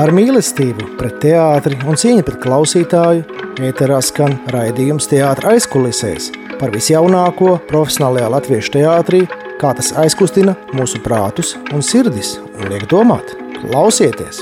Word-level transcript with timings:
Ar 0.00 0.08
mīlestību 0.16 0.94
pret 0.96 1.18
teātri 1.20 1.76
un 1.84 1.98
cieņu 2.00 2.22
pret 2.24 2.38
klausītāju 2.40 3.40
ēterā 3.68 3.98
skan 4.00 4.32
raidījums 4.48 5.10
teātris 5.10 5.50
aizkulisēs 5.50 6.28
par 6.56 6.72
visjaunāko 6.72 7.58
profesionālajā 7.68 8.30
latviešu 8.32 8.72
teātrī, 8.78 9.20
kā 9.60 9.74
tas 9.76 9.92
aizkustina 10.00 10.54
mūsu 10.72 11.02
prātus 11.04 11.52
un 11.74 11.84
sirdis 11.84 12.38
un 12.54 12.72
liek 12.72 12.88
domāt. 12.88 13.34
Klausieties! 13.58 14.40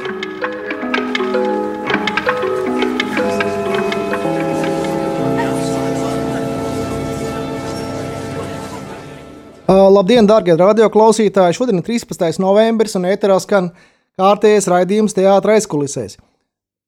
Labdien, 9.66 10.30
darbie 10.30 10.54
radioklausītāji! 10.54 11.58
Šodien 11.58 11.82
ir 11.82 11.90
13. 11.90 12.38
novembris 12.46 12.94
un 12.94 13.10
ēterā 13.10 13.42
skan 13.42 13.72
kārtējais 14.18 14.68
raidījums 14.70 15.16
teātris 15.16 15.62
aizkulisēs. 15.62 16.18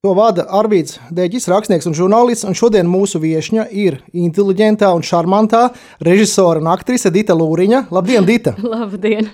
To 0.01 0.15
vada 0.17 0.47
Arvīts 0.57 0.97
Deģis, 1.13 1.45
rakstnieks 1.51 1.85
un 1.85 1.93
žurnālists, 1.93 2.47
un 2.49 2.55
šodien 2.57 2.87
mūsu 2.89 3.19
viesņa 3.21 3.67
ir 3.69 3.99
inteliģentā 4.17 4.89
un 4.97 5.05
šarmantā 5.05 5.67
režisora 6.01 6.57
un 6.57 6.71
aktrise 6.71 7.11
Dita 7.13 7.35
Lūriņa. 7.37 7.83
Labdien, 7.93 8.25
Dita! 8.25 8.55
Labdien! 8.73 9.29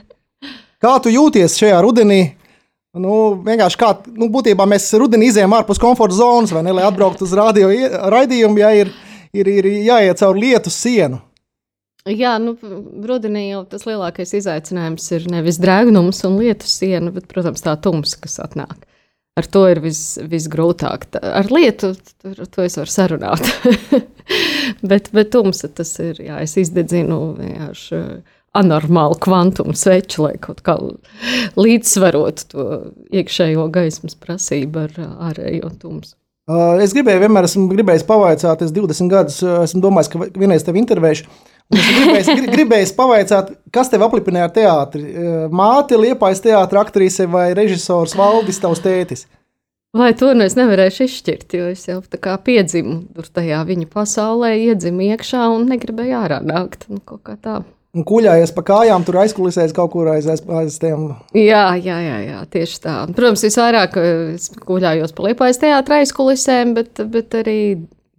Kā 0.83 0.97
tu 0.99 1.13
jūties 1.13 1.55
šajā 1.57 1.79
rudenī? 1.85 2.19
Nu, 2.97 3.37
vienkārši 3.45 3.79
kā, 3.79 3.93
nu, 4.17 4.27
būtībā 4.33 4.67
mēs 4.67 4.89
rudenī 4.99 5.31
izējām 5.31 5.55
ārpus 5.55 5.79
komforta 5.79 6.17
zonas, 6.17 6.51
vai 6.51 6.65
ne, 6.65 6.75
lai 6.75 6.83
atbrauktu 6.87 7.23
uz 7.23 7.33
radio 7.37 7.71
raidījumu, 8.11 8.59
ja 8.59 8.73
ir, 8.75 8.91
ir, 9.31 9.47
ir 9.47 9.71
jāiet 9.87 10.19
cauri 10.19 10.49
lietu 10.49 10.73
sienu. 10.73 11.21
Jā, 12.07 12.37
nu, 12.41 12.55
rudenī 13.07 13.49
jau 13.49 13.63
tas 13.69 13.87
lielākais 13.87 14.35
izaicinājums 14.39 15.07
ir 15.17 15.25
nevis 15.31 15.59
drēgnums 15.61 16.23
un 16.27 16.37
lietu 16.41 16.69
siena, 16.69 17.11
bet, 17.15 17.27
protams, 17.31 17.63
tā 17.65 17.75
tumsa, 17.81 18.19
kas 18.23 18.39
atnāk. 18.43 18.77
Ar 19.37 19.45
to 19.53 19.67
ir 19.69 19.81
vis, 19.83 20.17
visgrūtāk. 20.25 21.09
Ar 21.21 21.51
lietu 21.53 21.91
tur, 21.93 22.39
to 22.49 22.63
es 22.65 22.77
varu 22.79 22.89
sarunāt. 22.89 23.51
bet, 24.89 25.11
bet 25.13 25.29
tumsa 25.35 25.69
tas 25.69 25.93
ir, 26.01 26.23
jā, 26.25 26.39
es 26.41 26.57
izdedzinu 26.57 27.19
vienkārši 27.37 28.01
anormālu 28.57 29.17
kvantumu 29.21 29.75
sveču, 29.77 30.23
lai 30.25 30.37
kaut 30.41 30.63
kā 30.65 30.77
līdzsvarotu 31.59 32.47
to 32.53 32.69
iekšējo 33.13 33.67
gaismas 33.73 34.17
prasību 34.17 34.87
ar 34.87 34.97
ārējo 35.29 35.69
tumsu. 35.81 36.15
Es 36.81 36.93
gribēju, 36.95 37.25
vienmēr 37.25 37.43
esmu 37.43 37.67
gribējis 37.73 38.05
pavaicāt, 38.07 38.61
es 38.63 38.71
20 38.71 39.11
gadus 39.11 39.41
esmu 39.43 39.81
domājis, 39.83 40.09
ka 40.13 40.29
vienreiz 40.39 40.63
tevi 40.63 40.79
intervēšu. 40.79 41.27
Es 41.75 42.29
gribēju, 42.29 42.51
gribēju 42.53 42.91
pavaicāt, 42.95 43.49
kas 43.75 43.89
tev 43.91 44.05
aplipināja 44.05 44.47
ar 44.47 44.53
teātri? 44.55 45.03
Māte, 45.51 45.97
liepais 45.99 46.39
teātris, 46.43 46.79
aktrise 46.79 47.27
vai 47.27 47.49
režisors 47.57 48.15
Valdis, 48.15 48.61
tavs 48.63 48.79
tētis? 48.83 49.25
Vai 49.97 50.11
to 50.15 50.33
nu 50.35 50.45
es 50.45 50.55
nevarēšu 50.57 51.07
izšķirt, 51.07 51.55
jo 51.57 51.69
es 51.71 51.85
jau 51.87 52.01
tā 52.05 52.19
kā 52.21 52.35
piedzimu 52.43 52.99
tur 53.15 53.29
tajā 53.39 53.63
viņa 53.67 53.87
pasaulē, 53.91 54.51
iedzimu 54.67 55.07
iekšā 55.13 55.47
un 55.55 55.65
negribēju 55.71 56.17
ārā 56.19 56.37
nākt. 56.43 56.85
Nu, 56.91 56.99
kaut 57.03 57.23
kā 57.25 57.37
tā. 57.39 57.61
Un 57.97 58.03
kuļājies 58.05 58.51
pa 58.53 58.61
kājām, 58.67 59.05
tur 59.07 59.17
aizkulisēs 59.23 59.73
kaut 59.73 59.93
kur 59.95 60.11
aiz, 60.11 60.27
aiz, 60.29 60.43
aiz 60.59 60.75
tiem. 60.81 61.07
Jā, 61.33 61.63
jā, 61.81 61.97
jā, 62.03 62.17
jā, 62.27 62.41
tieši 62.53 62.81
tā. 62.83 62.97
Protams, 63.15 63.45
visvairāk 63.47 63.97
es 64.03 64.51
kuļājos 64.67 65.15
pa 65.17 65.29
liepais 65.29 65.61
teātra 65.63 66.01
aizkulisēm, 66.03 66.75
bet, 66.77 67.01
bet 67.13 67.39
arī 67.39 67.59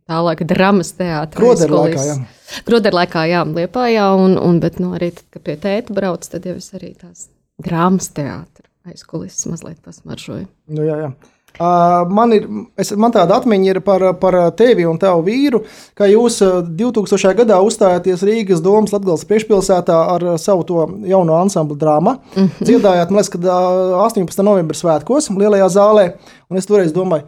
tālāk 0.09 0.45
dramas 0.49 0.93
teātra 0.99 1.53
aizkulisēm. 1.53 2.27
Groderlaikā, 2.69 3.27
jā, 3.29 3.45
Liepājā, 3.45 4.11
un, 4.17 4.39
un 4.41 4.61
bet, 4.63 4.79
nu, 4.83 4.95
arī 4.97 5.13
tad, 5.17 5.27
kad 5.37 5.45
pie 5.45 5.57
tēta 5.61 5.97
brauc, 5.97 6.25
tad 6.33 6.49
jau 6.49 6.57
es 6.57 6.71
arī 6.77 6.95
tās 6.97 7.29
drāmas 7.61 8.09
teātra 8.17 8.69
aizkulisēs 8.89 9.51
mazliet 9.51 9.83
pasmaržoju. 9.85 10.47
Nu, 10.73 10.87
jā, 10.87 11.03
jā. 11.07 11.11
Uh, 11.59 12.05
man, 12.15 12.31
ir, 12.37 12.45
es, 12.79 12.93
man 12.95 13.11
tāda 13.11 13.41
atmiņa 13.41 13.71
ir 13.73 13.79
par, 13.83 14.05
par 14.21 14.37
tevi 14.55 14.85
un 14.87 14.99
tavu 15.01 15.25
vīru, 15.27 15.65
ka 15.99 16.07
jūs 16.07 16.37
2000. 16.79 17.33
gadā 17.41 17.57
uzstājāties 17.67 18.23
Rīgas 18.29 18.63
domas 18.63 18.95
Latvijas 18.95 19.25
priekšpilsētā 19.27 19.97
ar 20.13 20.27
savu 20.39 20.63
to 20.69 20.85
jauno 21.09 21.35
ansamblu 21.41 21.75
drāmu. 21.81 22.15
Mm 22.37 22.45
-hmm. 22.45 22.69
Dziedājāt, 22.69 23.11
man 23.11 23.19
liekas, 23.19 23.33
kad 23.35 23.45
18. 23.45 24.43
novembra 24.47 24.77
svētkos 24.77 25.31
Lielajā 25.35 25.69
zālē, 25.69 26.13
un 26.49 26.57
es 26.63 26.67
toreiz 26.67 26.93
domāju, 26.95 27.27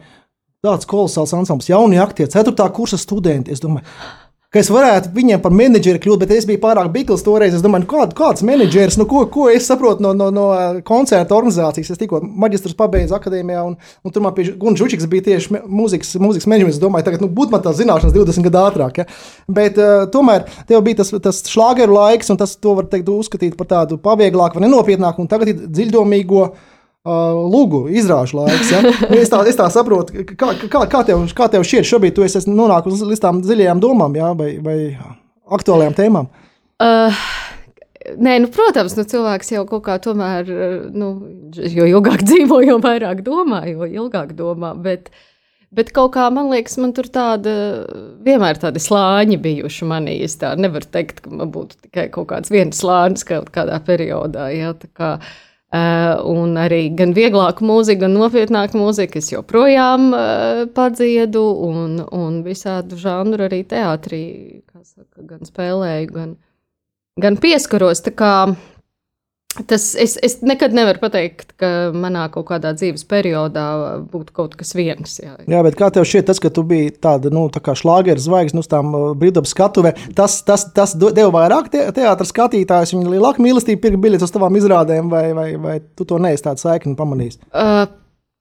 tāds 0.65 0.85
kolosāls 0.85 1.31
ansambls, 1.33 1.69
jaunie 1.71 2.01
aktieri, 2.01 2.29
4. 2.29 2.67
kursa 2.75 2.99
studenti. 3.01 3.49
Es 3.49 3.61
domāju, 3.63 3.81
ka 4.53 4.59
es 4.61 4.67
varētu 4.69 5.09
viņiem 5.15 5.39
par 5.41 5.55
menedžeri 5.57 5.97
kļūt, 6.03 6.21
bet 6.21 6.33
es 6.35 6.45
biju 6.45 6.59
pārāk 6.61 6.91
bikls 6.93 7.23
toreiz. 7.25 7.55
Es 7.57 7.63
domāju, 7.63 7.87
nu, 7.87 7.89
kād, 7.89 8.13
kāds 8.13 8.43
menedžeris, 8.45 8.99
nu, 9.01 9.07
ko, 9.09 9.23
ko 9.33 9.47
es 9.49 9.65
saprotu 9.65 10.05
no, 10.05 10.11
no, 10.13 10.27
no 10.35 10.45
koncerta 10.85 11.33
organizācijas. 11.33 11.89
Es 11.95 12.01
tikko 12.01 12.19
maģistrus 12.21 12.77
pabeidzu 12.77 13.17
akadēmijā, 13.17 13.63
un, 13.71 13.73
un 14.05 14.13
tur 14.13 14.21
man 14.21 14.35
bija 14.37 14.53
Gunčs 14.61 14.83
Učiks, 14.85 15.07
bija 15.09 15.31
tieši 15.31 15.63
mūzikas, 15.65 16.13
mūzikas 16.21 16.45
menedžeris. 16.51 16.77
Es 16.77 16.83
domāju, 16.83 17.07
tagad 17.09 17.23
nu, 17.25 17.31
būtu 17.41 17.55
man 17.55 17.63
tās 17.65 17.79
zināšanas 17.81 18.13
20 18.19 18.45
gadu 18.51 18.61
ātrāk. 18.61 19.01
Ja? 19.01 19.07
Bet 19.61 19.79
uh, 19.81 20.03
tomēr 20.13 20.45
tev 20.69 20.83
bija 20.85 21.01
tas, 21.01 21.09
tas 21.25 21.41
šlāgeru 21.49 21.97
laiks, 21.97 22.29
un 22.29 22.37
tas 22.43 22.53
to 22.53 22.75
var 22.77 22.91
teikt, 22.91 23.09
uzskatīt 23.09 23.57
par 23.57 23.71
tādu 23.71 23.97
pavieglāku 24.03 24.59
vai 24.59 24.67
nenopietnāku, 24.67 25.25
un 25.25 25.31
tagad 25.31 25.55
ir 25.55 25.65
dziļdomīgo. 25.71 26.51
Uh, 27.01 27.33
lūgu 27.49 27.87
izrāžu 27.97 28.37
laiks. 28.37 28.69
Ja? 28.69 28.83
Nu, 28.85 29.17
es, 29.17 29.29
tā, 29.31 29.39
es 29.49 29.57
tā 29.57 29.65
saprotu, 29.73 30.21
kā, 30.37 30.51
kā, 30.61 30.83
kā, 30.85 30.99
tev, 31.07 31.23
kā 31.33 31.47
tev 31.49 31.65
šķiet, 31.65 31.87
šobrīd 31.89 32.13
tu 32.13 32.25
esi 32.27 32.43
nonākusi 32.45 33.07
līdz 33.09 33.23
tām 33.23 33.39
dziļajām 33.41 33.81
domām 33.81 34.17
ja? 34.19 34.27
vai, 34.37 34.51
vai 34.61 34.75
aktuālajām 35.57 35.97
tēmām. 35.97 36.29
Uh. 36.81 37.25
Nē, 38.01 38.39
nu, 38.41 38.47
protams, 38.49 38.95
nu, 38.97 39.03
cilvēks 39.05 39.51
jau 39.53 39.65
kaut 39.69 39.83
kā 39.85 39.99
tomēr, 40.01 40.47
nu, 40.97 41.09
jo 41.53 41.85
ilgāk 41.85 42.23
dzīvo, 42.29 42.61
jo 42.65 42.79
vairāk 42.81 43.21
domā, 43.25 43.63
jo 43.69 43.85
ilgāk 43.85 44.33
domā. 44.37 44.71
Bet, 44.73 45.11
bet 45.69 45.91
kaut 45.93 46.15
kā 46.15 46.29
man 46.33 46.49
liekas, 46.53 46.79
man 46.81 46.95
tur 46.97 47.09
tāda 47.13 47.53
vienmēr 48.25 48.57
tādi 48.61 48.81
slāņi 48.81 49.37
bijuši 49.41 49.89
manī. 49.89 50.17
Es 50.25 50.37
tā 50.41 50.55
nevaru 50.57 50.89
teikt, 50.89 51.21
ka 51.25 51.33
man 51.33 51.53
būtu 51.53 51.77
tikai 51.85 52.09
kaut 52.13 52.31
kāds 52.33 52.53
viens 52.53 52.81
slānis 52.81 53.25
kaut 53.25 53.53
kādā 53.53 53.77
periodā. 53.85 54.49
Ja, 54.53 54.73
tā 54.73 54.89
kā, 54.89 55.13
uh, 55.17 55.21
Uh, 55.21 55.49
un 55.71 56.57
arī 56.59 56.89
gan 56.99 57.13
vieglāka 57.15 57.63
mūzika, 57.63 58.01
gan 58.03 58.17
nopietnāka 58.17 58.75
mūzika 58.75 59.21
es 59.21 59.31
joprojām 59.31 60.09
uh, 60.11 60.63
padziedu, 60.75 61.43
un, 61.67 62.01
un 62.11 62.41
visādu 62.43 62.99
žanru 62.99 63.47
arī 63.47 63.61
teātrī, 63.63 64.23
saka, 64.83 65.23
gan 65.23 65.47
spēlēju, 65.47 66.11
gan, 66.11 66.35
gan 67.23 67.39
pieskaros. 67.39 68.03
Tā 68.03 68.11
kā 68.11 68.33
Tas, 69.67 69.89
es, 69.99 70.13
es 70.23 70.37
nekad 70.47 70.71
nevaru 70.71 71.01
pateikt, 71.01 71.49
ka 71.59 71.91
manā 71.91 72.23
kaut 72.31 72.45
kādā 72.47 72.71
dzīves 72.77 73.03
periodā 73.09 73.65
būtu 74.13 74.31
kaut 74.37 74.55
kas 74.55 74.71
viens. 74.77 75.17
Jā, 75.19 75.33
jā 75.43 75.63
bet 75.65 75.75
kā 75.79 75.89
tev 75.91 76.05
šķiet, 76.07 76.29
tas, 76.29 76.39
ka 76.39 76.53
tu 76.55 76.63
biji 76.67 76.93
tāda 77.03 77.27
nu, 77.35 77.43
tā 77.51 77.75
šlāgeru 77.75 78.23
zvaigznes 78.23 78.63
uz 78.63 78.71
tām 78.71 78.95
uh, 78.95 79.09
brīvdabas 79.19 79.51
skatuve, 79.51 79.91
tas, 80.15 80.39
tas, 80.47 80.69
tas 80.71 80.95
deva 80.95 81.27
vairāk 81.35 81.67
te, 81.73 81.83
teātras 81.97 82.31
skatītājus, 82.31 82.95
viņi 82.95 83.11
lielāku 83.17 83.43
mīlestību 83.43 83.83
pirka 83.83 83.99
biļetes 84.07 84.29
uz 84.29 84.35
tavām 84.37 84.55
izrādēm, 84.55 85.11
vai, 85.11 85.25
vai, 85.35 85.49
vai 85.59 85.75
tu 85.99 86.07
to 86.07 86.21
neesi 86.23 86.47
tādu 86.47 86.63
saikni 86.63 86.95
pamanījis? 86.99 87.43
Uh, 87.51 87.89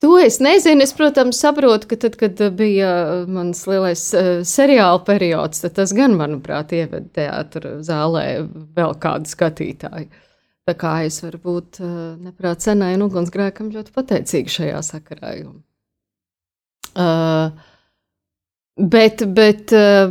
To 0.01 0.15
es 0.17 0.39
nezinu. 0.41 0.81
Es, 0.81 0.95
protams, 0.97 1.37
saprotu, 1.43 1.85
ka 1.91 1.97
tad, 2.01 2.15
kad 2.17 2.39
bija 2.57 2.89
mans 3.29 3.67
lielais 3.69 4.07
uh, 4.17 4.31
seriāla 4.49 5.03
periods, 5.05 5.61
tas 5.77 5.93
gan, 5.93 6.15
manuprāt, 6.17 6.73
ieveda 6.73 7.05
teātrus 7.19 7.85
zālē 7.91 8.25
vēl 8.79 8.97
kādu 9.03 9.29
skatītāju. 9.29 10.09
Tā 10.69 10.77
kā 10.79 10.93
es 11.07 11.23
varu 11.25 11.41
būt 11.43 11.81
neprāt 12.21 12.63
senai 12.63 12.93
un 12.99 13.07
ugunsgrēkam 13.09 13.73
ļoti 13.75 13.95
pateicīga 13.97 14.57
šajā 14.59 14.83
sakarā. 14.87 15.35
Uh, 16.91 17.51
bet, 18.77 19.23
bet 19.35 19.71
uh, 19.77 20.11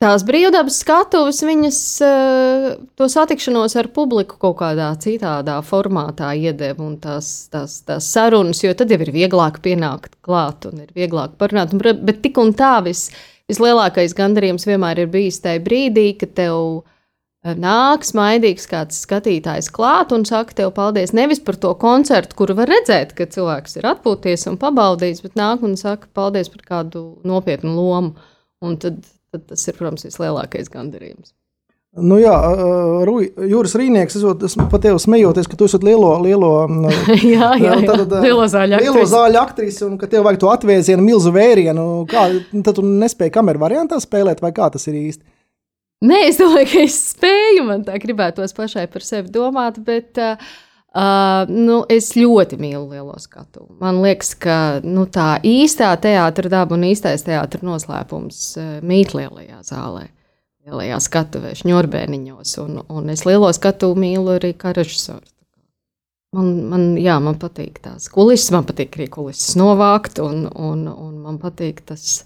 tās 0.00 0.24
brīvdabas 0.24 0.78
skatuves, 0.80 1.42
viņas 1.44 1.80
uh, 2.04 2.68
to 2.96 3.08
satikšanos 3.12 3.76
ar 3.80 3.90
publiku 3.92 4.38
kaut 4.40 4.56
kādā 4.62 4.88
citādā 5.00 5.58
formātā 5.66 6.32
iedeva 6.36 6.86
un 6.86 6.96
tās, 7.02 7.50
tās, 7.52 7.82
tās 7.84 8.08
sarunas, 8.08 8.64
jo 8.64 8.72
tad 8.76 8.92
jau 8.92 9.00
ir 9.04 9.12
vieglāk 9.14 9.60
pienākt 9.64 10.16
klāt 10.24 10.64
un 10.70 10.86
ir 10.86 10.96
vieglāk 10.96 11.36
parunāt. 11.40 11.76
Un, 11.76 11.84
bet 11.84 12.24
tik 12.24 12.40
un 12.40 12.54
tā 12.56 12.78
vis, 12.86 13.10
vislielākais 13.52 14.16
gandarījums 14.16 14.66
vienmēr 14.68 15.04
ir 15.04 15.12
bijis 15.12 15.42
tajā 15.44 15.60
brīdī, 15.64 16.10
kad 16.20 16.34
tev 16.40 16.58
ir 16.64 16.93
nāk 17.44 18.06
smaidīgs 18.08 18.64
kāds 18.70 19.02
skatītājs 19.04 19.68
klāt 19.74 20.14
un 20.16 20.24
saka, 20.24 20.56
tev 20.56 20.72
paldies 20.76 21.12
nevis 21.12 21.42
par 21.44 21.58
to 21.60 21.74
koncertu, 21.76 22.36
kuru 22.38 22.56
var 22.56 22.72
redzēt, 22.72 23.12
ka 23.16 23.28
cilvēks 23.28 23.76
ir 23.80 23.88
atpūties 23.92 24.48
un 24.48 24.56
pabaudījis, 24.60 25.20
bet 25.26 25.36
nāk 25.36 25.64
un 25.66 25.76
saka 25.76 26.08
paldies 26.16 26.48
par 26.48 26.64
kādu 26.64 27.06
nopietnu 27.24 27.76
lomu. 27.76 28.14
Un 28.64 28.78
tad, 28.80 29.02
tad 29.34 29.48
tas 29.50 29.68
ir, 29.68 29.76
protams, 29.76 30.06
vislielākais 30.08 30.72
gandarījums. 30.72 31.34
Nu 31.94 32.16
jā, 32.18 32.32
Jūras 33.46 33.76
Rīnieks, 33.78 34.16
es 34.18 34.56
pat 34.58 34.80
tevi 34.82 34.98
smejoties, 34.98 35.46
ka 35.46 35.58
tu 35.58 35.68
esi 35.68 35.78
lielo, 35.84 36.08
lielo, 36.24 36.48
jā, 37.22 37.52
jā, 37.60 37.76
jā. 37.76 37.76
Tad, 37.86 38.16
lielo 38.24 38.48
zāļu 38.50 38.80
aktris. 38.80 38.88
Lielo 38.88 39.04
zāļu 39.12 39.38
aktris, 39.38 39.78
un 39.86 39.94
ka 40.00 40.08
tev 40.10 40.24
vajag 40.26 40.40
to 40.42 40.50
atvēzienu, 40.50 41.04
milzu 41.06 41.30
vērienu. 41.36 41.84
Kā, 42.10 42.26
tad 42.56 42.80
tu 42.80 42.86
nespēji 42.88 43.36
kameru 43.36 43.62
variantā 43.62 44.00
spēlēt, 44.02 44.42
vai 44.42 44.50
kā 44.56 44.72
tas 44.74 44.88
ir 44.90 44.98
īsti? 45.04 45.22
Nē, 46.04 46.18
es 46.28 46.38
domāju, 46.40 46.68
ka 46.72 46.82
es 46.84 46.96
spēju, 47.14 47.64
man 47.68 47.84
tā 47.86 47.96
gribētos 48.02 48.52
pašai 48.56 48.86
par 48.92 49.04
sevi 49.06 49.30
domāt, 49.32 49.78
bet 49.86 50.18
uh, 50.20 50.40
nu, 51.48 51.78
es 51.88 52.10
ļoti 52.18 52.58
mīlu 52.60 52.88
lielo 52.90 53.14
skatu. 53.22 53.68
Man 53.80 54.02
liekas, 54.04 54.34
ka 54.36 54.56
nu, 54.84 55.06
tā 55.10 55.38
īstā 55.46 55.92
teātris 56.02 56.52
daba 56.52 56.76
un 56.76 56.84
īstais 56.90 57.24
teātris 57.24 57.64
noslēpums 57.64 58.42
mīt 58.84 59.14
lielajā 59.16 59.62
zālē, 59.64 60.08
lielajā 60.66 61.00
skatuvē, 61.06 61.54
šņurbēniņos. 61.62 62.56
Un, 62.66 62.82
un 62.84 63.14
es 63.14 63.24
lielo 63.28 63.52
skatu 63.56 63.94
mīlu 63.96 64.36
arī 64.36 64.52
kā 64.58 64.74
režisors. 64.76 65.30
Man, 66.34 66.48
man, 66.66 66.86
jā, 66.98 67.14
man 67.22 67.36
patīk 67.38 67.78
tās 67.84 68.08
kulisses, 68.10 68.50
man 68.50 68.64
patīk 68.66 68.96
arī 68.98 69.06
kulisses 69.12 69.54
novākt, 69.56 70.18
un, 70.18 70.48
un, 70.50 70.88
un 70.90 71.12
man 71.22 71.38
patīk 71.38 71.84
tas, 71.86 72.24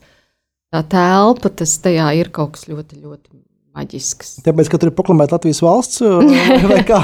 tā 0.73 0.81
telpa, 0.88 1.53
tas 1.53 1.75
tajā 1.85 2.06
ir 2.17 2.32
kaut 2.32 2.55
kas 2.56 2.65
ļoti, 2.70 3.03
ļoti 3.05 3.37
maģisks. 3.78 4.38
Tāpēc, 4.46 4.72
ka 4.72 4.82
tur 4.82 4.92
ir 4.92 4.98
proklamēta 4.98 5.38
Latvijas 5.38 5.62
valsts 5.64 6.02
vai 6.72 6.82
kā? 6.88 7.00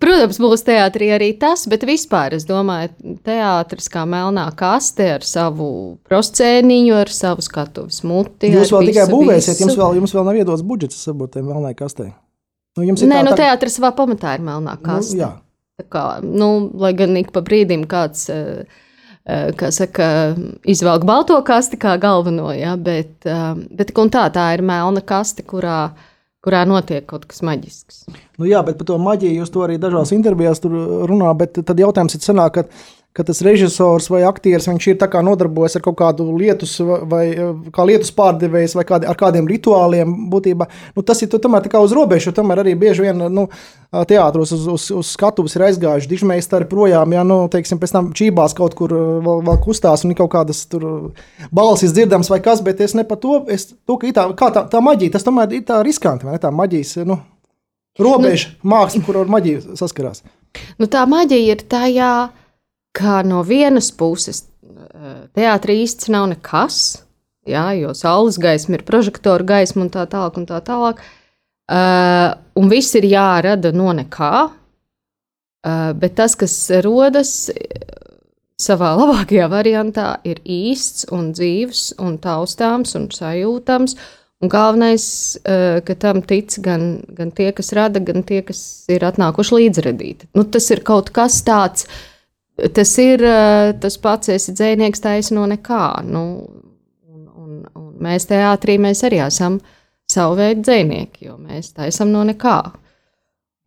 protams, 0.00 0.38
būs 0.40 0.64
teātrī 0.66 1.10
arī 1.16 1.30
tas, 1.40 1.66
bet 1.70 1.84
vispār 1.88 2.36
es 2.38 2.46
domāju, 2.48 3.18
teātris 3.26 3.90
kā 3.92 4.06
melnā 4.08 4.46
kaste 4.58 5.10
ar 5.18 5.26
savu 5.26 5.68
proscēniņu, 6.08 6.96
ar 7.02 7.12
savu 7.14 7.44
skatuves 7.44 8.02
muti. 8.06 8.52
Jūs 8.54 8.72
vēl 8.72 8.86
visu, 8.86 8.94
tikai 8.94 9.06
būvēsiet, 9.12 9.62
jums 9.64 9.78
vēl, 9.78 10.00
jums 10.00 10.16
vēl 10.16 10.28
nav 10.30 10.40
iedots 10.40 10.66
budžets, 10.66 11.02
varbūt, 11.10 11.36
tai 11.36 11.44
melnai 11.46 11.74
kastei. 11.78 12.12
Nu, 12.78 12.86
Nē, 12.86 12.94
tā, 13.02 13.24
nu, 13.26 13.32
teātris 13.36 13.76
savā 13.80 13.90
pamatā 13.96 14.36
ir 14.38 14.44
melnā 14.46 14.76
nu, 14.78 14.84
kaste. 14.84 15.18
Nu, 15.18 15.24
jā. 15.24 15.32
Tā 15.80 15.86
kā, 15.90 16.04
nu, 16.22 16.52
lai 16.78 16.92
gan 16.96 17.16
ik 17.18 17.32
pa 17.34 17.42
brīdim 17.44 17.88
kāds. 17.90 18.28
Uh, 18.30 18.86
kā 19.58 19.70
saka, 19.74 20.06
izvelk 20.68 21.04
balto 21.08 21.38
kasti 21.46 21.78
kā 21.80 21.96
galveno, 22.00 22.50
ja, 22.56 22.76
bet, 22.76 23.24
bet 23.24 23.92
tā, 23.94 24.24
tā 24.34 24.46
ir 24.56 24.64
melna 24.66 25.02
kaste, 25.06 25.44
kurā, 25.46 25.90
kurā 26.44 26.64
notiek 26.68 27.06
kaut 27.08 27.26
kas 27.30 27.42
maģisks. 27.46 28.04
Nu 28.40 28.48
jā, 28.48 28.62
bet 28.66 28.78
par 28.80 28.88
to 28.88 28.98
maģiju 29.02 29.42
jūs 29.42 29.52
to 29.52 29.64
arī 29.66 29.76
dažās 29.80 30.14
intervijās 30.16 30.62
runājat, 30.64 31.40
bet 31.42 31.60
tad 31.68 31.82
jautājums 31.82 32.16
ir 32.16 32.24
sanāk, 32.24 32.56
ka 32.56 32.66
ka 33.16 33.24
tas 33.26 33.40
režisors 33.42 34.06
vai 34.10 34.20
aktieris 34.22 34.68
ir 34.70 34.98
nodarbojies 35.26 35.74
ar 35.76 35.82
kaut 35.82 35.96
kādu 35.98 36.28
lietus, 36.38 36.76
vai 37.10 37.24
kā 37.74 37.86
lietus 37.88 38.12
pārdevējs, 38.14 38.76
vai 38.78 38.84
kādi, 38.86 39.08
ar 39.10 39.18
kādiem 39.18 39.48
rituāliem. 39.50 40.12
Būtībā, 40.30 40.68
nu, 40.94 41.02
tas 41.06 41.22
ir 41.22 41.32
tomēr 41.32 41.66
uz 41.82 41.94
robežas, 41.96 42.28
jo 42.30 42.34
tomēr 42.36 42.62
arī 42.62 42.76
bieži 42.78 43.08
vien 43.08 43.24
nu, 43.34 43.48
teātros 43.90 44.54
uz, 44.54 44.68
uz, 44.70 44.86
uz 44.94 45.10
skatuves 45.16 45.58
ir 45.58 45.66
aizgājuši 45.66 46.10
dižmeistari 46.12 46.70
projām, 46.70 47.10
ja 47.16 47.26
nu, 47.26 47.40
teiksim, 47.50 47.82
pēc 47.82 47.96
tam 47.96 48.12
čībās 48.14 48.54
kaut 48.54 48.78
kur 48.78 48.94
vēl, 48.94 49.42
vēl 49.48 49.60
kustās 49.64 50.06
un 50.06 50.14
ir 50.14 50.20
kaut 50.20 50.30
kādas 50.36 50.62
balsis 51.50 51.96
dzirdams 51.96 52.30
vai 52.30 52.38
kas, 52.44 52.62
bet 52.62 52.80
es 52.86 52.94
ne 52.94 53.02
par 53.08 53.18
to, 53.18 53.42
es, 53.50 53.72
to 53.90 53.98
ka 53.98 54.14
tā, 54.14 54.28
tā, 54.38 54.66
tā 54.70 54.84
maģija, 54.86 55.18
tas 55.18 55.26
tomēr 55.26 55.58
ir 55.58 55.66
tā 55.66 55.82
riskanti, 55.82 56.30
vai 56.30 56.38
ne 56.38 56.42
tā 56.42 56.54
maģijas. 56.54 57.00
Nu, 57.10 57.18
Robeža 57.98 58.54
nu, 58.54 58.70
māksla, 58.70 59.02
kur 59.04 59.18
ar 59.20 59.30
maģiju 59.34 59.74
saskarās. 59.78 60.22
Nu, 60.78 60.86
tā 60.90 61.02
maģija 61.10 61.56
ir 61.56 61.64
tajā, 61.70 62.12
ka 62.92 63.22
no 63.22 63.42
vienas 63.46 63.90
puses 63.94 64.44
eh, 64.44 65.22
teātrī 65.36 65.80
īsti 65.84 66.12
nav 66.14 66.28
nekas, 66.32 67.00
jā, 67.48 67.70
jo 67.78 67.94
saules 67.96 68.38
gaisma 68.40 68.78
ir 68.78 68.86
prožektora 68.88 69.46
gaisma 69.46 69.86
un 69.86 69.92
tā 69.94 70.06
tālāk. 70.10 70.40
Un, 70.40 70.48
tā 70.48 70.60
tālāk. 70.64 71.02
Uh, 71.70 72.32
un 72.58 72.66
viss 72.66 72.96
ir 72.98 73.06
jārada 73.06 73.70
no 73.70 73.92
nekā. 73.94 74.48
Uh, 75.60 75.92
bet 75.94 76.16
tas, 76.18 76.34
kas 76.34 76.54
rodas 76.82 77.50
savā 78.60 78.94
labākajā 79.00 79.46
variantā, 79.52 80.16
ir 80.26 80.40
īsts 80.42 81.06
un 81.14 81.30
dzīves 81.36 81.92
un 82.02 82.18
taustāms 82.22 82.96
un 82.98 83.06
sajūtams. 83.14 83.94
Un 84.40 84.48
galvenais, 84.48 85.04
uh, 85.44 85.78
ka 85.84 85.94
tam 86.00 86.24
tic 86.26 86.56
gan, 86.64 87.04
gan 87.14 87.30
tie, 87.36 87.50
kas 87.54 87.74
rada, 87.76 88.00
gan 88.02 88.24
tie, 88.26 88.40
kas 88.42 88.88
ir 88.90 89.04
atnākuši 89.04 89.58
līdzredīt. 89.58 90.30
Nu, 90.34 90.46
tas 90.48 90.70
ir 90.72 90.80
kaut 90.86 91.12
kas 91.14 91.42
tāds, 91.44 91.84
uh, 91.84 92.09
tas 92.74 92.92
ir 92.98 93.24
eh, 93.24 93.72
tas 93.80 93.96
pats, 94.00 94.30
esi 94.32 94.54
dzinieks 94.56 95.02
taisa 95.04 95.36
no 95.36 95.46
nekā. 95.50 95.84
Nu, 96.06 96.24
un, 97.10 97.26
un, 97.34 97.60
un 97.74 97.90
mēs 98.02 98.28
teātrī 98.30 98.78
mēs 98.82 99.04
arī 99.08 99.22
esam 99.26 99.60
savu 100.10 100.38
veidu 100.40 100.64
dzinieki, 100.66 101.26
jo 101.28 101.38
mēs 101.38 101.74
taisam 101.76 102.12
no 102.14 102.24
nekā. 102.26 102.58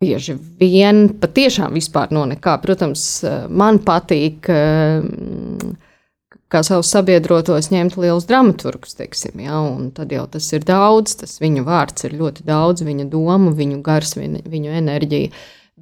Bieži 0.04 0.34
vien 0.60 1.06
patiešām 1.20 1.76
vispār 1.78 2.12
no 2.12 2.26
nekā. 2.28 2.58
Protams, 2.62 3.06
eh, 3.24 3.48
man 3.48 3.80
patīk, 3.84 4.50
eh, 4.52 5.02
kā 6.54 6.62
savus 6.62 6.92
sabiedrotos, 6.94 7.70
ņemt 7.72 7.96
lielus 7.98 8.28
dramaturgus, 8.28 8.94
teiksim, 8.98 9.40
ja, 9.42 9.58
un 9.58 9.90
tad 9.94 10.12
jau 10.14 10.26
tas 10.30 10.46
ir 10.54 10.66
daudz, 10.66 11.16
tas 11.22 11.38
viņu 11.42 11.64
vārds 11.66 12.06
ir 12.06 12.14
ļoti 12.20 12.44
daudz, 12.46 12.84
viņa 12.86 13.08
doma, 13.10 13.50
viņu 13.56 13.80
gars, 13.82 14.14
viņa, 14.18 14.44
viņu 14.50 14.76
enerģija. 14.82 15.32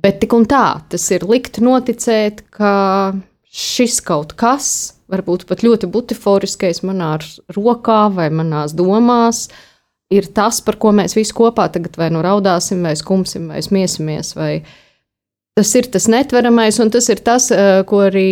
Bet 0.02 0.18
tik 0.18 0.32
un 0.34 0.48
tā, 0.50 0.82
tas 0.90 1.04
ir 1.14 1.22
likt 1.30 1.60
noticēt, 1.62 2.42
ka 2.50 2.72
šis 3.54 4.00
kaut 4.02 4.32
kas, 4.40 4.66
varbūt 5.12 5.44
pat 5.46 5.62
ļoti 5.62 5.86
butiforiskais 5.92 6.82
manā 6.86 7.14
rokā 7.54 8.00
vai 8.14 8.26
manās 8.34 8.74
domās, 8.74 9.44
ir 10.12 10.26
tas, 10.34 10.58
par 10.64 10.80
ko 10.82 10.90
mēs 10.96 11.14
visi 11.14 11.34
kopā 11.36 11.68
tagad 11.72 11.94
vai 12.00 12.08
nu 12.14 12.24
raudāsim, 12.24 12.82
vai 12.82 12.96
skumsim, 12.98 13.46
vai 13.52 13.62
smiesimies. 13.62 14.32
Vai 14.34 14.64
tas 15.54 15.70
ir 15.78 15.86
tas 15.92 16.08
netveramais, 16.10 16.80
un 16.82 16.90
tas 16.90 17.06
ir 17.12 17.22
tas, 17.22 17.50
eh, 17.54 17.84
ko 17.86 18.02
arī 18.08 18.26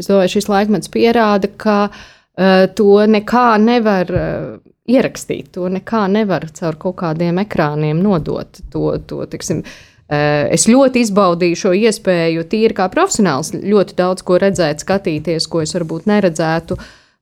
domāju, 0.00 0.32
šis 0.38 0.48
laikmets 0.48 0.88
pierāda, 0.88 1.52
ka 1.52 1.78
uh, 1.90 2.64
to 2.74 2.96
nekā 3.18 3.52
nevar. 3.60 4.16
Uh, 4.24 4.58
Ierakstīt 4.90 5.52
to 5.54 5.68
nekā 5.70 6.00
nevar 6.10 6.48
caur 6.50 6.74
kaut 6.80 6.96
kādiem 6.98 7.36
ekrāniem 7.38 8.00
nodot. 8.02 8.58
To, 8.72 8.96
to 9.06 9.20
tiksim, 9.30 9.60
uh, 9.60 9.89
Eh, 9.89 9.89
es 10.10 10.66
ļoti 10.66 11.04
izbaudīju 11.04 11.58
šo 11.58 11.74
iespēju, 11.78 12.46
tīri 12.50 12.74
kā 12.74 12.88
profesionāls, 12.90 13.52
ļoti 13.54 13.94
daudz 13.98 14.24
ko 14.26 14.40
redzēt, 14.42 14.82
skatīties, 14.82 15.46
ko 15.50 15.62
es 15.62 15.76
varbūt 15.76 16.08
neredzētu. 16.10 16.78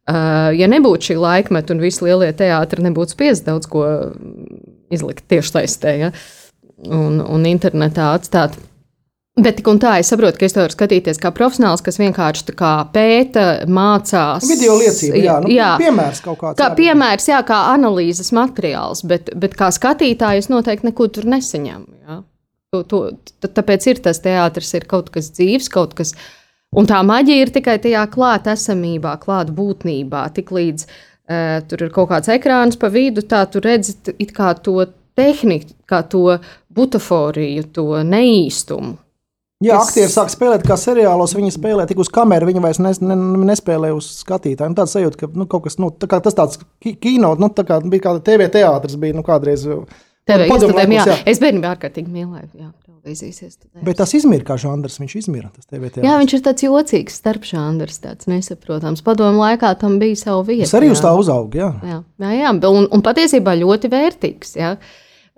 Eh, 0.08 0.54
ja 0.56 0.68
nebūtu 0.70 1.10
šī 1.10 1.18
laikmeta 1.20 1.74
un 1.74 1.82
visi 1.84 2.06
lielie 2.06 2.30
teātri 2.32 2.86
nebūtu 2.86 3.12
spiest 3.12 3.44
daudz 3.44 3.68
ko 3.68 3.84
izlikt 4.88 5.26
tieši 5.28 5.52
taistē 5.58 5.94
ja? 6.00 6.10
un, 6.88 7.20
un 7.20 7.44
internetā 7.50 8.14
atstāt. 8.16 8.56
Bet 9.38 9.60
tik 9.60 9.68
un 9.70 9.78
tā, 9.78 9.92
es 10.00 10.08
saprotu, 10.10 10.40
ka 10.40 10.48
es 10.48 10.54
to 10.56 10.64
varu 10.64 10.74
skatīties 10.74 11.20
kā 11.22 11.30
profesionāls, 11.34 11.84
kas 11.86 12.00
vienkārši 12.00 12.56
pēta, 12.94 13.44
mācās. 13.70 14.48
Video 14.50 14.74
liecība, 14.80 15.20
jā, 15.20 15.36
nu, 15.44 15.52
jā. 15.52 15.68
piemērs 15.78 16.24
kaut 16.24 16.40
kāds. 16.40 16.58
Kā 16.58 16.72
piemērs, 16.74 17.28
jā, 17.30 17.38
kā 17.46 17.60
analīzes 17.74 18.32
materiāls, 18.34 19.04
bet, 19.06 19.30
bet 19.38 19.54
kā 19.60 19.68
skatītājs 19.74 20.50
noteikti 20.50 20.88
neko 20.88 21.06
tur 21.14 21.28
nesaņemu. 21.30 21.86
Jā. 22.08 22.18
To, 22.68 22.82
to, 22.84 22.98
tāpēc 23.40 23.86
ir 23.88 24.00
tas 24.04 24.18
teātris, 24.20 24.74
ir 24.76 24.84
kaut 24.88 25.06
kas 25.14 25.30
dzīves, 25.32 25.70
kaut 25.72 25.94
kas. 25.96 26.12
Un 26.76 26.84
tā 26.84 26.98
maģija 27.00 27.46
ir 27.46 27.52
tikai 27.54 27.78
tajā 27.80 28.02
klātesamībā, 28.12 29.14
klātbūtnībā. 29.22 30.26
Tiklīdz 30.36 30.84
uh, 30.84 31.62
tur 31.64 31.86
ir 31.86 31.92
kaut 31.94 32.10
kāds 32.10 32.28
ekrāns 32.34 32.76
pa 32.76 32.90
vidu, 32.92 33.24
tā 33.24 33.46
tu 33.48 33.62
redzi 33.64 33.96
to 34.04 34.74
tehniku, 35.16 35.72
kā 35.88 36.02
to 36.12 36.36
butaforiju, 36.76 37.70
to 37.72 38.02
neīstumu. 38.04 38.98
Jā, 39.64 39.78
es... 39.80 39.88
aktieri 39.88 40.10
sāk 40.12 40.28
spēlēt 40.30 40.66
kā 40.68 40.76
seriālos. 40.78 41.32
Viņi 41.34 41.54
spēlē 41.56 41.86
tik 41.88 42.04
uz 42.04 42.12
kameras, 42.12 42.46
viņi 42.52 42.64
vairs 42.66 42.82
nes, 42.84 43.00
ne, 43.00 43.16
nespēlē 43.48 43.94
uz 43.96 44.10
skatītāju. 44.20 44.74
Nu, 44.74 44.78
tāds 44.78 44.92
sajūta, 44.92 45.22
ka 45.24 45.30
nu, 45.32 45.48
kaut 45.50 45.64
kas 45.64 45.80
nu, 45.80 45.88
tā 45.88 46.20
tas 46.20 46.36
tāds 46.36 46.60
kino, 46.84 47.32
nu, 47.40 47.48
tā 47.48 47.64
kā 47.66 47.80
bija 47.80 48.10
kāda 48.10 48.22
TV 48.28 48.50
teātris, 48.60 49.00
bija 49.00 49.16
nu, 49.16 49.24
kādreiz. 49.26 49.64
Uh, 49.64 50.04
Tev 50.28 50.44
ir 50.44 50.52
jāatzīst, 50.52 51.08
jā. 51.08 51.16
Es 51.30 51.40
bērnībā 51.42 51.72
ārkārtīgi 51.76 52.12
mīlēju. 52.12 52.50
Jā. 52.60 52.70
Bet 53.84 53.98
tas 54.00 54.12
izmira 54.16 54.44
kā 54.44 54.58
žanrs. 54.60 54.98
Viņš 55.00 55.16
izmira. 55.22 55.50
Jā, 55.72 56.18
viņš 56.20 56.34
ir 56.36 56.44
tāds 56.44 56.66
jocīgs, 56.66 57.18
starp 57.22 57.46
žanrs, 57.48 58.00
tāds 58.04 58.28
nesaprotams. 58.28 59.04
Padomu 59.06 59.40
laikā 59.40 59.72
tam 59.80 59.96
bija 60.02 60.18
sava 60.20 60.44
vieta. 60.48 60.66
Tas 60.66 60.76
arī 60.80 60.90
jā. 60.90 60.96
uz 60.98 61.04
tā 61.04 61.14
uzauga. 61.16 61.60
Jā, 61.62 61.70
jā, 61.88 62.00
jā, 62.24 62.32
jā. 62.42 62.54
Un, 62.68 62.88
un 62.92 63.04
patiesībā 63.06 63.56
ļoti 63.62 63.92
vērtīgs. 63.94 64.56
Jā. 64.60 64.74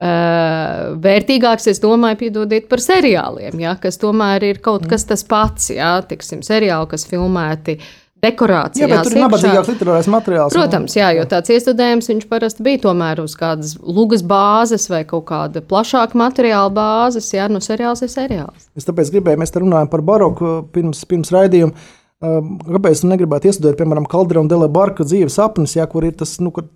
Uh, 0.00 0.96
vērtīgāks, 1.04 1.66
es 1.68 1.82
domāju, 1.82 2.22
piedodiet 2.22 2.70
par 2.70 2.80
seriāliem, 2.80 3.58
ja, 3.60 3.74
kas 3.76 4.00
tomēr 4.00 4.46
ir 4.48 4.62
kaut 4.64 4.86
kas 4.88 5.04
tas 5.04 5.20
pats. 5.28 5.68
Ja, 5.74 5.98
tiksim, 6.08 6.40
seriāli, 6.46 6.88
kas 6.88 7.04
filmēti 7.10 7.76
uh, 7.76 7.90
dekorācijās. 8.24 8.90
Jā, 8.90 9.02
tur 9.04 9.16
ir 9.16 9.22
nabadzīgāks 9.24 9.70
literārais 9.72 10.08
materiāls. 10.12 10.56
Protams, 10.56 10.96
jā, 10.98 11.10
jo 11.16 11.26
tāds 11.30 11.52
iestudējums 11.54 12.10
viņš 12.12 12.26
parasti 12.30 12.66
bija 12.66 12.82
tomēr 12.86 13.22
uz 13.24 13.36
kādas 13.38 13.76
lugas 13.80 14.24
bāzes 14.26 14.88
vai 14.92 15.02
kaut 15.08 15.26
kāda 15.30 15.62
plašāka 15.64 16.18
materiāla 16.20 16.72
bāzes. 16.74 17.30
Jā, 17.36 17.48
nu 17.52 17.62
seriāls 17.64 18.04
ir 18.04 18.12
seriāls. 18.12 18.68
Es 18.78 18.88
tāpēc 18.88 19.12
gribēju, 19.16 19.40
mēs 19.40 19.54
te 19.54 19.62
runājam 19.62 19.90
par 19.92 20.04
baroku 20.06 20.60
pirms, 20.74 21.04
pirms 21.08 21.32
raidījuma. 21.34 21.88
Kāpēc 22.20 22.98
jūs 22.98 23.06
negribētu 23.08 23.48
iestudēt, 23.48 23.78
piemēram, 23.78 24.04
Kaldera 24.10 24.42
un 24.42 24.48
Dele 24.50 24.68
Barka 24.68 25.06
dzīves 25.08 25.38
sapnis, 25.38 25.72
jā, 25.78 25.86
kur 25.88 26.04
ir 26.04 26.12
tas, 26.20 26.34
nu, 26.44 26.52
kur 26.52 26.66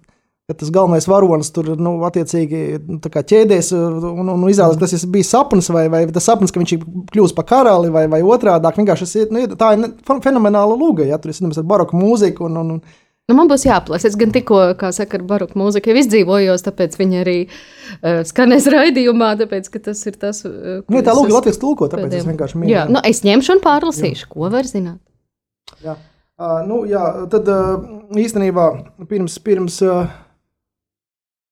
ka 0.44 0.54
tas 0.60 0.68
galvenais 0.68 1.06
varonis 1.08 1.48
tur 1.56 1.70
nu, 1.80 1.94
attiecīgi 2.04 2.58
ķēdēs 3.00 3.70
un, 3.78 4.28
un 4.28 4.42
izrādās, 4.50 4.76
ka 4.76 4.84
tas 4.84 5.06
bija 5.08 5.24
sapnis, 5.24 5.70
vai, 5.72 5.86
vai 5.92 6.02
tas 6.12 6.26
sapnis, 6.28 6.52
ka 6.52 6.60
viņš 6.60 6.74
ir 6.76 6.82
kļuvis 7.14 7.32
par 7.36 7.46
karali, 7.48 7.88
vai, 7.92 8.04
vai 8.12 8.20
otrādi. 8.20 8.72
Vienkārši 8.76 9.08
tas 9.08 9.32
nu, 9.32 9.46
tā 9.56 9.72
ir 9.78 10.20
fenomenāla 10.26 10.76
lūga, 10.76 11.06
ja 11.08 11.16
tur 11.16 11.32
ir 11.32 11.40
ar 11.48 11.66
baroku 11.70 11.96
mūziku 11.96 12.50
un, 12.50 12.60
un, 12.60 12.76
un 12.76 13.00
Nu, 13.24 13.32
man 13.38 13.48
būs 13.48 13.62
jāplēs. 13.64 14.04
Es 14.04 14.18
gan 14.20 14.34
tikko, 14.34 14.58
kā 14.76 14.90
saka, 14.92 15.16
ar 15.16 15.22
baroku 15.24 15.56
mūziku 15.56 15.88
jau 15.88 16.00
izdzīvojos, 16.02 16.60
tāpēc 16.66 16.98
viņi 17.00 17.20
arī 17.22 17.36
uh, 17.46 18.18
skanēs 18.28 18.66
raidījumā, 18.68 19.30
tāpēc, 19.40 19.70
ka 19.72 19.80
tas 19.86 20.02
ir 20.10 20.18
tas. 20.20 20.42
Uh, 20.44 20.82
nu, 20.92 21.00
tā 21.00 21.14
lūk, 21.16 21.30
Latvijas 21.32 21.56
tulko, 21.62 21.88
tāpēc 21.88 22.10
pēdējiem. 22.10 22.20
es 22.20 22.28
vienkārši 22.28 22.60
minēju. 22.60 22.74
Jā, 22.74 22.82
nu, 22.92 23.00
es 23.08 23.22
ņemšu 23.24 23.54
un 23.56 23.62
pārlasīšu, 23.64 24.26
jā. 24.26 24.28
ko 24.34 24.50
var 24.52 24.68
zināt. 24.68 25.00
Jā, 25.86 25.96
uh, 25.96 26.58
nu, 26.68 26.82
jā 26.90 27.06
tad 27.32 27.48
uh, 27.48 27.88
īstenībā 28.26 28.66
pirms, 29.08 29.38
pirms, 29.48 29.80
uh, 29.88 30.04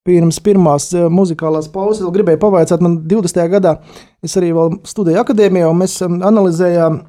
pirms 0.07 0.39
pirmās 0.43 0.89
uh, 0.95 1.07
muzikālās 1.11 1.69
pauzes 1.71 2.09
gribēju 2.13 2.41
pavaicāt, 2.41 2.83
man 2.83 2.99
20. 3.07 3.47
gadā 3.53 3.77
es 4.23 4.37
arī 4.39 4.51
studēju 4.87 5.23
akadēmijā, 5.23 5.69
un 5.71 5.83
mēs 5.83 5.99
um, 6.05 6.19
analizējām 6.25 7.01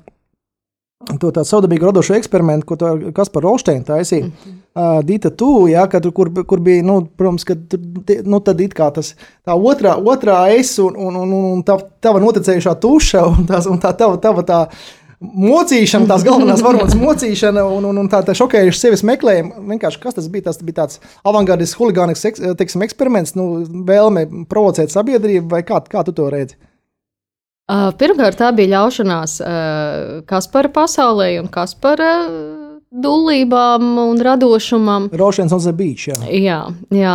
to 1.21 1.31
tādu 1.35 1.45
saudabīgu 1.49 1.91
radošu 1.91 2.15
eksperimentu, 2.17 2.67
ko 2.71 3.13
Kaspar 3.17 3.45
Rolsteins 3.45 3.87
taisīja. 3.89 4.27
Mm 4.27 4.33
-hmm. 4.33 4.59
uh, 4.75 5.05
Dita 5.05 5.31
Tu, 5.31 5.67
ja, 5.69 5.87
kad, 5.87 6.07
kur, 6.15 6.31
kur 6.47 6.61
bija, 6.61 6.83
nu, 6.83 7.07
protams, 7.17 7.45
ka 7.45 7.55
nu, 8.25 8.41
tad 8.41 8.61
it 8.61 8.75
kā 8.75 8.91
tas 8.93 9.15
tā 9.47 9.55
otrā, 9.55 9.97
otrā 9.97 10.57
es 10.59 10.79
un, 10.79 10.97
un, 10.97 11.17
un, 11.17 11.33
un 11.33 11.63
tā 11.63 11.79
tava 12.01 12.21
noticējušā 12.21 12.75
tuša 12.81 13.27
un, 13.27 13.47
tās, 13.47 13.67
un 13.67 13.79
tā 13.79 13.93
tava, 13.97 14.17
tava 14.17 14.43
tā 14.43 14.67
mocīšana, 15.25 16.09
tās 16.11 16.25
galvenās 16.27 16.63
varonas 16.65 16.97
mocīšana 16.99 17.65
un, 17.77 17.89
un, 17.91 18.03
un 18.03 18.11
tā, 18.13 18.21
tā 18.27 18.35
šokējuša 18.37 18.81
sevis 18.81 19.05
meklējuma. 19.07 19.65
Vienkārši 19.73 20.03
kas 20.03 20.19
tas 20.19 20.29
bija? 20.33 20.49
Tas 20.51 20.61
bija 20.61 20.83
tāds 20.83 21.01
avangardisks, 21.27 21.79
huligānisks 21.81 22.43
teiksim, 22.59 22.85
eksperiments, 22.87 23.35
nu, 23.39 23.65
vēlme 23.89 24.27
provocēt 24.51 24.93
sabiedrību, 24.95 25.49
vai 25.53 25.63
kā, 25.67 25.81
kā 25.91 26.05
tu 26.07 26.15
to 26.17 26.29
redzi? 26.33 26.59
Uh, 27.65 27.89
pirmkārt, 27.97 28.37
tā 28.37 28.51
bija 28.53 28.75
ļaušanās 28.75 29.39
uh, 29.41 30.19
Kaspara 30.29 30.69
pasaulē 30.69 31.31
un 31.41 31.49
Kaspara 31.49 32.11
dūlībām 32.95 33.87
un 34.03 34.21
radošumam. 34.21 35.09
On 35.09 35.65
the 35.65 35.73
beach, 35.73 36.09
jā. 36.11 36.19
Jā, 36.29 36.61
jā. 36.93 37.15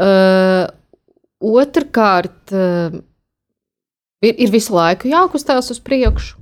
Uh, 0.00 0.66
otrkārt, 1.40 2.50
uh, 2.50 2.98
ir, 4.24 4.34
ir 4.34 4.52
visu 4.52 4.74
laiku 4.74 5.10
jākustās 5.12 5.70
uz 5.70 5.80
priekšu. 5.80 6.39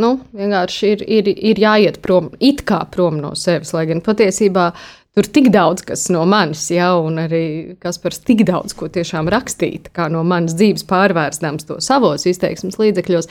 Nu, 0.00 0.14
vienkārši 0.32 0.94
ir, 0.94 1.02
ir, 1.04 1.26
ir 1.52 1.58
jāiet 1.60 1.98
prom, 2.00 2.30
it 2.40 2.62
kā 2.64 2.78
prom 2.88 3.18
no 3.20 3.34
sevis, 3.36 3.74
lai 3.76 3.84
gan 3.90 4.00
patiesībā 4.00 4.70
uh, 4.72 4.86
Tur 5.12 5.26
tik 5.28 5.50
daudz 5.52 5.84
kas 5.84 6.06
no 6.08 6.22
manis, 6.24 6.64
ja, 6.72 6.94
un 6.96 7.20
arī 7.20 7.44
Kaspars 7.82 8.22
tik 8.24 8.46
daudz 8.48 8.72
ko 8.72 8.86
tiešām 8.88 9.28
rakstīt, 9.32 9.90
kā 9.92 10.06
no 10.08 10.22
manas 10.24 10.54
dzīves 10.56 10.86
pārvērstams 10.88 11.68
to 11.68 11.76
savos 11.84 12.24
izteiksmes 12.30 12.78
līdzekļos. 12.80 13.28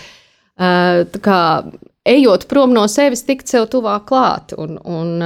Tā 0.61 1.21
kā 1.25 1.39
ejot 2.05 2.45
prom 2.51 2.75
no 2.77 2.85
sevis, 2.85 3.25
tikt 3.25 3.49
sev 3.49 3.65
tuvāk 3.73 4.05
klāt. 4.11 4.53
Un, 4.61 4.77
un, 4.85 5.25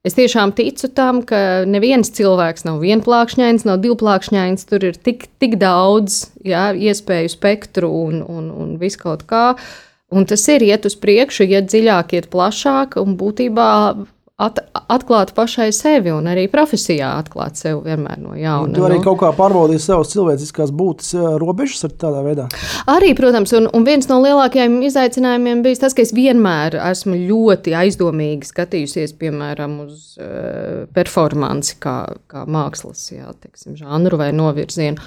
es 0.00 0.16
tiešām 0.16 0.56
ticu 0.56 0.88
tam, 0.96 1.20
ka 1.28 1.68
neviens 1.68 2.08
cilvēks 2.16 2.64
nav 2.70 2.80
vienplākšņains, 2.80 3.68
nav 3.68 3.84
divplākšņains. 3.84 4.64
Tur 4.72 4.88
ir 4.88 4.96
tik, 4.96 5.28
tik 5.44 5.60
daudz 5.60 6.22
jā, 6.40 6.70
iespēju 6.72 7.36
spektru 7.36 7.92
un, 8.06 8.22
un, 8.24 8.48
un 8.64 8.76
visu 8.80 9.04
kaut 9.04 9.28
kā. 9.28 9.50
Un 10.12 10.26
tas 10.28 10.42
ir 10.52 10.64
iet 10.66 10.84
uz 10.88 10.96
priekšu, 11.00 11.46
iet 11.48 11.70
dziļāk, 11.72 12.16
iet 12.18 12.28
plašāk 12.32 12.98
un 13.00 13.16
būtībā 13.20 13.70
at, 14.42 14.58
atklāt 14.90 15.32
pašai 15.36 15.68
sevi 15.74 16.12
un 16.12 16.26
arī 16.30 16.46
profesijā 16.50 17.12
atklāt 17.20 17.58
sevi 17.60 17.80
vienmēr 17.86 18.18
no 18.22 18.34
jauna. 18.38 18.74
Tu 18.76 18.84
arī 18.86 18.98
nu. 18.98 19.04
kaut 19.04 19.20
kā 19.22 19.30
pārbaudīji 19.36 19.82
savas 19.84 20.12
cilvēciskās 20.14 20.72
būtnes 20.76 21.12
eh, 21.16 21.26
robežas 21.40 21.86
ar 21.88 21.94
tādā 22.04 22.22
veidā? 22.26 22.48
Arī, 22.90 23.12
protams, 23.18 23.54
un, 23.58 23.68
un 23.74 23.86
viens 23.86 24.08
no 24.10 24.18
lielākajiem 24.24 24.78
izaicinājumiem 24.88 25.62
bija 25.66 25.84
tas, 25.84 25.96
ka 25.96 26.04
es 26.04 26.14
vienmēr 26.16 26.78
esmu 26.90 27.18
ļoti 27.28 27.76
aizdomīgi 27.82 28.50
skatījusies, 28.50 29.16
piemēram, 29.20 29.78
uz 29.86 30.18
uh, 30.18 30.84
performanci 30.96 31.78
kā, 31.82 31.96
kā 32.30 32.46
mākslas 32.50 33.08
jā, 33.14 33.30
teiksim, 33.38 33.76
žanru 33.78 34.20
vai 34.20 34.32
novirzienu. 34.36 35.00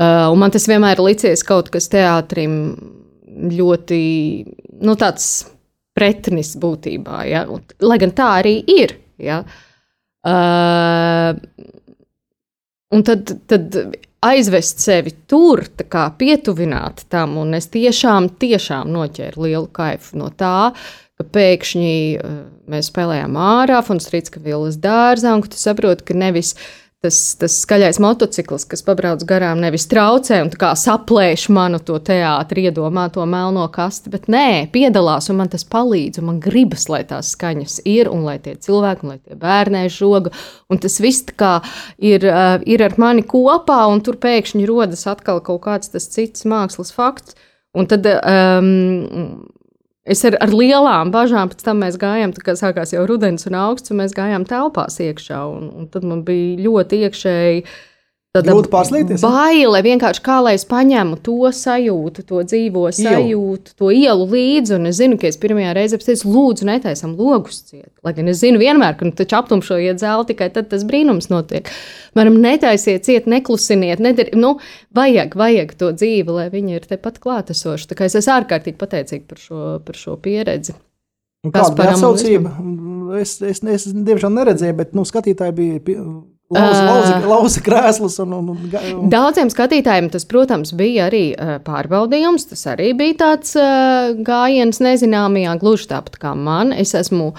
Uh, 0.00 0.30
un 0.32 0.40
man 0.40 0.50
tas 0.54 0.64
vienmēr 0.70 1.02
licies 1.04 1.44
kaut 1.46 1.68
kas 1.70 1.90
teātrim 1.92 2.54
ļoti 3.32 4.00
nu, 4.82 4.96
tāds 4.98 5.28
pretnis 5.96 6.54
būtībā. 6.60 7.22
Ja? 7.28 7.44
Un, 7.52 7.64
lai 7.84 7.98
gan 8.02 8.14
tā 8.16 8.28
arī 8.40 8.56
ir. 8.70 8.96
Ja? 9.22 9.42
Uh, 10.22 11.34
un 12.94 13.04
tad, 13.06 13.34
tad 13.50 13.78
aizvest 14.22 14.82
sevi 14.84 15.14
tur, 15.30 15.64
kā 15.90 16.06
pietuvināt 16.18 17.06
tam, 17.10 17.36
un 17.42 17.56
es 17.58 17.66
tiešām, 17.72 18.30
tiešām 18.42 18.92
noķēru 18.94 19.48
lielu 19.48 19.66
kaifu 19.74 20.20
no 20.20 20.30
tā, 20.30 20.72
pēkšņi 21.22 21.96
uh, 22.18 22.38
mēs 22.70 22.88
spēlējām 22.90 23.36
ārā, 23.38 23.82
un 23.94 24.00
strīdska 24.02 24.42
vilnas 24.42 24.78
dārzā, 24.82 25.34
un 25.36 25.44
tu 25.46 25.58
saproti, 25.58 26.06
ka 26.08 26.16
nevis 26.18 26.54
uh, 26.56 26.81
tas, 27.02 27.18
tas 27.38 27.54
skaļais 27.64 27.98
motociklis, 28.02 28.64
kas 28.70 28.84
pabrauc 28.86 29.24
garām, 29.26 29.60
nevis 29.62 29.88
traucē 29.90 30.38
un 30.44 30.50
saplēš 30.78 31.48
manu 31.54 31.80
to 31.82 31.98
teātri, 32.02 32.68
iedomāto 32.68 33.24
melno 33.26 33.64
kasti, 33.74 34.12
bet 34.12 34.28
nē, 34.30 34.70
piedalās 34.74 35.28
un 35.32 35.40
man 35.40 35.50
tas 35.52 35.66
palīdz. 35.66 36.22
Man 36.22 36.38
gribas, 36.42 36.86
lai 36.92 37.02
tās 37.08 37.32
skaņas 37.34 37.80
ir 37.90 38.10
un 38.12 38.22
lai 38.28 38.38
tie 38.42 38.54
cilvēki, 38.54 39.06
un 39.06 39.14
lai 39.14 39.18
tie 39.18 39.38
bērni 39.38 39.86
žoga. 39.92 40.30
Un 40.70 40.78
tas 40.82 41.00
viss 41.02 41.26
ir, 41.98 42.26
ir 42.66 42.84
ar 42.86 42.98
mani 43.02 43.26
kopā, 43.26 43.82
un 43.90 44.02
tur 44.04 44.18
pēkšņi 44.22 44.68
rodas 44.70 45.06
atkal 45.10 45.42
kaut 45.42 45.64
kāds 45.66 45.90
cits 45.90 46.46
mākslas 46.46 46.94
fakts. 46.94 47.34
Un 47.74 47.88
tad 47.88 48.04
um, 48.04 49.42
Es 50.02 50.24
ar, 50.26 50.34
ar 50.42 50.50
lielām 50.50 51.12
bažām 51.14 51.50
pēc 51.52 51.62
tam 51.62 51.78
mēs 51.84 51.94
gājām, 52.02 52.32
kad 52.42 52.58
sākās 52.58 52.90
jau 52.90 53.04
rudens 53.06 53.46
un 53.46 53.54
augsts, 53.54 53.92
un 53.94 54.00
mēs 54.02 54.14
gājām 54.16 54.46
telpās 54.50 54.98
iekšā. 54.98 55.38
Un, 55.46 55.68
un 55.78 55.88
tad 55.92 56.06
man 56.08 56.24
bija 56.26 56.58
ļoti 56.64 57.04
iekšēji 57.06 57.62
Tāda 58.32 58.54
baile 59.20 59.80
vienkārši 59.84 60.22
kā 60.24 60.38
lai 60.40 60.54
es 60.56 60.62
paņemu 60.64 61.18
to 61.20 61.50
sajūtu, 61.52 62.22
to 62.30 62.38
dzīvo 62.48 62.86
sajūtu, 62.96 63.74
to 63.76 63.90
ielu 63.92 64.24
līdzi. 64.30 64.72
Un 64.78 64.88
es 64.88 64.96
zinu, 65.02 65.18
ka 65.20 65.28
es 65.28 65.36
pirmajā 65.42 65.74
reizē 65.76 65.98
teicu, 66.00 66.30
lūdzu, 66.32 66.64
netaisam 66.64 67.12
logus 67.18 67.60
ciet. 67.66 67.90
Lai 68.00 68.14
gan 68.16 68.32
es 68.32 68.40
zinu 68.40 68.62
vienmēr, 68.62 68.96
ka 68.96 69.04
nu, 69.04 69.12
taču 69.18 69.36
aptumšojiet 69.36 70.00
zāli, 70.00 70.30
tikai 70.32 70.48
tad 70.56 70.72
tas 70.72 70.88
brīnums 70.88 71.28
notiek. 71.28 71.68
Varam 72.16 72.40
netaisiet 72.40 73.04
ciet, 73.04 73.28
neklusiniet, 73.28 74.00
nedar, 74.00 74.32
nu, 74.32 74.54
vajag, 74.96 75.36
vajag 75.36 75.76
to 75.76 75.92
dzīvi, 75.92 76.32
lai 76.32 76.48
viņi 76.56 76.80
ir 76.80 76.88
tepat 76.88 77.20
klātesoši. 77.20 77.92
Tā 77.92 78.00
kā 78.00 78.08
es 78.08 78.16
esmu 78.16 78.38
ārkārtīgi 78.38 78.80
pateicīga 78.80 79.28
par 79.28 79.44
šo, 79.44 79.62
par 79.84 80.04
šo 80.06 80.16
pieredzi. 80.24 80.72
Kāda 81.52 81.76
bija 81.76 81.98
atsaucība? 81.98 82.56
Es, 83.20 83.42
es, 83.44 83.60
es, 83.60 83.90
es 83.90 83.92
diemžēl 83.92 84.32
neredzēju, 84.40 84.80
bet 84.80 84.96
nu, 84.96 85.04
skatītāji 85.04 85.60
bija 85.60 85.82
Lauza, 86.52 86.82
lauza, 86.86 87.14
lauza 87.26 87.62
krēslus. 87.64 88.18
Un, 88.24 88.36
un, 88.38 88.52
un. 88.52 89.08
Daudziem 89.12 89.50
skatītājiem 89.52 90.10
tas, 90.12 90.26
protams, 90.28 90.74
bija 90.76 91.08
arī 91.08 91.24
pārbaudījums. 91.66 92.50
Tas 92.52 92.66
arī 92.74 92.92
bija 92.98 93.18
tāds 93.24 93.56
gājiens 94.26 94.82
nezināmajā, 94.84 95.56
gluži 95.62 95.90
tāpat 95.94 96.20
kā 96.22 96.36
man. 96.38 96.74
Es 96.76 96.94
esmu 96.98 97.32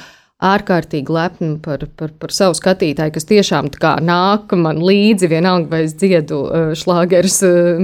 ārkārtīgi 0.43 1.13
lepna 1.13 1.53
par, 1.63 1.85
par, 1.95 2.11
par 2.19 2.33
savu 2.35 2.57
skatītāju, 2.57 3.13
kas 3.15 3.29
tiešām 3.29 3.69
nāk 4.03 4.51
man 4.59 4.81
līdzi, 4.83 5.29
vienalga, 5.31 5.69
vai 5.71 5.85
es 5.85 5.95
dziedu 5.95 6.41
šlāgerus 6.75 7.39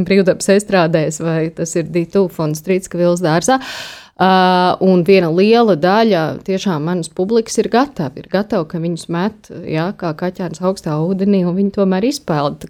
brīvdabas 0.09 0.51
estrādēs, 0.57 1.21
vai 1.23 1.39
tas 1.55 1.77
ir 1.79 1.87
Dītūfa 1.93 2.49
un 2.49 2.57
Strīdska 2.59 2.99
Vils 2.99 3.23
dārzā. 3.23 3.61
Uh, 3.61 4.08
Uh, 4.19 4.73
un 4.83 5.05
viena 5.07 5.29
liela 5.31 5.77
daļa 5.79 6.41
tiešām 6.43 6.83
manas 6.89 7.07
publikas 7.15 7.55
ir 7.61 7.69
gatava, 7.71 8.19
ir 8.19 8.25
gatava, 8.27 8.65
ka 8.67 8.81
viņus 8.83 9.05
met 9.15 9.47
ja, 9.63 9.85
kā 9.95 10.11
kaķēns 10.19 10.59
augstā 10.59 10.97
ūdenī, 10.99 11.45
un 11.47 11.55
viņi 11.55 11.71
tomēr 11.77 12.09
izpelda. 12.09 12.67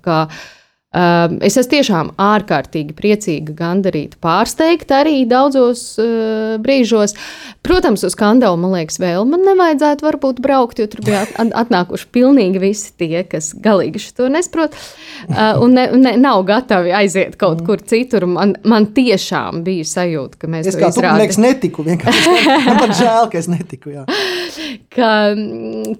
Uh, 0.89 1.35
es 1.45 1.53
esmu 1.53 1.69
tiešām 1.69 2.07
ārkārtīgi 2.17 2.95
priecīga, 2.97 3.53
gandarīta, 3.53 4.17
pārsteigta 4.25 5.03
arī 5.03 5.19
daudzos 5.29 5.83
uh, 6.01 6.55
brīžos. 6.65 7.13
Protams, 7.61 8.01
uz 8.07 8.15
skandalu 8.15 8.57
man 8.57 8.73
liekas, 8.73 8.97
vēl 8.97 9.27
man 9.29 9.43
nevajadzētu 9.45 10.07
varbūt 10.07 10.39
braukt, 10.41 10.81
jo 10.81 10.87
tur 10.89 11.03
bija 11.05 11.27
atnākuši 11.37 12.07
pilnīgi 12.09 12.61
visi 12.63 12.89
tie, 12.97 13.21
kas 13.29 13.51
galīgi 13.53 14.01
to 14.17 14.31
nesaprot 14.33 14.73
uh, 14.73 15.61
un 15.61 15.77
ne, 15.77 15.83
ne, 15.93 16.15
nav 16.17 16.41
gatavi 16.49 16.95
aiziet 17.03 17.37
kaut 17.37 17.61
kur 17.67 17.85
citur. 17.85 18.25
Man, 18.25 18.55
man 18.65 18.89
tiešām 18.97 19.61
bija 19.67 19.85
sajūta, 19.85 20.41
ka 20.41 20.49
mēs 20.49 20.71
es 20.71 20.79
to 20.79 20.89
izrādījām. 20.89 21.21
Es 21.29 21.37
netiku, 21.37 21.85
vienkārši 21.85 22.35
man 22.65 22.81
pat 22.81 22.95
žēl, 22.97 23.29
ka 23.29 23.37
es 23.43 23.51
netiku. 23.53 23.93
Jā. 23.93 24.07
Ka, 24.97 25.13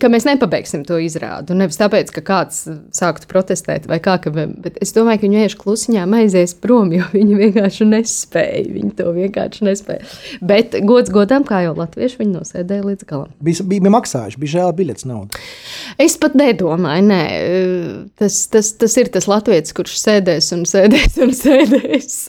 ka 0.01 0.09
mēs 0.09 0.25
nepabeigsim 0.25 0.81
to 0.89 0.97
izrādu. 1.05 1.53
Nevis 1.61 1.77
tāpēc, 1.77 2.09
ka 2.17 2.25
kāds 2.25 2.65
sāktu 2.97 3.29
protestēt 3.29 3.85
vai 3.85 4.01
kā, 4.01 4.17
ka, 4.25 4.33
bet 4.33 4.78
es 4.83 4.93
domāju, 4.95 5.21
ka 5.21 5.27
viņi 5.27 5.39
vienkārši 5.39 5.59
klusiņām 5.59 6.15
aizies 6.19 6.55
prom, 6.63 6.91
jo 6.95 7.05
viņi 7.13 7.37
vienkārši 7.39 7.87
nespēja. 7.89 8.63
Viņi 8.75 8.91
to 8.99 9.13
vienkārši 9.15 9.67
nespēja. 9.67 10.09
Bet 10.51 10.77
gods 10.87 11.13
godam, 11.13 11.45
kā 11.47 11.61
jau 11.65 11.75
latvieši, 11.77 12.19
viņi 12.21 12.35
nosēdēja 12.37 12.87
līdz 12.87 13.07
galam. 13.09 13.31
Bija, 13.43 13.65
bija, 13.69 13.93
maksājuši, 13.93 14.41
bija 14.41 14.55
žēl 14.57 14.75
biļets 14.79 15.07
naudu. 15.09 15.43
Es 16.01 16.17
pat 16.21 16.37
nedomāju, 16.39 17.07
nē. 17.09 17.23
Tas, 18.19 18.41
tas, 18.51 18.73
tas 18.79 18.99
ir 19.01 19.11
tas 19.13 19.29
latviečs, 19.29 19.75
kurš 19.77 19.99
sēdēs 20.01 20.53
un 20.57 20.65
sēdēs 20.69 21.19
un 21.25 21.35
sēdēs. 21.43 22.19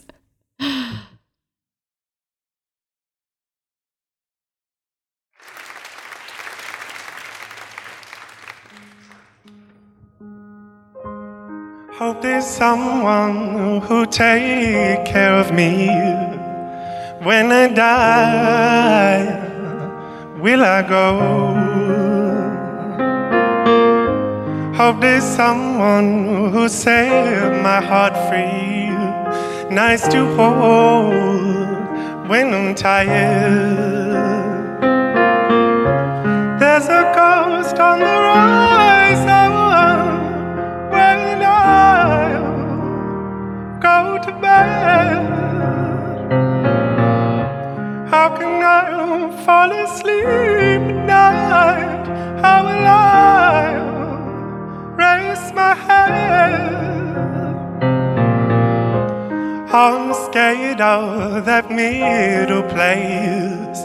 Hope 12.01 12.23
there's 12.23 12.47
someone 12.47 13.83
who 13.83 14.07
take 14.07 15.05
care 15.05 15.35
of 15.35 15.53
me 15.53 15.87
when 17.23 17.53
I 17.53 17.69
die. 17.69 19.25
Will 20.39 20.65
I 20.65 20.81
go? 20.81 21.05
Hope 24.79 25.03
there's 25.03 25.25
someone 25.25 26.51
who 26.51 26.71
set 26.71 27.63
my 27.63 27.83
heart 27.85 28.17
free, 28.31 28.89
nice 29.69 30.09
to 30.09 30.25
hold 30.37 32.31
when 32.31 32.55
I'm 32.55 32.75
tired. 32.75 34.01
There's 36.59 36.87
a 36.87 37.13
ghost 37.15 37.79
on 37.79 37.99
the 37.99 38.07
rise 38.07 39.60
to 44.25 44.33
bed. 44.33 45.17
How 48.13 48.29
can 48.37 48.63
I 48.63 49.31
fall 49.45 49.71
asleep 49.73 50.83
at 50.91 51.07
night? 51.07 52.07
How 52.43 52.59
will 52.69 52.87
I 52.87 53.75
raise 55.03 55.53
my 55.53 55.75
head? 55.87 56.81
I'm 59.73 60.13
scared 60.27 60.81
of 60.81 61.45
that 61.45 61.71
middle 61.71 62.65
place 62.75 63.81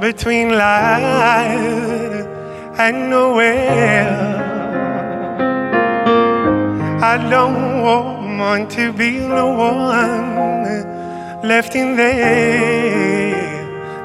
between 0.00 0.50
light 0.50 2.26
and 2.78 3.10
nowhere. 3.10 4.38
I 7.00 7.16
don't 7.30 7.82
want 7.82 8.17
to 8.38 8.92
be 8.92 9.18
the 9.18 9.46
one 9.46 11.42
left 11.42 11.74
in 11.74 11.96
there, 11.96 13.28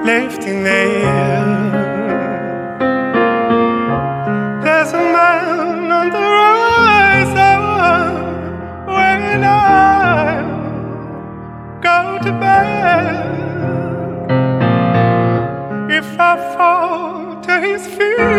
left 0.03 0.41
in 0.41 0.63
there. 0.63 1.03
There's 4.63 4.91
a 4.93 4.97
man 4.97 5.91
on 5.91 6.09
the 6.09 6.17
horizon 6.33 7.61
when 8.87 9.43
I 9.43 10.41
go 11.83 12.17
to 12.23 12.31
bed. 12.41 13.35
If 15.91 16.19
I 16.19 16.35
fall 16.55 17.39
to 17.41 17.59
his 17.61 17.85
feet 17.85 18.32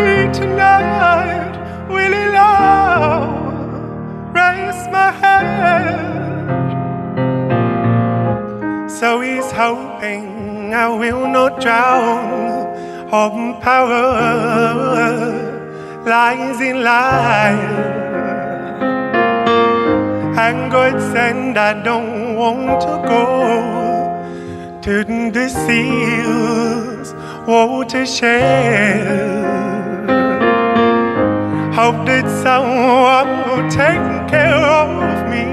So 9.05 9.21
he's 9.21 9.51
hoping 9.51 10.73
I 10.73 10.89
will 10.89 11.27
not 11.27 11.61
drown. 11.61 13.07
Hope 13.07 13.61
power 13.61 15.11
lies 16.03 16.59
in 16.59 16.83
life. 16.83 17.85
And 20.45 20.71
God 20.71 20.99
send 21.13 21.55
I 21.59 21.83
don't 21.83 22.35
want 22.35 22.81
to 22.81 22.93
go 23.13 23.25
to 24.85 25.03
the 25.37 25.49
seals 25.49 27.13
watershed. 27.47 29.05
Hope 31.77 32.07
that 32.07 32.27
someone 32.41 33.31
will 33.45 33.69
take 33.69 34.29
care 34.33 34.65
of 34.81 34.89
me 35.29 35.45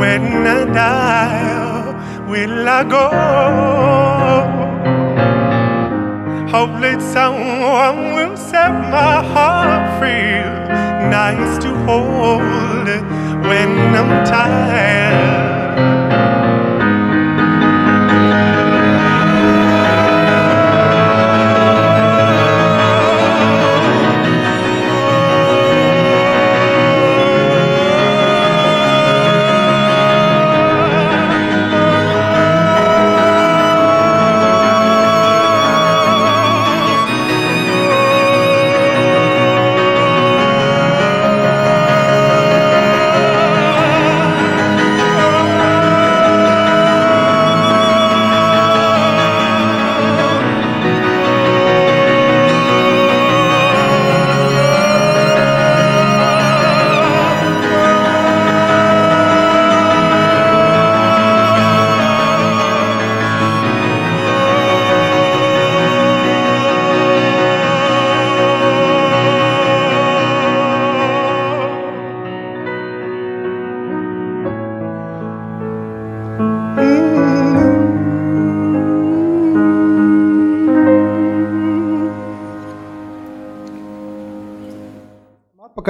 when 0.00 0.46
I 0.46 0.64
die. 0.72 1.63
Will 2.26 2.68
I 2.68 2.84
go? 2.84 3.10
Hopefully 6.50 6.98
someone 7.00 8.14
will 8.14 8.36
set 8.36 8.72
my 8.72 9.22
heart 9.22 9.98
free, 9.98 10.40
nice 11.10 11.58
to 11.64 11.74
hold 11.84 12.86
when 13.46 13.70
I'm 13.94 14.24
tired. 14.24 15.43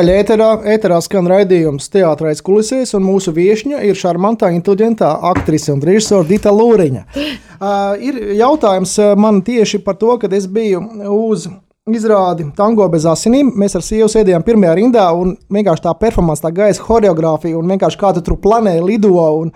Atpakaļ 0.05 0.21
ēterā, 0.21 0.47
ēterā 0.69 0.97
skan 1.01 1.29
raidījums 1.31 1.87
Teātris 1.89 2.43
kulisēs, 2.45 2.91
un 2.93 3.07
mūsu 3.07 3.33
viesņa 3.33 3.79
ir 3.89 3.97
šarmantā, 3.97 4.51
inteliģentā 4.53 5.09
aktrise 5.31 5.73
un 5.73 5.81
režisore 5.81 6.29
Dita 6.29 6.53
Lūriņa. 6.53 7.07
Uh, 7.65 7.95
ir 8.03 8.17
jautājums 8.37 8.91
man 9.17 9.39
tieši 9.47 9.79
par 9.87 9.95
to, 9.97 10.11
kad 10.21 10.33
es 10.37 10.45
biju 10.51 10.83
uz 11.15 11.47
izrādi 11.93 12.47
tango 12.57 12.87
bez 12.89 13.05
asinīm. 13.05 13.51
Mēs 13.61 13.75
ar 13.77 13.83
sievu 13.85 14.07
sēdējām 14.09 14.41
pirmajā 14.47 14.77
rindā 14.79 15.03
un 15.13 15.35
vienkārši 15.53 15.83
tā 15.85 15.91
performance, 16.01 16.41
tā 16.41 16.49
gaisa 16.57 16.81
choreogrāfija 16.81 17.59
un 17.59 17.69
vienkārši 17.75 18.01
kā 18.01 18.13
tu 18.17 18.23
tur 18.25 18.39
planē, 18.41 18.79
lido 18.81 19.11
un, 19.13 19.51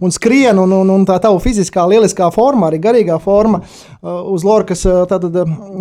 un 0.00 0.14
skrien 0.14 0.56
un, 0.62 0.72
un, 0.72 0.92
un 0.94 1.04
tā 1.04 1.18
tava 1.20 1.36
fiziskā 1.44 1.84
lieliskā 1.90 2.30
forma, 2.32 2.70
arī 2.70 2.80
garīgā 2.86 3.18
forma 3.20 3.60
uh, 3.60 4.24
uz 4.32 4.48
Lorkas 4.48 4.86
uh, 4.88 5.02
tātad, 5.10 5.36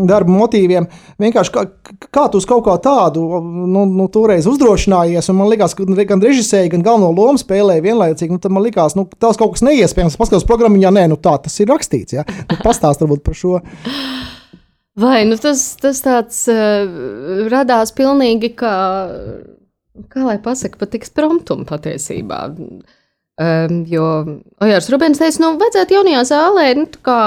darba 0.09 0.35
motīviem. 0.41 0.89
Vienkārši 1.23 1.55
kā, 1.55 1.65
kā 2.11 2.27
tu 2.27 2.43
uz 2.43 2.49
kaut 2.51 2.65
kā 2.67 2.75
tādu 2.83 3.23
nu, 3.39 3.87
nu, 3.87 4.11
toreiz 4.11 4.51
uzdrošinājies 4.51 5.31
un 5.31 5.39
man 5.39 5.53
likās, 5.55 5.71
ka 5.71 5.87
gan 5.87 6.27
režisēji, 6.27 6.75
gan 6.75 6.83
galveno 6.83 7.15
lomu 7.15 7.39
spēlēja 7.39 7.87
vienlaicīgi. 7.87 8.35
Nu, 8.35 8.43
man 8.51 8.67
likās, 8.67 8.99
nu, 8.99 9.07
tas 9.15 9.39
kaut 9.39 9.55
kas 9.55 9.63
neiespējams. 9.71 10.19
Paskatās 10.19 10.51
programmiņā, 10.51 10.95
nē, 10.99 11.07
nu 11.15 11.23
tā 11.23 11.39
tas 11.47 11.59
ir 11.63 11.71
rakstīts. 11.71 12.19
Ja? 12.19 12.27
Nu, 12.51 12.59
pastāst 12.59 13.07
varbūt 13.07 13.23
par 13.23 13.39
šo. 13.39 13.59
Vai 14.99 15.23
nu 15.25 15.38
tas, 15.41 15.62
tas 15.82 16.03
tāds 16.06 16.43
uh, 16.53 17.47
radās 17.49 17.93
pilnīgi 17.97 18.51
kā, 18.60 18.75
kā 20.13 20.25
lai 20.27 20.38
pasakā, 20.41 20.77
pat 20.84 20.97
ekspromptum 20.99 21.63
patiesībā. 21.69 22.43
Um, 23.34 23.79
jo 23.89 24.06
Ojārs 24.62 24.91
Rubens 24.93 25.17
teica, 25.17 25.41
nu, 25.41 25.56
vajadzētu 25.58 25.97
jaunajā 25.97 26.21
zālē, 26.29 26.67
nu, 26.77 26.86
kā, 27.01 27.17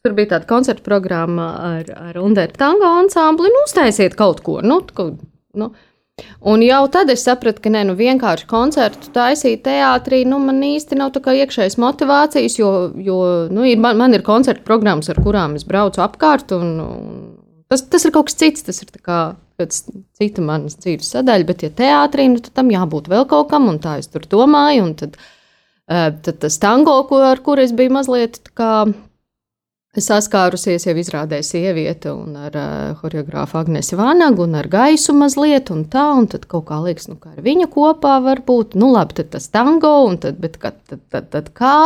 tur 0.00 0.14
bija 0.16 0.30
tāda 0.32 0.48
koncerta 0.48 0.86
programma 0.86 1.50
ar, 1.74 1.90
ar 2.08 2.20
Underu 2.22 2.56
tango 2.56 2.88
ansambli, 3.02 3.52
nu, 3.52 3.66
uztaisiet 3.68 4.16
kaut 4.16 4.40
ko, 4.46 4.62
nu, 4.64 4.80
kaut, 4.96 5.20
nu, 5.60 5.74
Un 6.44 6.62
jau 6.62 6.82
tad 6.92 7.08
es 7.10 7.24
sapratu, 7.26 7.62
ka 7.64 7.70
ne, 7.72 7.80
nu 7.88 7.94
vienkārši 7.98 8.46
koncertu 8.46 9.08
taisīt 9.14 9.64
teātrī, 9.66 10.20
nu 10.28 10.38
man 10.42 10.60
īsti 10.62 10.98
nav 11.00 11.14
tā 11.14 11.22
kā 11.24 11.32
iekšējas 11.40 11.78
motivācijas, 11.82 12.58
jo, 12.60 12.70
jo 13.02 13.16
nu, 13.50 13.64
ir, 13.66 13.80
man, 13.82 13.96
man 13.98 14.14
ir 14.14 14.22
koncertu 14.26 14.62
programmas, 14.66 15.08
ar 15.10 15.18
kurām 15.24 15.56
es 15.58 15.64
braucu 15.66 16.04
apkārt, 16.04 16.52
un, 16.54 16.76
un 16.84 17.16
tas, 17.72 17.82
tas 17.90 18.06
ir 18.06 18.14
kaut 18.14 18.28
kas 18.28 18.38
cits, 18.38 18.66
tas 18.68 18.78
ir 18.84 18.92
kā 19.00 19.22
cita 19.64 20.44
manas 20.44 20.78
dzīves 20.84 21.10
sadaļa, 21.16 21.48
bet 21.48 21.66
ja 21.66 21.72
teātrī, 21.82 22.28
nu 22.30 22.44
tad 22.44 22.60
tam 22.60 22.70
jābūt 22.74 23.10
vēl 23.10 23.26
kaut 23.30 23.50
kam, 23.50 23.66
un 23.72 23.80
tā 23.82 23.96
es 24.02 24.12
tur 24.12 24.28
domāju, 24.30 24.92
tad, 25.00 25.18
tad 25.88 26.38
tas 26.46 26.60
tango, 26.62 27.00
ko, 27.08 27.24
ar 27.26 27.42
kuru 27.42 27.66
es 27.66 27.74
biju 27.74 27.96
mazliet 27.96 28.38
kā 28.54 28.84
saskārusies 30.02 30.86
jau 30.88 30.94
izrādē 30.98 31.38
sieviete 31.46 32.10
un 32.10 32.34
ar 32.40 32.56
uh, 32.58 33.02
horeogrāfu 33.02 33.60
Agnesi 33.60 33.98
Vānagu 33.98 34.46
un 34.48 34.56
ar 34.58 34.66
gaisu 34.70 35.14
mazliet 35.14 35.70
un 35.70 35.84
tā, 35.90 36.08
un 36.18 36.26
tad 36.30 36.48
kaut 36.50 36.66
kā 36.70 36.80
liekas, 36.82 37.06
nu, 37.10 37.18
kā 37.20 37.34
ar 37.36 37.44
viņu 37.44 37.68
kopā 37.74 38.16
var 38.24 38.42
būt, 38.46 38.74
nu, 38.80 38.90
labi, 38.96 39.18
tad 39.20 39.30
tas 39.36 39.46
tango, 39.54 39.94
un 40.08 40.18
tad, 40.22 40.40
bet 40.42 40.58
kad, 40.62 40.80
tad, 40.90 41.04
tad, 41.14 41.30
tad 41.30 41.52
kā, 41.54 41.76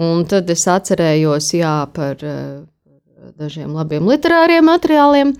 un 0.00 0.24
tad 0.30 0.48
es 0.54 0.64
atcerējos, 0.72 1.52
jā, 1.58 1.76
par 1.92 2.24
uh, 2.24 2.64
dažiem 3.36 3.76
labiem 3.76 4.08
literāriem 4.08 4.68
materiāliem, 4.68 5.36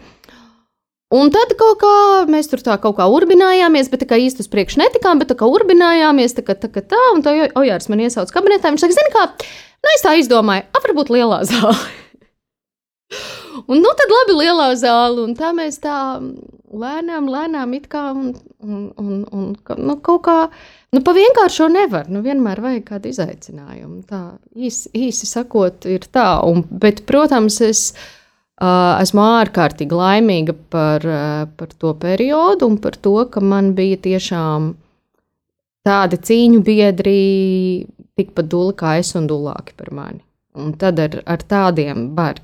Un 1.08 1.30
tad 1.32 1.54
kaut 1.56 1.78
kā 1.80 1.90
mēs 2.28 2.50
tur 2.52 2.60
tā 2.60 2.74
kaut 2.82 2.98
kā 2.98 3.06
urbinājāmies, 3.08 3.86
bet 3.88 4.02
tā 4.02 4.08
kā 4.10 4.18
īsti 4.20 4.44
uz 4.44 4.50
priekšu 4.52 4.82
netikām, 4.82 5.16
bet 5.16 5.30
tā 5.32 5.38
kā 5.40 5.46
urbinājāmies, 5.48 6.36
tā 6.36 6.44
kā 6.44 6.52
tā, 6.52 6.68
kā 6.68 6.82
tā 6.84 7.00
un 7.14 7.22
tā 7.24 7.32
Ojārs 7.56 7.88
man 7.88 8.02
iesauca 8.04 8.34
kabinetā. 8.34 8.68
Viņš 8.68 8.84
saka, 8.84 8.96
zini 8.98 9.14
kā, 9.14 9.22
Nu, 9.78 9.90
es 9.94 10.04
tā 10.04 10.16
izdomāju, 10.18 10.66
ap 10.74 10.86
varbūt 10.86 11.12
lielā 11.14 11.42
zāle. 11.50 11.76
un 13.66 13.80
nu 13.82 13.92
tad 13.98 14.14
labi 14.14 14.38
lielā 14.40 14.72
zāle, 14.78 15.22
un 15.24 15.36
tā 15.38 15.52
mēs 15.56 15.80
tā 15.84 15.98
lēnām, 16.68 17.28
lēnām 17.32 17.72
it 17.78 17.88
kā, 17.92 18.10
un, 18.12 18.34
un, 18.60 18.84
un, 18.98 19.22
un 19.32 19.46
nu, 19.78 19.96
kaut 20.04 20.22
kā, 20.26 20.36
nu 20.94 21.02
pa 21.04 21.14
vienkāršo 21.16 21.68
nevar, 21.72 22.10
nu 22.12 22.22
vienmēr 22.24 22.60
vajag 22.64 22.84
kādu 22.90 23.12
izaicinājumu. 23.12 24.02
Tā 24.08 24.22
īsi, 24.56 24.90
īsi 25.08 25.28
sakot, 25.30 25.88
ir 25.88 26.08
tā, 26.12 26.28
un, 26.48 26.64
bet, 26.68 27.04
protams, 27.08 27.60
es 27.64 27.84
uh, 27.94 28.98
esmu 29.00 29.24
ārkārtīgi 29.24 29.96
laimīga 29.96 30.56
par, 30.72 31.06
uh, 31.06 31.46
par 31.58 31.72
to 31.78 31.94
periodu 32.02 32.68
un 32.68 32.78
par 32.82 32.98
to, 33.00 33.16
ka 33.32 33.44
man 33.44 33.72
bija 33.78 34.00
tiešām 34.10 34.74
tādi 35.86 36.18
cīņu 36.28 36.62
biedri, 36.66 37.18
tikpat 38.18 38.50
duli 38.50 38.76
kā 38.78 38.98
es 39.02 39.14
un 39.18 39.28
dulāki 39.30 39.76
par 39.78 39.92
mani. 39.94 40.22
Un 40.58 40.72
tad 40.78 40.98
ar, 41.02 41.20
ar 41.28 41.44
tādiem 41.46 42.12
var 42.16 42.40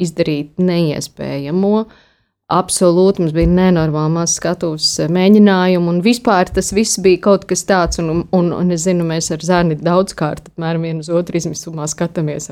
izdarīt 0.00 0.60
neiespējamo. 0.62 1.82
Absolūti, 2.48 3.20
mums 3.20 3.34
bija 3.36 3.50
nenormāli 3.50 4.14
maz 4.14 4.38
skatuves 4.38 4.86
mēģinājumu, 5.12 5.90
un 5.92 5.98
vispār 6.00 6.48
tas 6.48 6.70
viss 6.72 6.96
bija 7.04 7.20
kaut 7.26 7.44
kas 7.50 7.66
tāds, 7.68 8.00
un, 8.00 8.22
un, 8.32 8.48
un 8.56 8.72
es 8.72 8.86
zinu, 8.86 9.04
mēs 9.04 9.28
ar 9.34 9.44
Zēni 9.44 9.76
daudzkārt 9.82 10.48
apmēram 10.54 10.86
vienu 10.88 11.04
uz 11.04 11.10
otru 11.12 11.36
izmisumā 11.36 11.84
skatāmies. 11.92 12.48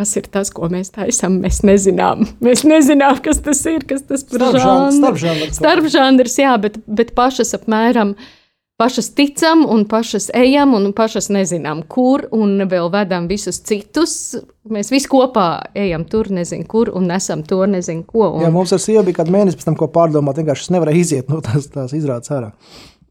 Kas 0.00 0.16
ir 0.18 0.26
tas, 0.34 0.50
ko 0.50 0.66
mēs 0.72 0.90
taisām? 0.96 1.38
Mēs 1.44 1.60
nezinām. 1.62 2.26
Mēs 2.42 2.64
nezinām, 2.66 3.20
kas 3.22 3.38
tas 3.44 3.62
ir, 3.70 3.86
kas 3.86 4.02
tas 4.08 4.26
žanru. 4.26 4.90
Starpžanrs, 4.98 5.60
starpžanrs, 5.60 6.36
jā, 6.40 6.56
bet, 6.64 6.80
bet 6.90 7.14
pašas 7.14 7.54
apmēram 7.60 8.16
uh, 8.16 8.30
pašas 8.80 9.10
ticam 9.14 9.66
un 9.68 9.84
pašas 9.88 10.30
ejam 10.34 10.74
un 10.74 10.92
pašas 10.96 11.28
nezinām, 11.28 11.82
kur 11.88 12.24
un 12.32 12.62
vēl 12.70 12.88
vedam 12.92 13.28
visus 13.28 13.60
citus. 13.68 14.14
Mēs 14.72 14.88
visi 14.92 15.08
kopā 15.10 15.46
ejam 15.76 16.06
tur, 16.08 16.30
nezinu, 16.32 16.64
kur 16.68 16.88
un 16.96 17.10
nesam 17.10 17.44
to, 17.44 17.60
nezinu, 17.68 18.06
ko. 18.08 18.30
Un... 18.38 18.44
Jā, 18.46 18.52
mums 18.54 18.72
ar 18.72 18.80
sievu 18.80 19.04
bija 19.10 19.20
kāds 19.20 19.34
mēnesis 19.34 19.60
pēc 19.60 19.68
tam, 19.68 19.76
ko 19.80 19.90
pārdomāt. 19.92 20.40
Vienkārši 20.40 20.66
es 20.68 20.74
nevarēju 20.76 21.04
iziet 21.04 21.32
no 21.32 21.42
tās, 21.44 21.68
tās 21.74 21.92
izrādes 21.96 22.32
ārā. 22.32 22.52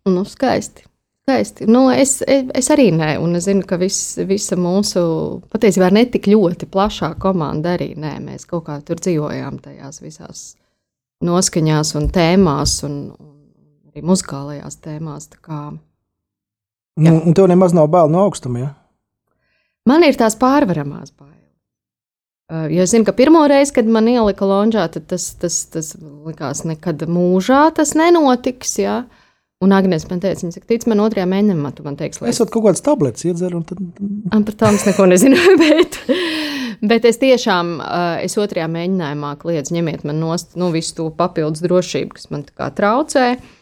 Nu, 0.10 0.26
skaisti. 0.26 0.88
Skaisti. 1.30 1.70
Nu, 1.70 1.86
es, 1.94 2.18
es 2.26 2.74
arī 2.74 2.90
nē, 2.96 3.12
un 3.22 3.38
es 3.38 3.46
zinu, 3.46 3.62
ka 3.70 3.78
vis, 3.78 4.02
visa 4.26 4.58
mūsu 4.58 5.04
patiesībā 5.54 5.92
ne 5.94 6.08
tik 6.10 6.32
ļoti 6.34 6.66
plašā 6.74 7.14
komanda 7.22 7.78
arī 7.78 7.92
nē. 7.94 8.16
Mēs 8.26 8.50
kaut 8.50 8.66
kā 8.72 8.82
tur 8.86 8.98
dzīvojām 8.98 9.62
tajās 9.62 10.02
visās 10.02 10.48
noskaņās 11.26 11.94
un 12.00 12.10
tēmās. 12.16 12.80
Un, 12.90 13.04
un 13.14 13.36
arī 14.00 14.08
muzikālajās 14.08 14.80
tēmās. 14.84 15.30
Kā, 15.44 15.60
nu, 17.00 17.22
un 17.26 17.36
tev 17.36 17.50
nemaz 17.50 17.74
nav 17.76 17.90
bail 17.92 18.10
no 18.10 18.24
augstuma. 18.24 18.60
Ja? 18.60 18.74
Man 19.88 20.04
ir 20.04 20.16
tās 20.16 20.38
pārvaramās 20.40 21.12
bailes. 21.12 21.36
Uh, 22.50 22.66
jo 22.74 22.82
es 22.82 22.90
zinu, 22.90 23.06
ka 23.06 23.14
pirmo 23.14 23.44
reizi, 23.46 23.76
kad 23.76 23.86
man 23.86 24.08
ielika 24.10 24.46
lonžā, 24.46 24.88
tas, 24.90 25.28
tas, 25.38 25.66
tas 25.70 25.94
likās, 26.26 26.64
nekad 26.66 27.06
mūžā 27.06 27.68
tas 27.76 27.94
nenotiks. 27.94 28.80
Ja? 28.82 29.04
Un 29.62 29.76
Agnēs 29.76 30.08
man 30.10 30.22
teica, 30.24 30.48
viņa 30.48 30.64
tic 30.66 30.86
man 30.88 31.04
otrajā 31.04 31.28
mēnešā, 31.30 31.74
tu 31.76 31.84
man 31.84 31.98
teiksi, 32.00 32.24
lai 32.24 32.32
es 32.32 32.40
kaut 32.40 32.64
kādas 32.64 32.82
tabletes 32.82 33.28
iedzeru. 33.28 33.62
Tad... 33.68 33.84
Par 34.48 34.58
tām 34.64 34.80
es 34.80 34.88
neko 34.88 35.06
nezinu. 35.12 35.38
Bet, 35.60 36.00
bet 36.80 37.04
es 37.10 37.18
tiešām, 37.20 37.74
uh, 37.84 38.22
es 38.24 38.38
otrajā 38.40 38.70
mēģinājumā 38.72 39.34
kliedzu, 39.42 39.74
ņemiet 39.76 40.06
man 40.08 40.22
nost 40.24 40.54
nu, 40.56 40.70
visu 40.72 40.94
to 40.96 41.08
papildus 41.12 41.60
drošību, 41.66 42.14
kas 42.16 42.30
man 42.32 42.46
traucē. 42.48 43.26
Uh, 43.36 43.59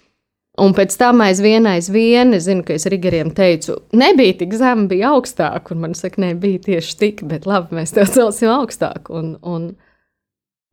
Un 0.57 0.73
pēc 0.73 0.95
tam 0.97 1.21
aizvien, 1.21 1.67
aizvien, 1.69 2.33
es 2.33 2.47
zinu, 2.47 2.63
ka 2.65 2.73
es 2.73 2.87
Rigariem 2.89 3.29
teicu, 3.37 3.75
nebija 3.93 4.39
tik 4.39 4.55
zema, 4.57 4.87
bija 4.89 5.11
augstāk. 5.13 5.69
Un 5.73 5.83
man 5.83 5.93
saka, 5.97 6.23
nē, 6.23 6.31
bija 6.41 6.63
tieši 6.65 6.95
tik, 6.97 7.21
bet 7.29 7.45
labi, 7.49 7.77
mēs 7.77 7.93
tev 7.93 8.09
celsim 8.15 8.49
augstāk. 8.55 9.11
Un, 9.13 9.35
un, 9.45 9.67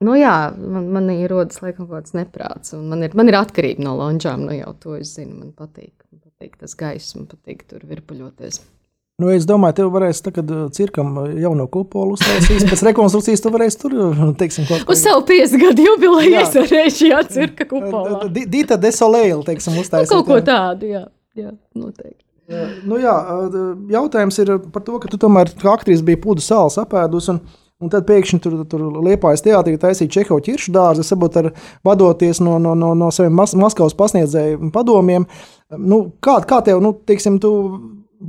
nu 0.09 0.17
jā, 0.17 0.37
man, 0.57 0.89
man 0.95 1.11
ir 1.13 1.29
rodas 1.33 1.61
laikam 1.61 1.85
kaut 1.85 1.99
kāds 1.99 2.17
neprāts. 2.17 2.73
Man 2.81 3.05
ir, 3.05 3.13
man 3.19 3.29
ir 3.29 3.37
atkarība 3.43 3.85
no 3.85 3.99
lonžām, 4.01 4.47
nu 4.49 4.57
jau 4.57 4.73
to 4.81 4.97
es 4.97 5.13
zinu, 5.19 5.37
man 5.43 5.53
patīk. 5.59 5.93
Man 6.09 6.25
patīk 6.25 6.57
tas 6.65 6.79
gaiss, 6.81 7.13
man 7.19 7.29
patīk 7.29 7.67
tur 7.69 7.85
virpuļoties. 7.91 8.63
Nu, 9.23 9.29
es 9.31 9.45
domāju, 9.47 9.77
tev 9.79 9.93
varēs 9.95 10.19
tagad 10.27 10.49
uh, 10.51 10.63
cirkam 10.75 11.13
uh, 11.23 11.27
jauno 11.39 11.69
kupolu 11.71 12.17
uztaisīt. 12.17 12.65
Pēc 12.67 12.81
rekonstrukcijas 12.89 13.45
tu 13.45 13.53
varēsi 13.55 13.79
tur, 13.79 13.95
uh, 13.95 14.23
teiksim, 14.41 14.67
kaut 14.67 14.83
ko. 14.83 14.97
Uz 14.97 15.05
savu 15.05 15.23
50 15.29 15.63
gadu 15.63 15.85
jubileju 15.87 16.41
es 16.41 16.57
varēšu 16.59 16.97
šajā 16.99 17.21
cirka 17.31 17.67
kupolā. 17.71 18.25
Dita 18.35 18.75
desolēla, 18.83 19.45
teiksim, 19.47 19.79
uztaisīt. 19.79 20.11
Nu, 20.11 20.25
kaut 20.25 20.33
ko 20.33 20.41
tādu, 20.49 20.91
jā, 20.91 21.05
jā 21.39 21.53
noteikti. 21.79 22.19
Jā, 22.51 22.65
nu 22.91 22.99
jā, 23.01 23.13
jautājums 23.95 24.43
ir 24.43 24.51
par 24.75 24.83
to, 24.85 24.99
ka 25.01 25.09
tu 25.09 25.21
tomēr 25.23 25.55
kā 25.63 25.71
aktris 25.79 26.03
biji 26.05 26.19
pudu 26.27 26.43
sāls 26.45 26.81
apēdus. 26.83 27.31
Un, 27.35 27.45
Un 27.83 27.91
tad 27.91 28.05
pēkšņi 28.07 28.39
tur, 28.41 28.55
tur 28.71 28.85
liepājas 29.03 29.43
teātrī 29.45 29.75
taisīja 29.83 30.13
Čehovu 30.15 30.45
ķiršu 30.47 30.73
dārzu, 30.73 31.03
sabūt 31.05 31.35
ar 31.41 31.49
vadoties 31.85 32.39
no, 32.41 32.55
no, 32.63 32.71
no, 32.79 32.93
no 32.97 33.09
saviem 33.13 33.35
Mas 33.35 33.53
Maskavas 33.59 33.97
pasniedzēju 33.99 34.71
padomiem. 34.73 35.27
Nu, 35.75 35.99
kā, 36.23 36.39
kā 36.49 36.61
tev, 36.65 36.79
nu, 36.81 36.95
teiksim, 37.05 37.41
tu 37.43 37.51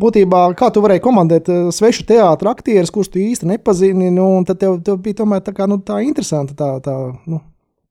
būtībā, 0.02 0.42
kā 0.60 0.72
tu 0.74 0.84
varēji 0.84 1.04
komandēt 1.06 1.52
uh, 1.52 1.68
svešu 1.74 2.08
teātrus, 2.10 2.56
aktierus, 2.56 2.94
kurus 2.94 3.12
tu 3.14 3.22
īsti 3.24 3.50
nepazini, 3.54 4.12
nu, 4.14 4.28
tad 4.48 4.60
tev, 4.62 4.80
tev 4.86 5.00
bija 5.04 5.22
tomēr 5.22 5.44
tā, 5.46 5.56
kā, 5.56 5.70
nu, 5.72 5.80
tā 5.84 6.02
interesanta 6.06 6.58
tā, 6.58 6.72
tā, 6.86 6.98
nu, 7.32 7.42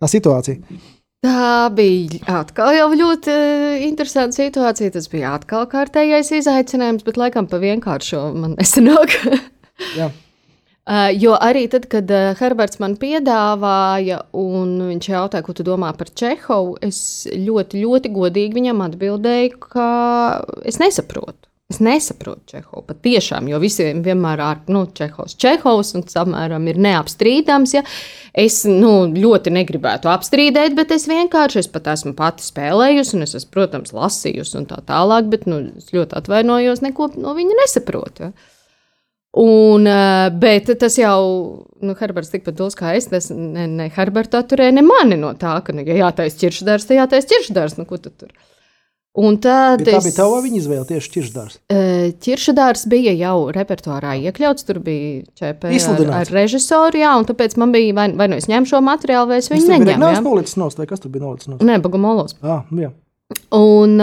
tā 0.02 0.10
situācija. 0.10 0.80
Tā 1.24 1.70
bija 1.72 2.20
atkal 2.42 2.92
ļoti 3.00 3.32
uh, 3.32 3.78
interesanta 3.86 4.36
situācija. 4.36 4.92
Tas 4.92 5.08
bija 5.12 5.32
atkal 5.38 5.64
kārtējais 5.72 6.34
izaicinājums, 6.40 7.06
bet 7.06 7.16
laikam 7.20 7.48
pa 7.48 7.60
vienkāršo 7.62 8.26
man 8.36 8.54
nesanāk. 8.58 9.16
Uh, 10.84 11.08
jo 11.16 11.32
arī 11.40 11.64
tad, 11.72 11.86
kad 11.88 12.10
uh, 12.12 12.34
Herberts 12.36 12.76
man 12.82 12.98
piedāvāja, 13.00 14.20
un 14.36 14.76
viņš 14.90 15.08
jautāja, 15.14 15.46
ko 15.46 15.56
tu 15.56 15.64
domā 15.64 15.94
par 15.96 16.12
Čehovu, 16.12 16.76
es 16.84 17.24
ļoti, 17.32 17.80
ļoti 17.80 18.12
godīgi 18.12 18.60
viņam 18.60 18.84
atbildēju, 18.90 19.62
ka 19.64 19.88
es 20.68 20.76
nesaprotu. 20.82 21.40
Es 21.74 21.80
nesaprotu 21.82 22.54
Čehovu 22.54 22.84
patiešām, 22.87 23.48
jo 23.50 23.58
visiem 23.58 24.04
vienmēr 24.04 24.42
ir 24.44 24.60
nu, 24.70 24.84
Čehovs, 24.94 25.34
Čehovs 25.42 25.90
un 25.98 26.04
samēram 26.06 26.68
ir 26.70 26.78
neapstrīdams. 26.87 27.74
Ja? 27.74 27.82
Es 28.30 28.60
nu, 28.68 28.92
ļoti 29.10 29.50
negribētu 29.54 30.10
apstrīdēt, 30.12 30.76
bet 30.78 30.94
es 30.94 31.08
vienkārši 31.10 31.64
es 31.64 31.70
pat 31.70 31.90
esmu 31.90 32.14
pati 32.18 32.46
spēlējusi, 32.46 33.16
un 33.18 33.26
es 33.26 33.34
esmu, 33.40 33.50
protams, 33.58 33.94
lasījusi 33.96 34.60
un 34.60 34.68
tā 34.70 34.78
tālāk, 34.87 35.26
bet 35.34 35.48
nu, 35.50 35.64
es 35.82 35.90
ļoti 35.94 36.14
atvainojos, 36.20 36.84
neko 36.87 37.10
no 37.18 37.34
viņa 37.34 37.58
nesaprotu. 37.64 38.28
Ja? 38.28 38.50
Un, 39.34 39.87
eh, 39.90 40.30
bet 40.30 40.70
tas 40.78 40.94
jau, 40.94 41.66
nu, 41.82 41.98
Herberts 41.98 42.30
tikpat 42.30 42.54
dos 42.54 42.78
kā 42.78 42.94
es, 42.94 43.10
tas 43.10 43.32
ne, 43.34 43.66
ne 43.66 43.90
Herberta 43.90 44.44
atturēja 44.44 44.78
ne 44.78 44.87
mani 44.87 45.18
no 45.18 45.32
tā, 45.34 45.56
ka, 45.66 45.74
nu, 45.74 45.82
ja 45.82 46.04
jātaisa 46.04 46.38
ķiršdārs, 46.44 46.87
tad 46.87 47.00
jātaisa 47.00 47.32
ķiršdārs, 47.32 47.74
nu, 47.80 47.90
ko 47.90 47.98
tu 47.98 48.14
tur. 48.14 48.30
Un 49.14 49.37
tad 49.38 49.79
Bet 49.79 49.92
tā 49.92 49.98
es, 50.00 50.07
bija 50.09 50.16
tava 50.16 50.40
viņa 50.42 50.57
izvēle 50.59 50.85
tieši 50.88 51.11
ķiršdārs. 51.14 51.59
Ķiršdārs 52.24 52.81
bija 52.90 53.12
jau 53.14 53.37
repertuārā 53.55 54.16
iekļauts, 54.27 54.66
tur 54.66 54.81
bija 54.83 55.22
ČP 55.38 55.70
ar, 55.70 56.03
ar 56.18 56.33
režisoru, 56.35 56.98
jā, 56.98 57.12
un 57.20 57.29
tāpēc 57.29 57.55
man 57.62 57.70
bija 57.74 57.94
vai, 57.94 58.09
vai 58.18 58.27
nu 58.33 58.40
es 58.40 58.50
ņemu 58.50 58.66
šo 58.72 58.81
materiālu, 58.83 59.31
vai 59.31 59.38
es 59.38 59.50
viņu 59.53 59.70
neņemu. 59.70 60.03
Nē, 60.03 60.11
tas 60.18 60.27
nolicis 60.27 60.59
nost, 60.59 60.83
vai 60.83 60.88
kas 60.90 61.05
tur 61.05 61.14
bija 61.14 61.29
nolicis 61.29 61.53
nost? 61.53 61.62
Nē, 61.62 61.79
Bagumolos. 61.85 62.35
Ah, 62.42 62.66
jā. 62.74 62.90
Un, 63.55 63.94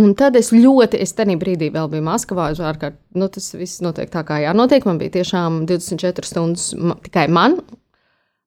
un 0.00 0.16
tad 0.16 0.40
es 0.40 0.48
ļoti, 0.56 1.02
es 1.04 1.12
tenī 1.18 1.36
brīdī 1.40 1.68
vēl 1.76 1.92
biju 1.92 2.08
Maskavā, 2.08 2.48
ārkārt, 2.72 2.96
nu 3.12 3.28
tas 3.28 3.52
viss 3.60 3.84
notiek 3.84 4.08
tā 4.12 4.24
kā 4.24 4.40
jānotiek, 4.46 4.88
man 4.88 5.04
bija 5.04 5.18
tiešām 5.20 5.66
24 5.68 6.32
stundas 6.32 6.70
tikai 7.04 7.28
man, 7.28 7.60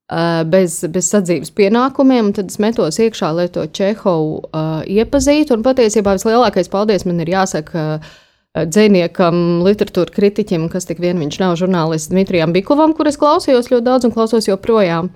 bez, 0.09 0.77
bez 0.93 1.09
sadzīves 1.09 1.49
pienākumiem, 1.57 2.29
tad 2.37 2.51
es 2.51 2.59
metos 2.61 2.99
iekšā, 3.01 3.31
lai 3.33 3.47
to 3.49 3.65
Čehovu 3.65 4.43
uh, 4.45 4.83
iepazītu. 4.85 5.57
Un 5.57 5.65
patiesībā 5.65 6.13
vislielākais 6.17 6.69
paldies 6.69 7.07
man 7.09 7.23
ir 7.23 7.31
jāsaka 7.33 7.85
uh, 7.97 8.13
dziniekam, 8.53 9.65
literatūra 9.65 10.13
kritiķim, 10.13 10.69
kas 10.69 10.85
tik 10.85 11.01
vien 11.01 11.17
viņš 11.21 11.41
nav 11.41 11.57
žurnālists 11.57 12.13
Dmitrijam 12.13 12.53
Bikovam, 12.53 12.93
kuras 12.93 13.17
klausījos 13.17 13.71
ļoti 13.73 13.87
daudz 13.87 14.05
un 14.05 14.13
klausos 14.13 14.49
joprojām. 14.49 15.09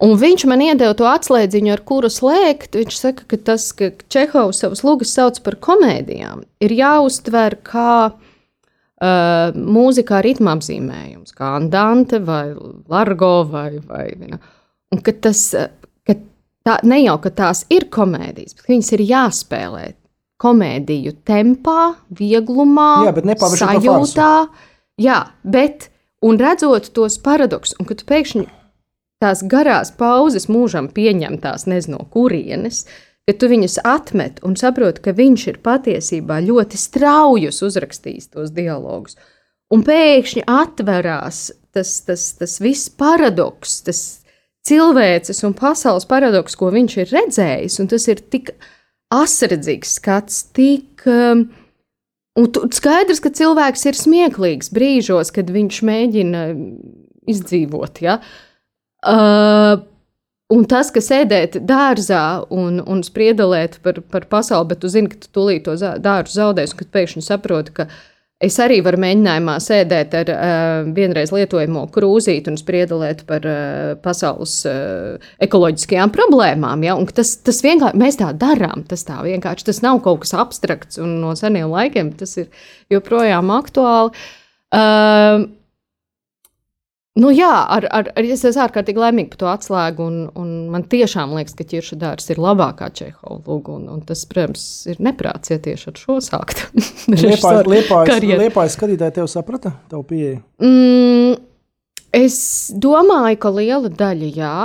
Un 0.00 0.12
viņš 0.20 0.44
man 0.48 0.60
iedeva 0.60 0.92
to 0.96 1.06
atslēdziņu, 1.08 1.72
ar 1.72 1.80
kuru 1.88 2.08
slēgt. 2.12 2.76
Viņš 2.76 2.96
saka, 3.00 3.24
ka 3.28 3.38
tas, 3.40 3.70
ka 3.76 3.94
Čehovs 4.12 4.60
savus 4.64 4.84
lugas 4.84 5.12
sauc 5.16 5.40
par 5.44 5.56
komēdijām, 5.60 6.44
ir 6.64 6.74
jāuztver 6.76 7.56
kā 7.64 7.92
uh, 8.10 8.25
mūzikā 9.00 10.22
ritma 10.24 10.54
apzīmējums, 10.56 11.34
kā 11.36 11.56
andante 11.58 12.20
vai 12.24 12.54
largo 12.88 13.44
vai, 13.50 13.78
vai 13.84 14.06
vina. 14.16 14.40
Un 14.94 15.02
ka 15.04 15.12
tas, 15.12 15.50
ka 16.06 16.16
tā, 16.16 16.78
ne 16.86 17.02
jau, 17.02 17.18
ka 17.20 17.32
tās 17.34 17.66
ir 17.72 17.88
komēdijas, 17.92 18.56
bet 18.56 18.70
viņas 18.72 18.92
ir 18.96 19.04
jāspēlē 19.10 19.86
komēdiju 20.40 21.16
tempā, 21.26 21.94
vieglumā, 22.16 22.90
Jā, 23.08 23.12
bet 23.16 23.28
sajūtā. 23.40 24.32
Jā, 25.00 25.18
bet, 25.44 25.90
un 26.24 26.38
redzot 26.40 26.88
tos 26.96 27.18
paradoksus, 27.20 27.76
un 27.80 27.88
kad 27.88 28.04
pēkšņi 28.08 28.46
tās 29.20 29.42
garās 29.48 29.92
pauzes 29.96 30.48
mūžam 30.52 30.88
pieņem 30.92 31.38
tās 31.42 31.66
nezinu 31.68 31.98
no 31.98 32.08
kurienes, 32.12 32.84
kad 33.26 33.40
tu 33.42 33.48
viņus 33.50 33.80
atmet 33.82 34.38
un 34.46 34.54
saproti, 34.58 35.02
ka 35.02 35.14
viņš 35.16 35.46
ir 35.50 35.62
patiesībā 35.66 36.38
ļoti 36.46 36.78
straujus 36.78 37.58
uzrakstījis 37.66 38.30
tos 38.36 38.52
dialogus. 38.54 39.18
Un 39.74 39.82
pēkšņi 39.82 40.44
atverās 40.46 41.48
tas, 41.74 41.98
tas, 42.06 42.28
tas 42.38 42.60
viss 42.62 42.88
paradoks, 42.88 43.80
tas 43.86 44.02
cilvēces 44.66 45.42
un 45.46 45.56
pasaules 45.58 46.06
paradoks, 46.08 46.54
ko 46.58 46.70
viņš 46.74 46.98
ir 47.02 47.14
redzējis. 47.16 47.80
Tas 47.90 48.06
ir 48.12 48.22
tik 48.30 48.52
asredzīgs 49.14 49.96
skats, 49.98 50.44
tik. 50.56 51.02
Um, 51.10 51.48
un 52.38 52.48
skaidrs, 52.74 53.22
ka 53.24 53.34
cilvēks 53.34 53.86
ir 53.90 53.98
smieklīgs 53.98 54.70
brīžos, 54.74 55.34
kad 55.34 55.50
viņš 55.50 55.82
mēģina 55.90 56.46
izdzīvot. 57.34 58.02
Ja? 58.06 58.20
Uh, 59.06 59.82
Un 60.54 60.62
tas, 60.70 60.92
ka 60.94 61.02
sēdēt 61.02 61.56
dārzā 61.66 62.46
un, 62.54 62.78
un 62.86 63.00
spriedelēt 63.02 63.80
par, 63.82 63.96
par 64.12 64.28
pasauli, 64.30 64.68
bet 64.70 64.84
tu 64.84 64.90
zini, 64.92 65.10
ka 65.10 65.18
tu 65.24 65.32
tūlīt 65.34 65.64
to 65.66 65.74
dārzu 65.74 66.38
zaudēsi, 66.38 66.76
kad 66.78 66.92
pēkšņi 66.94 67.22
saproti, 67.26 67.74
ka 67.80 67.88
es 68.46 68.58
arī 68.62 68.76
varu 68.84 69.00
mēģinājumā 69.02 69.56
sēdēt 69.64 70.14
ar 70.20 70.30
uh, 70.30 70.92
vienreiz 70.94 71.32
lietojamo 71.34 71.82
krūzīti 71.90 72.52
un 72.52 72.60
spriedelēt 72.60 73.24
par 73.26 73.48
uh, 73.50 73.96
pasaules 74.04 74.54
uh, 74.70 75.26
ekoloģiskajām 75.42 76.14
problēmām. 76.14 76.86
Ja? 76.86 76.94
Un 76.94 77.10
tas, 77.10 77.34
tas 77.42 77.58
vienkārši 77.66 77.98
mēs 78.04 78.22
tā 78.22 78.30
darām. 78.38 78.86
Tas 78.86 79.02
tā 79.08 79.18
vienkārši 79.26 79.66
tas 79.72 79.82
nav 79.82 79.98
kaut 80.06 80.22
kas 80.22 80.36
abstrakts 80.38 81.02
un 81.02 81.18
no 81.24 81.34
seniem 81.34 81.74
laikiem 81.74 82.14
tas 82.22 82.38
ir 82.38 82.52
joprojām 82.94 83.50
aktuāli. 83.56 84.14
Uh, 84.70 85.48
Nu, 87.16 87.30
jā, 87.32 87.48
ar, 87.48 87.86
ar, 87.96 88.10
ar, 88.12 88.26
es 88.28 88.42
esmu 88.44 88.60
ārkārtīgi 88.66 89.00
laimīga 89.00 89.32
par 89.32 89.38
to 89.40 89.48
atslēgu. 89.48 90.04
Un, 90.04 90.16
un 90.36 90.50
man 90.72 90.82
tiešām 90.84 91.32
liekas, 91.38 91.54
ka 91.56 91.64
ķirša 91.70 91.96
dārsts 92.02 92.34
ir 92.34 92.40
labākā 92.44 92.90
Čehova 92.92 93.40
lūga. 93.40 93.78
Un, 93.78 93.86
un 93.94 94.02
tas, 94.04 94.26
protams, 94.28 94.66
ir 94.92 95.00
neprāts, 95.04 95.52
ja 95.54 95.56
tieši 95.62 95.88
ar 95.94 96.02
šo 96.02 96.18
sākt. 96.24 96.66
Liepājas 98.44 98.76
skatītāji 98.76 99.16
tev 99.16 99.30
saprata 99.32 99.72
tavu 99.88 100.04
pieeju? 100.12 100.42
Mm, 100.60 101.40
es 102.20 102.36
domāju, 102.84 103.40
ka 103.46 103.54
liela 103.62 103.92
daļa 104.04 104.30
jā. 104.36 104.58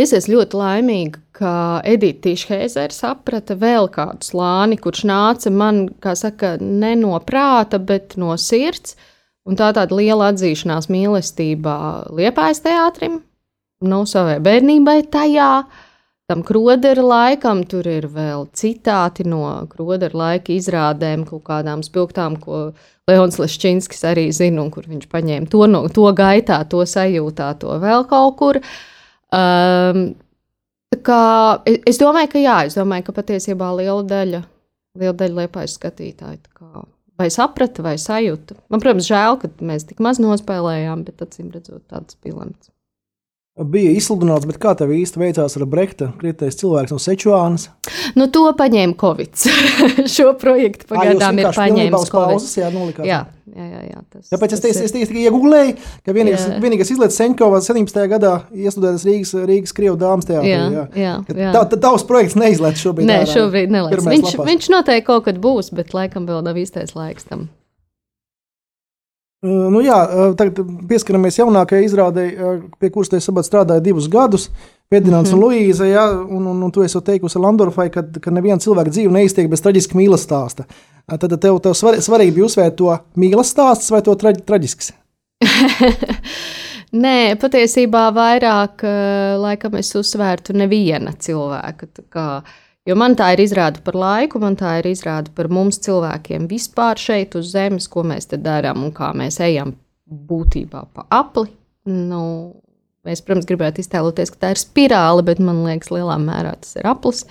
Es 0.00 0.16
esmu 0.16 0.38
ļoti 0.38 0.56
laimīga, 0.56 1.20
ka 1.36 1.54
Edita 1.84 2.30
Tīšhēzera 2.30 2.96
saprata 2.96 3.58
vēl 3.60 3.92
kādu 3.92 4.24
slāni, 4.24 4.80
kurš 4.80 5.04
nāca 5.04 5.52
man, 5.52 5.84
kā 6.00 6.16
saka, 6.16 6.56
ne 6.64 6.96
no 6.96 7.18
prāta, 7.20 7.76
bet 7.76 8.16
no 8.16 8.32
sirds. 8.40 8.96
Uh, 8.96 9.08
Un 9.48 9.58
tā 9.58 9.72
tāda 9.74 9.96
liela 9.98 10.30
atzīšanās 10.30 10.86
mīlestībā 10.92 11.76
Liepājas 12.14 12.62
teātrim, 12.62 13.18
nu, 13.82 14.04
savai 14.06 14.38
bērnībai 14.42 15.00
tajā. 15.10 15.52
Tam 16.30 16.44
krodera 16.46 17.02
laikam 17.02 17.64
tur 17.68 17.88
ir 17.90 18.06
vēl 18.08 18.46
citāti 18.56 19.26
no 19.28 19.42
krodera 19.72 20.16
laika 20.16 20.54
izrādēm, 20.54 21.26
kaut 21.28 21.42
kādām 21.48 21.82
spilgtām, 21.84 22.38
ko 22.40 22.70
Leons 23.10 23.40
Leščinskis 23.42 24.06
arī 24.08 24.28
zina, 24.32 24.62
un 24.62 24.70
kur 24.72 24.86
viņš 24.88 25.10
paņēma 25.10 25.50
to, 25.50 25.66
no, 25.68 25.82
to 25.92 26.06
gaitā, 26.16 26.62
to 26.70 26.86
sajūtā, 26.86 27.50
to 27.60 27.74
vēl 27.82 28.06
kaut 28.08 28.38
kur. 28.38 28.62
Um, 29.34 30.06
kā, 31.02 31.20
es 31.66 31.98
domāju, 32.00 32.32
ka 32.36 32.46
jā, 32.46 32.56
es 32.70 32.78
domāju, 32.78 33.10
ka 33.10 33.18
patiesībā 33.18 33.74
liela 33.82 34.02
daļa, 34.06 34.44
liela 35.02 35.18
daļa 35.18 35.40
liepājas 35.42 35.76
skatītāju 35.80 36.44
vai 37.20 37.30
saprata, 37.32 37.84
vai 37.84 37.96
sajūta. 38.00 38.58
Man, 38.72 38.82
protams, 38.82 39.08
žēl, 39.08 39.40
ka 39.42 39.50
mēs 39.64 39.88
tik 39.88 40.02
maz 40.04 40.20
nospēlējām, 40.22 41.04
bet 41.08 41.24
acīm 41.24 41.50
redzot, 41.54 41.84
tāds 41.90 42.18
bija 42.22 42.40
lemts. 42.40 42.70
Bija 43.52 43.90
izsludināts, 43.92 44.46
bet 44.48 44.56
kā 44.56 44.70
tev 44.80 44.94
īsti 44.96 45.20
veicās 45.20 45.58
ar 45.58 45.66
Brehta, 45.68 46.06
krietējs 46.16 46.56
cilvēks 46.62 46.94
no 46.94 46.96
Sečuānas? 47.04 47.66
Nu, 48.16 48.30
to 48.32 48.46
paņēma 48.56 48.96
Covid. 48.96 49.42
Šo 50.14 50.30
projektu 50.40 50.88
pagaidām 50.88 51.42
ir 51.42 51.50
paņēmis 51.52 52.08
Covid. 52.08 52.38
Pauzes, 52.38 52.54
jā, 52.56 52.70
nolikās. 52.72 53.04
Jā, 53.04 53.26
jā, 53.56 53.66
jā, 53.68 53.82
jā, 53.90 54.02
tas, 54.12 54.26
Tāpēc 54.32 54.54
tas, 54.54 54.64
es, 54.64 54.80
es, 54.80 54.90
es 54.90 54.94
tikai 55.10 55.24
iegūlēju, 55.28 55.76
ka 56.06 56.16
vienīgais, 56.16 56.44
jā. 56.48 56.58
vienīgais 56.64 56.92
izlaists 56.94 57.20
Seņkovā 57.20 57.62
17. 57.64 58.04
gadā 58.12 58.34
iestudētas 58.50 59.06
Rīgas, 59.08 59.32
Rīgas 59.48 59.76
Krievu 59.76 59.96
dāmas 60.00 60.28
teātrī. 60.28 60.52
Jā, 60.52 60.84
jā, 60.96 61.14
jā. 61.30 61.54
Tā, 61.54 61.64
tā, 61.72 61.80
tavs 61.86 62.06
projekts 62.08 62.38
neizlaists 62.40 62.84
šobrīd. 62.84 63.08
Nē, 63.08 63.22
šobrīd 63.30 63.72
nelaists. 63.74 64.08
Viņš, 64.08 64.28
lapās. 64.30 64.52
viņš 64.52 64.70
noteikti 64.76 65.08
kaut 65.08 65.26
kad 65.30 65.42
būs, 65.42 65.72
bet 65.76 65.96
laikam 65.96 66.28
vēl 66.28 66.44
nav 66.46 66.60
īstais 66.60 66.96
laiks 66.98 67.28
tam. 67.28 67.50
Nu, 69.42 69.80
jā, 69.82 69.96
tagad 70.38 70.60
pieskaramies 70.86 71.40
jaunākajai 71.40 71.86
izrādē, 71.88 72.24
pie 72.78 72.90
kuras 72.94 73.10
te 73.10 73.18
strādāja 73.18 73.82
divus 73.82 74.06
gadus. 74.10 74.46
Pēdinājums 74.92 75.32
mm 75.32 75.38
-hmm. 75.38 75.44
un 75.44 75.52
Luīza, 75.52 75.88
ja, 75.88 76.06
un, 76.12 76.46
un, 76.46 76.62
un 76.62 76.72
tu 76.72 76.82
esi 76.84 77.00
teikusi 77.00 77.38
Landorfai, 77.38 77.90
ka, 77.90 78.02
ka 78.20 78.30
neviena 78.30 78.60
cilvēka 78.60 78.90
dzīve 78.90 79.12
neiztiek 79.12 79.48
bez 79.50 79.64
traģiska 79.64 79.96
mīlestības 79.96 80.22
stāsta. 80.22 80.64
Tad 81.18 81.40
tev, 81.40 81.58
tev 81.64 81.74
svar, 81.74 81.96
svarīgi 82.00 82.34
bija 82.34 82.44
uzsvērt 82.44 82.76
to 82.76 82.96
mīlestības 83.16 83.54
stāstu 83.54 83.94
vai 83.94 84.02
to 84.02 84.14
traģ, 84.14 84.42
traģisks? 84.46 84.92
Nē, 87.04 87.36
patiesībā 87.40 88.10
vairāk 88.12 88.84
laikam 89.40 89.74
es 89.80 89.94
uzsvērtu 89.96 90.52
neviena 90.52 91.12
cilvēka. 91.18 91.88
Kā, 92.12 92.42
Jo 92.82 92.96
man 92.98 93.14
tā 93.14 93.28
ir 93.36 93.44
izrāda 93.44 93.78
par 93.84 93.94
laiku, 93.94 94.40
man 94.42 94.56
tā 94.58 94.80
ir 94.80 94.88
izrāda 94.90 95.30
par 95.36 95.46
mums 95.54 95.78
cilvēkiem 95.84 96.48
vispār 96.50 96.98
šeit 96.98 97.36
uz 97.38 97.52
Zemes, 97.54 97.86
ko 97.90 98.02
mēs 98.02 98.26
te 98.32 98.38
darām 98.42 98.82
un 98.82 98.90
kā 98.94 99.12
mēs 99.14 99.38
ejam 99.44 99.76
būtībā 100.10 100.82
pa 100.90 101.06
apli. 101.14 101.52
Nu, 101.86 102.22
mēs, 103.08 103.22
protams, 103.24 103.48
gribētu 103.48 103.82
iztēloties, 103.82 104.32
ka 104.34 104.44
tā 104.44 104.52
ir 104.54 104.60
spirāli, 104.60 105.24
bet 105.26 105.42
man 105.42 105.62
liekas, 105.66 105.92
lielā 105.94 106.18
mērā 106.22 106.56
tas 106.62 106.76
ir 106.78 106.88
aplis. 106.90 107.24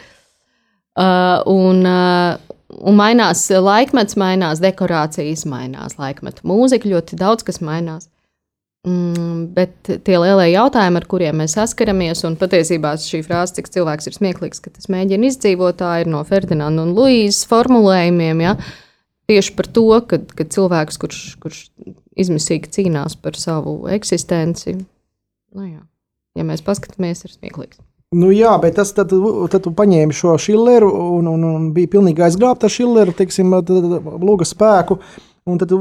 Uh, 0.99 1.39
un, 1.47 1.85
uh, 1.87 2.35
un 2.83 2.97
mainās 2.99 3.45
laikmets, 3.51 4.17
mainās 4.19 4.63
dekorācijas, 4.63 5.45
mainās 5.47 5.95
laikmeta 5.99 6.43
mūzika, 6.47 6.91
ļoti 6.91 7.19
daudz 7.19 7.47
kas 7.47 7.61
mainās. 7.63 8.09
Mm, 8.81 9.51
bet 9.53 9.91
tie 10.07 10.15
lielie 10.17 10.47
jautājumi, 10.55 10.97
ar 10.97 11.05
kuriem 11.05 11.35
mēs 11.43 11.53
saskaramies, 11.53 12.23
un 12.25 12.33
patiesībā 12.39 12.95
šī 12.97 13.19
frāze, 13.27 13.59
cik 13.59 13.69
cilvēks 13.75 14.09
ir 14.09 14.15
smieklīgs, 14.15 14.61
ka 14.63 14.73
tas 14.73 14.89
mēģina 14.89 15.29
izdzīvot, 15.29 15.77
tā 15.83 15.99
ir 16.01 16.09
no 16.09 16.23
Ferdinanda 16.25 16.87
un 16.87 16.95
Luīzes 16.97 17.45
formulējumiem. 17.51 18.41
Ja? 18.41 18.55
Tieši 19.29 19.53
par 19.59 19.69
to, 19.69 19.85
ka, 20.09 20.17
ka 20.33 20.47
cilvēks, 20.55 20.97
kurš, 20.97 21.19
kurš 21.43 21.59
izmisīgi 22.17 22.73
cīnās 22.73 23.13
par 23.21 23.37
savu 23.37 23.83
eksistenci, 23.93 24.79
nu 25.57 25.67
jā, 25.67 25.81
ja 26.37 26.45
mēs 26.47 26.63
paskatāmies, 26.65 27.25
ir 27.25 27.33
smieklīgs. 27.33 27.81
Nu 28.11 28.27
jā, 28.35 28.51
bet 28.59 28.75
tas, 28.75 28.91
tad, 28.91 29.13
tad 29.53 29.63
tu 29.63 29.71
paņēmi 29.71 30.15
šo 30.15 30.35
šileru 30.41 30.89
un, 30.91 31.29
un, 31.31 31.43
un 31.47 31.67
bija 31.75 31.93
pilnīgi 31.93 32.25
aizgrābta 32.25 32.67
ar 32.67 32.73
šileru, 32.73 33.15
teiksim, 33.15 33.53
lūga 33.55 34.47
spēku. 34.47 34.99
Un 35.47 35.61
tad 35.61 35.71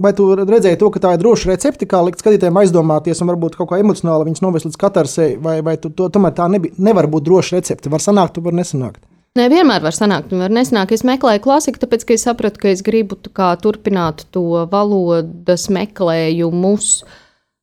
Vai 0.00 0.14
tu 0.16 0.30
redzēji 0.32 0.78
to, 0.80 0.88
ka 0.88 1.00
tā 1.02 1.10
ir 1.12 1.20
droša 1.20 1.50
recepte, 1.50 1.84
kā 1.84 1.98
likt 2.00 2.22
skatītājiem 2.22 2.56
aizdomāties, 2.62 3.18
un 3.20 3.28
varbūt 3.28 3.58
kaut 3.58 3.68
kā 3.68 3.80
emocionāli 3.82 4.30
viņas 4.30 4.40
novest 4.40 4.64
līdz 4.64 4.78
katarsei, 4.80 5.34
vai, 5.44 5.58
vai 5.66 5.74
tu, 5.76 5.90
to, 5.92 6.06
tomēr 6.08 6.32
tā 6.38 6.46
nebija, 6.48 6.72
nevar 6.80 7.04
būt 7.12 7.26
droša 7.26 7.58
recepte? 7.58 7.92
Var 7.92 8.00
sanākt, 8.00 8.38
tu 8.38 8.44
var 8.46 8.56
nesanākt. 8.56 9.02
Nē, 9.36 9.50
vienmēr 9.52 9.84
var 9.84 9.92
sanākt, 9.92 10.32
un 10.32 10.40
var 10.46 10.54
nesanākt. 10.56 10.96
Es 10.96 11.04
meklēju 11.04 11.44
klasiku, 11.44 11.82
tāpēc, 11.84 12.06
ka 12.08 12.16
es 12.16 12.24
sapratu, 12.24 12.62
ka 12.62 12.72
es 12.72 12.80
gribu 12.86 13.20
kā, 13.28 13.50
turpināt 13.60 14.24
to 14.32 14.64
valodas 14.72 15.68
meklējumus, 15.68 16.94
uh, 17.04 17.20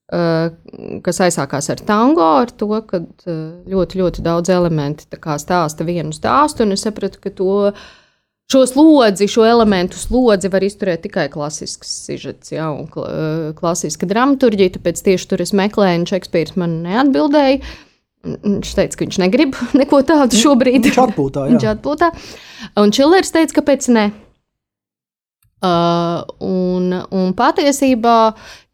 kas 0.07 1.17
aizsākās 1.25 1.67
ar 1.73 1.81
tango, 1.83 2.23
ar 2.41 2.51
to, 2.55 2.69
ka 2.87 3.01
uh, 3.03 3.39
ļoti, 3.67 3.99
ļoti 3.99 4.23
daudz 4.23 4.51
elementi 4.55 5.07
stāsta 5.11 5.83
vienu 5.87 6.15
stāstu, 6.15 6.63
un 6.63 6.71
es 6.77 6.85
sapratu, 6.87 7.19
ka 7.19 7.33
to 7.35 7.73
Šo 8.47 8.61
slodzi, 8.63 9.25
šo 9.27 9.43
elementu 9.43 9.99
slodzi 9.99 10.47
var 10.47 10.63
izturēt 10.63 11.01
tikai 11.03 11.25
klasisks 11.27 11.89
sižets, 12.05 12.53
ja, 12.53 12.69
un 12.71 12.87
klasiska 13.57 14.07
dramaturģija. 14.07 14.77
Tāpēc 14.77 15.01
tieši 15.03 15.27
tur 15.27 15.43
es 15.43 15.51
meklēju, 15.51 15.97
un 15.99 16.05
Šekspīrs 16.07 16.55
man 16.55 16.77
neatbildēja. 16.85 17.57
Viņš 18.23 18.71
teica, 18.77 18.95
ka 18.95 19.03
viņš 19.03 19.19
negrib 19.25 19.59
neko 19.81 19.99
tādu 20.07 20.39
šobrīd. 20.39 20.87
Viņš 20.87 21.01
atpūtā. 21.03 21.43
Jā. 21.43 21.57
viņš 21.57 21.67
atpūtā. 21.73 22.09
Un 22.79 22.95
Čilers 22.95 23.35
teica, 23.35 23.57
kāpēc 23.59 23.89
ne. 23.91 24.05
Uh, 25.57 26.21
un, 26.45 26.91
un 27.09 27.31
patiesībā, 27.33 28.17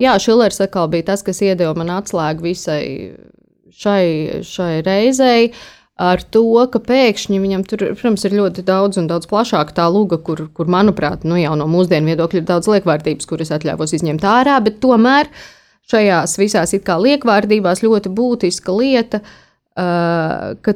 jā, 0.03 0.17
Šilers 0.19 0.59
atkal 0.65 0.89
bija 0.91 1.13
tas, 1.13 1.21
kas 1.23 1.39
iedeva 1.39 1.71
man 1.79 1.93
atslēgu 1.95 2.43
visai 2.43 2.83
šai, 3.71 4.41
šai 4.43 4.81
reizei. 4.83 5.53
ar 6.03 6.23
to, 6.33 6.41
ka 6.73 6.79
pēkšņi 6.81 7.37
viņam 7.39 7.63
tur, 7.69 7.83
protams, 7.93 8.23
ir 8.25 8.33
ļoti 8.33 8.63
daudz 8.65 8.97
un 8.97 9.05
daudz 9.07 9.27
plašāka 9.29 9.75
tā 9.77 9.85
luga, 9.93 10.17
kur, 10.17 10.47
kur 10.51 10.67
manuprāt, 10.67 11.21
nu, 11.23 11.37
jau 11.37 11.53
no 11.55 11.67
mūsdienu 11.69 12.09
viedokļa 12.09 12.41
ir 12.41 12.47
daudz 12.49 12.67
liekvārdības, 12.67 13.27
kuras 13.29 13.53
atļāvos 13.53 13.93
izņemt 13.95 14.25
ārā, 14.25 14.57
bet 14.65 14.81
tomēr 14.83 15.29
šajās 15.93 16.33
visās 16.41 16.73
it 16.73 16.83
kā 16.87 16.97
liekvārdībās 16.97 17.83
ļoti 17.85 18.11
būtiska 18.17 18.75
lieta, 18.75 19.21
uh, 19.21 20.57
ka, 20.65 20.75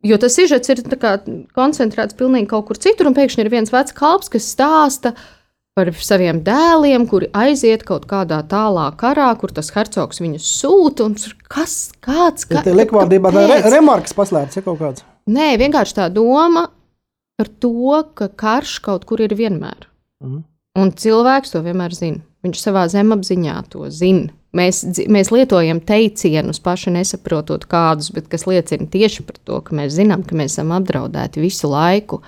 Jo 0.00 0.16
tas 0.16 0.32
sižets 0.32 0.70
ir 0.72 0.78
kā, 0.96 1.18
koncentrēts 1.52 2.16
pilnīgi 2.16 2.48
kaut 2.48 2.70
kur 2.70 2.78
citur, 2.80 3.10
un 3.10 3.16
pēkšņi 3.16 3.42
ir 3.44 3.50
viens 3.52 3.72
vecs 3.72 3.92
kalps, 3.92 4.30
kas 4.32 4.46
stāsta 4.48 5.12
par 5.78 5.92
saviem 6.02 6.40
dēliem, 6.44 7.06
kuri 7.10 7.30
aiziet 7.36 7.84
kaut 7.88 8.06
kādā 8.10 8.40
tālā 8.50 8.88
karā, 9.00 9.28
kur 9.40 9.52
tas 9.54 9.70
hercogs 9.74 10.20
viņus 10.22 10.48
sūta. 10.60 11.08
Kas, 11.50 11.78
kāds, 12.04 12.48
ka, 12.50 12.64
ja 12.66 12.76
likvārdībā 12.76 13.32
tā 13.34 13.46
re, 13.48 13.60
remarks 13.70 14.16
paslēpts, 14.16 14.60
ja 14.60 14.66
kaut 14.66 14.80
kāds? 14.82 15.06
Nē, 15.30 15.54
vienkārši 15.60 15.96
tā 16.00 16.08
doma 16.12 16.68
par 17.40 17.48
to, 17.62 18.02
ka 18.18 18.28
karš 18.28 18.80
kaut 18.84 19.06
kur 19.08 19.22
ir 19.24 19.32
vienmēr. 19.36 19.86
Mm. 20.24 20.42
Un 20.80 20.92
cilvēks 20.94 21.54
to 21.54 21.62
vienmēr 21.64 21.94
zina. 21.96 22.20
Viņš 22.44 22.60
savā 22.62 22.84
zemapziņā 22.90 23.56
to 23.72 23.88
zina. 23.92 24.30
Mēs, 24.56 24.82
mēs 25.12 25.30
lietojam 25.30 25.78
teicienus, 25.86 26.58
paši 26.62 26.92
nesaprotot 26.96 27.68
kādus, 27.70 28.10
bet 28.14 28.26
kas 28.32 28.48
liecina 28.50 28.88
tieši 28.90 29.24
par 29.28 29.38
to, 29.46 29.60
ka 29.62 29.76
mēs 29.78 29.94
zinām, 29.94 30.24
ka 30.26 30.34
mēs 30.38 30.56
esam 30.56 30.72
apdraudēti 30.74 31.42
visu 31.44 31.70
laiku. 31.70 32.18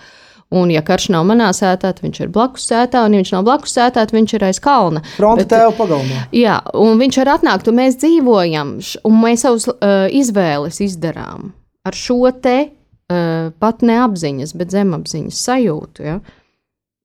Un, 0.53 0.69
ja 0.75 0.83
karš 0.85 1.09
nav 1.15 1.25
manā 1.29 1.49
sētā, 1.57 1.93
tad 1.93 2.03
viņš 2.05 2.21
ir 2.25 2.33
blakus 2.35 2.67
sētā, 2.69 3.07
un, 3.07 3.17
ja 3.17 3.23
viņš 3.23 3.33
nav 3.33 3.47
blakus 3.47 3.73
sētā, 3.73 4.03
tad 4.03 4.13
viņš 4.13 4.37
ir 4.37 4.45
aiz 4.51 4.61
kalna. 4.63 5.01
Fronte 5.17 5.47
tev 5.49 5.73
pagalmā. 5.79 6.27
Jā, 6.37 6.59
un 6.77 7.01
viņš 7.01 7.19
var 7.23 7.33
atnākt, 7.39 7.71
un 7.73 7.81
mēs 7.81 7.97
dzīvojam, 8.03 8.77
un 9.09 9.19
mēs 9.23 9.47
savus 9.47 9.69
uh, 9.73 10.07
izvēles 10.13 10.83
izdarām 10.85 11.51
ar 11.89 11.97
šo 11.99 12.21
te 12.45 12.57
uh, 12.69 13.49
pat 13.63 13.83
neapziņas, 13.87 14.53
bet 14.61 14.77
zemapziņas 14.77 15.41
sajūtu. 15.49 16.07
Ja? 16.07 16.21
Uh, 16.21 16.39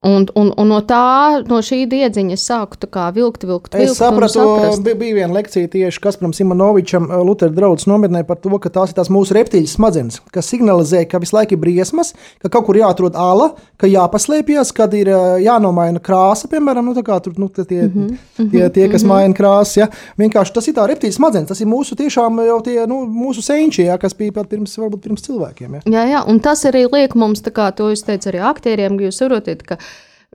Un, 0.05 0.27
un, 0.37 0.51
un 0.53 0.67
no 0.69 0.77
tā, 0.85 1.41
no 1.49 1.57
šī 1.65 1.87
diedziņa 1.89 2.35
es 2.35 2.43
sāku 2.45 2.77
vilkt, 3.15 3.41
vilkt, 3.49 3.73
vilkt. 3.73 3.77
Es 3.81 3.97
sapratu, 3.97 4.43
bija, 4.85 4.93
bija 4.93 5.15
viena 5.15 5.33
lekcija 5.33 5.71
tieši 5.73 6.01
Kasparam 6.03 6.35
Simonovičam, 6.37 7.07
eh, 7.09 7.23
Lutera 7.25 7.49
draugs 7.49 7.87
nometnē 7.89 8.21
par 8.27 8.37
to, 8.37 8.53
ka 8.61 8.69
tās 8.69 8.93
ir 8.93 8.99
tās 8.99 9.09
mūsu 9.09 9.33
reptīļu 9.33 9.65
smadzenes, 9.71 10.19
kas 10.29 10.51
signalizē, 10.53 11.01
ka 11.09 11.17
visu 11.17 11.33
laiku 11.33 11.57
ir 11.57 11.63
briesmas, 11.65 12.13
ka 12.37 12.53
kaut 12.53 12.67
kur 12.69 12.77
jāatrod 12.77 13.17
ala, 13.17 13.55
ka 13.77 13.89
jāpaslēpjas, 13.89 14.71
kad 14.75 14.93
ir 14.97 15.11
eh, 15.13 15.25
jānomaina 15.45 16.01
krāsa, 16.03 16.49
piemēram, 16.51 16.89
nu, 16.89 16.95
tur, 16.97 17.35
nu, 17.37 17.49
tie, 17.49 17.83
mm 17.85 17.93
-hmm. 17.93 18.49
tie, 18.51 18.69
tie, 18.69 18.87
kas 18.87 19.03
mm 19.03 19.09
-hmm. 19.09 19.13
maina 19.13 19.33
krāsas. 19.33 19.77
Ja? 19.77 19.87
Vienkārši 20.17 20.53
tas 20.53 20.67
ir 20.67 20.73
tā 20.73 20.87
reptīļu 20.87 21.13
smadzenes, 21.13 21.47
tas 21.47 21.61
ir 21.61 21.67
mūsu 21.67 21.95
tiešām 21.95 22.41
jau 22.47 22.61
tie, 22.61 22.87
nu, 22.87 23.05
mūsu 23.05 23.41
senči, 23.41 23.83
ja, 23.83 23.97
kas 23.97 24.13
bija 24.17 24.31
pat 24.31 24.49
pirms, 24.49 24.77
varbūt 24.77 25.01
pirms 25.03 25.21
cilvēkiem. 25.21 25.73
Ja? 25.73 25.81
Jā, 25.85 26.09
jā, 26.09 26.23
un 26.27 26.39
tas 26.39 26.65
arī 26.65 26.87
liek 26.91 27.15
mums, 27.15 27.41
kā 27.41 27.71
to 27.71 27.89
es 27.89 28.03
teicu 28.03 28.29
arī 28.29 28.39
aktieriem, 28.41 28.97
ka 28.97 29.03
jūs 29.03 29.17
saprotat, 29.17 29.63
ka 29.63 29.77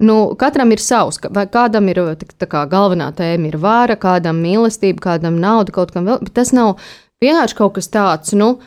Nu, 0.01 0.35
katram 0.39 0.73
ir 0.73 0.81
savs, 0.81 1.19
vai 1.31 1.45
kādam 1.47 1.89
ir 1.89 1.99
kā, 2.49 2.65
galvenā 2.67 3.13
tēma, 3.13 3.51
ir 3.51 3.59
vāra, 3.61 3.97
kādam 3.97 4.41
mīlestība, 4.41 4.99
kādam 4.99 5.37
nauda, 5.41 5.73
kaut 5.73 5.93
kam 5.93 6.07
vēl. 6.09 6.19
Bet 6.25 6.33
tas 6.33 6.53
nav 6.53 6.79
vienkārši 7.23 7.55
kaut 7.59 7.75
kas 7.75 7.89
tāds, 7.93 8.33
nu, 8.33 8.59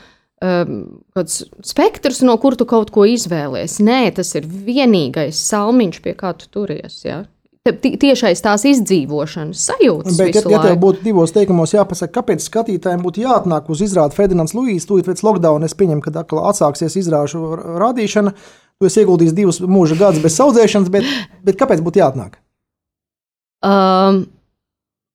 um, 0.46 0.76
spektrs, 1.66 2.22
no 2.28 2.38
kur 2.42 2.58
tu 2.60 2.68
kaut 2.70 2.92
ko 2.94 3.08
izvēlēsies. 3.10 3.82
Nē, 3.86 4.02
tas 4.18 4.36
ir 4.38 4.46
vienīgais 4.46 5.40
salmiņš, 5.50 6.04
pie 6.06 6.14
kā 6.20 6.36
tu 6.38 6.52
turies. 6.54 7.02
Ja? 7.08 7.24
tiešais 7.74 8.44
tās 8.46 8.62
izdzīvošanas 8.70 9.62
sajūtas. 9.72 10.20
Bet, 10.20 10.36
ja, 10.38 10.44
ja 10.54 10.60
tev 10.62 10.76
būtu 10.82 11.02
divos 11.08 11.34
teikumos 11.34 11.74
jāpasaka, 11.74 12.14
kāpēc 12.20 12.46
skatītājiem 12.46 13.02
būtu 13.02 13.24
jāatnāk 13.24 13.72
uz 13.74 13.82
izrādi 13.82 14.14
Ferdinands 14.14 14.54
Luīs, 14.54 14.86
tūlīt 14.86 15.10
pēc 15.10 15.24
lockdown, 15.26 15.66
es 15.66 15.74
pieņemu, 15.74 16.04
ka 16.06 16.14
atkal 16.22 16.44
atsāksies 16.52 17.00
izrāžu 17.02 17.42
rādīšana. 17.82 18.36
Tu 18.76 18.90
esi 18.90 19.02
ieguldījis 19.02 19.34
divus 19.34 19.62
mūža 19.64 19.98
gadus 19.98 20.22
bez 20.22 20.38
audzēšanas, 20.46 20.92
bet, 20.94 21.10
bet 21.48 21.58
kāpēc 21.58 21.82
būtu 21.82 22.04
jāatnāk? 22.04 22.38
Um, 23.66 24.26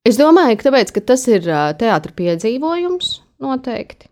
es 0.09 0.19
domāju, 0.19 0.59
ka, 0.59 0.71
tāpēc, 0.71 0.95
ka 0.97 1.07
tas 1.13 1.29
ir 1.31 1.47
teātris 1.79 2.17
piedzīvojums 2.19 3.19
noteikti. 3.45 4.10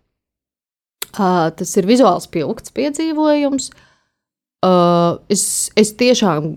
Uh, 1.17 1.49
tas 1.57 1.71
ir 1.79 1.87
vizuāls 1.89 2.29
pilns 2.31 2.73
piedzīvojums. 2.75 3.69
Uh, 4.65 5.21
es, 5.31 5.43
es 5.79 5.93
tiešām 5.97 6.51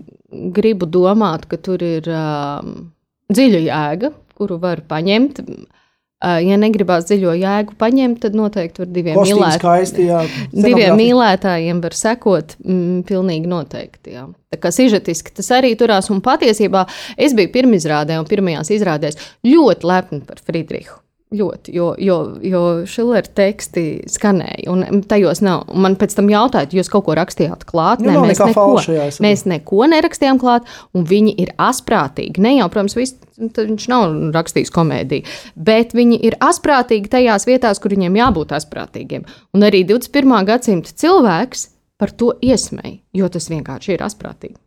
gribu 0.53 0.89
domāt, 0.89 1.47
ka 1.49 1.57
tur 1.61 1.81
ir 1.85 2.09
um, 2.11 2.91
dziļa 3.31 3.63
jēga, 3.69 4.11
kuru 4.37 4.59
var 4.61 4.83
paņemt. 4.89 5.39
Uh, 5.43 5.81
Ja 6.23 6.55
negribās 6.55 7.03
dziļo 7.09 7.33
jēgu 7.35 7.73
paņemt, 7.75 8.21
tad 8.23 8.35
noteikti 8.37 8.79
var 8.79 8.91
diviem, 8.95 9.17
mīlēt... 9.19 9.57
skaisti, 9.57 10.05
jā, 10.07 10.21
diviem 10.65 10.95
mīlētājiem 10.95 11.81
var 11.83 11.97
sekot. 11.99 12.55
Mm, 12.63 13.01
pilnīgi 13.09 13.51
noteikti. 13.51 14.15
Jā. 14.15 14.23
Tā 14.53 14.61
kā 14.63 14.71
sižetiski 14.71 15.35
tas 15.35 15.51
arī 15.57 15.73
turās. 15.79 16.07
Un 16.13 16.23
patiesībā 16.23 16.85
es 17.19 17.35
biju 17.35 17.51
pirmizrādē 17.57 18.21
un 18.21 18.29
pirmajās 18.29 18.71
izrādēs 18.71 19.19
ļoti 19.43 19.89
lepni 19.91 20.23
par 20.23 20.39
Friedrichu. 20.39 21.02
Ļoti, 21.33 21.73
jo, 21.73 21.87
jo, 21.97 22.17
jo 22.45 22.61
Šilera 22.89 23.25
teksti 23.25 24.03
skanēja, 24.11 24.67
un 24.69 25.01
tajos 25.09 25.41
nav. 25.41 25.63
Un 25.73 25.81
man 25.81 25.95
pēc 25.97 26.13
tam 26.19 26.29
jautāja, 26.29 26.69
jūs 26.77 26.91
kaut 26.93 27.07
ko 27.07 27.15
rakstījāt 27.17 27.65
klāt? 27.69 28.03
Nu, 28.05 28.11
Nē, 28.11 28.21
mēs, 28.29 28.41
neko, 28.43 28.67
mēs 29.25 29.45
neko 29.49 29.87
nerakstījām 29.89 30.37
klāt, 30.41 30.69
un 30.93 31.07
viņi 31.09 31.33
ir 31.41 31.55
asprātīgi. 31.57 32.43
Ne 32.43 32.53
jau, 32.59 32.69
protams, 32.73 32.97
vis, 32.99 33.15
viņš 33.39 33.89
nav 33.89 34.13
rakstījis 34.35 34.73
komēdiju, 34.75 35.37
bet 35.57 35.97
viņi 35.97 36.21
ir 36.29 36.37
asprātīgi 36.43 37.09
tajās 37.15 37.49
vietās, 37.49 37.81
kur 37.81 37.95
viņiem 37.97 38.21
jābūt 38.21 38.53
asprātīgiem. 38.59 39.25
Un 39.57 39.65
arī 39.65 39.81
21. 39.89 40.37
gadsimta 40.51 40.93
cilvēks 40.93 41.71
par 41.97 42.13
to 42.13 42.35
iesmēja, 42.45 42.99
jo 43.17 43.33
tas 43.33 43.49
vienkārši 43.49 43.97
ir 43.97 44.05
asprātīgi. 44.05 44.59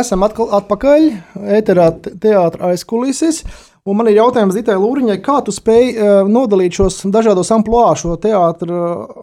Esam 0.00 0.24
atkal 0.26 0.50
atpakaļ 0.60 1.10
ēterā 1.58 1.90
teātra 2.20 2.72
aizkulises. 2.72 3.44
Un 3.88 3.96
man 3.96 4.10
ir 4.10 4.18
jautājums 4.18 4.52
Zitai 4.52 4.74
Lūriņai, 4.76 5.16
kā 5.24 5.38
tu 5.44 5.54
spēj 5.56 5.86
uh, 5.94 6.10
nodalīt 6.28 6.76
šos 6.76 6.98
dažādos 7.08 7.48
amplitūdos, 7.54 8.02
šo 8.02 8.16
teātris, 8.20 8.74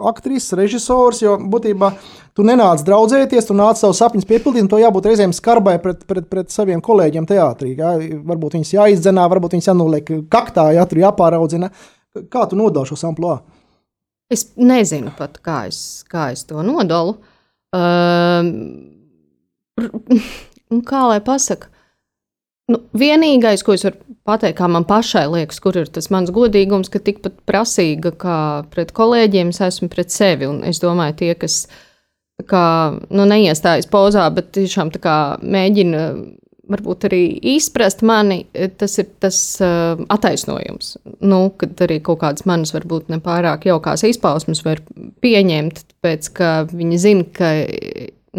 aktrises, 0.10 0.56
režisors, 0.58 1.22
jo 1.22 1.36
būtībā 1.38 1.92
tu 2.38 2.46
nenāc 2.48 2.82
draudzēties, 2.88 3.48
tu 3.50 3.58
nāc 3.58 3.78
savus 3.78 4.02
sapņus 4.02 4.26
piepildīt, 4.30 4.66
un 4.66 4.72
to 4.72 4.82
jābūt 4.82 5.12
reizēm 5.12 5.36
skarbai 5.36 5.78
pret, 5.84 6.02
pret, 6.10 6.26
pret 6.32 6.50
saviem 6.54 6.82
kolēģiem 6.82 7.30
teātrī. 7.30 7.76
Jā. 7.78 7.94
Varbūt 8.32 8.58
viņas 8.58 8.74
jāizdzenā, 8.80 9.28
varbūt 9.36 9.56
viņas 9.58 9.70
jānoliek 9.70 10.12
kaktā, 10.34 10.72
jā, 10.74 10.90
tur 10.90 11.06
jāpāraudzina. 11.06 11.70
Kā 12.34 12.50
tu 12.50 12.58
nodali 12.58 12.90
šos 12.90 13.06
amplitūdos? 13.12 13.46
Es 14.34 14.50
nezinu 14.60 15.14
pat, 15.16 15.38
kā 15.40 15.62
es, 15.70 16.04
kā 16.10 16.32
es 16.34 16.42
to 16.50 16.66
nodalu. 16.66 17.16
Um, 17.78 18.50
nu, 20.74 20.82
kā 20.86 21.08
lai 21.10 21.20
pasakā, 21.24 21.70
nu, 22.72 22.82
vienīgais, 22.98 23.64
ko 23.66 23.76
es 23.78 23.86
varu 23.88 24.18
pateikt, 24.28 24.58
kā 24.60 24.70
man 24.72 24.86
pašai 24.88 25.26
liekas, 25.32 25.60
kur 25.64 25.78
ir 25.80 25.92
tas 25.92 26.10
mans 26.14 26.32
godīgums, 26.36 26.92
ka 26.92 27.02
tikpat 27.04 27.40
prasīga 27.48 28.14
kā 28.20 28.40
pret 28.74 28.94
kolēģiem, 28.96 29.54
es 29.56 29.62
esmu 29.70 29.92
pret 29.94 30.12
sevi. 30.14 30.50
Un 30.50 30.64
es 30.68 30.82
domāju, 30.84 31.18
tie, 31.22 31.32
kas 31.40 31.66
kā, 32.50 32.66
nu, 33.10 33.28
neiestājas 33.30 33.88
pozā, 33.92 34.28
bet 34.34 34.52
tiešām 34.58 34.94
mēģina. 35.42 36.10
Varbūt 36.68 37.06
arī 37.08 37.22
izprast 37.56 38.02
mani, 38.04 38.42
tas 38.76 38.98
ir 39.00 39.06
tas 39.24 39.38
uh, 39.64 40.02
attaisnojums. 40.12 40.98
Nu, 41.24 41.38
kad 41.56 41.80
arī 41.86 42.02
kaut 42.04 42.20
kādas 42.26 42.44
manas, 42.44 42.74
varbūt 42.76 43.08
nepārāk 43.08 43.70
jaukās 43.70 44.04
izpausmes 44.04 44.66
var 44.66 44.82
pieņemt, 45.24 45.80
tāpēc 45.94 46.28
ka 46.36 46.50
viņi 46.68 47.00
zina, 47.00 47.24
ka 47.32 47.54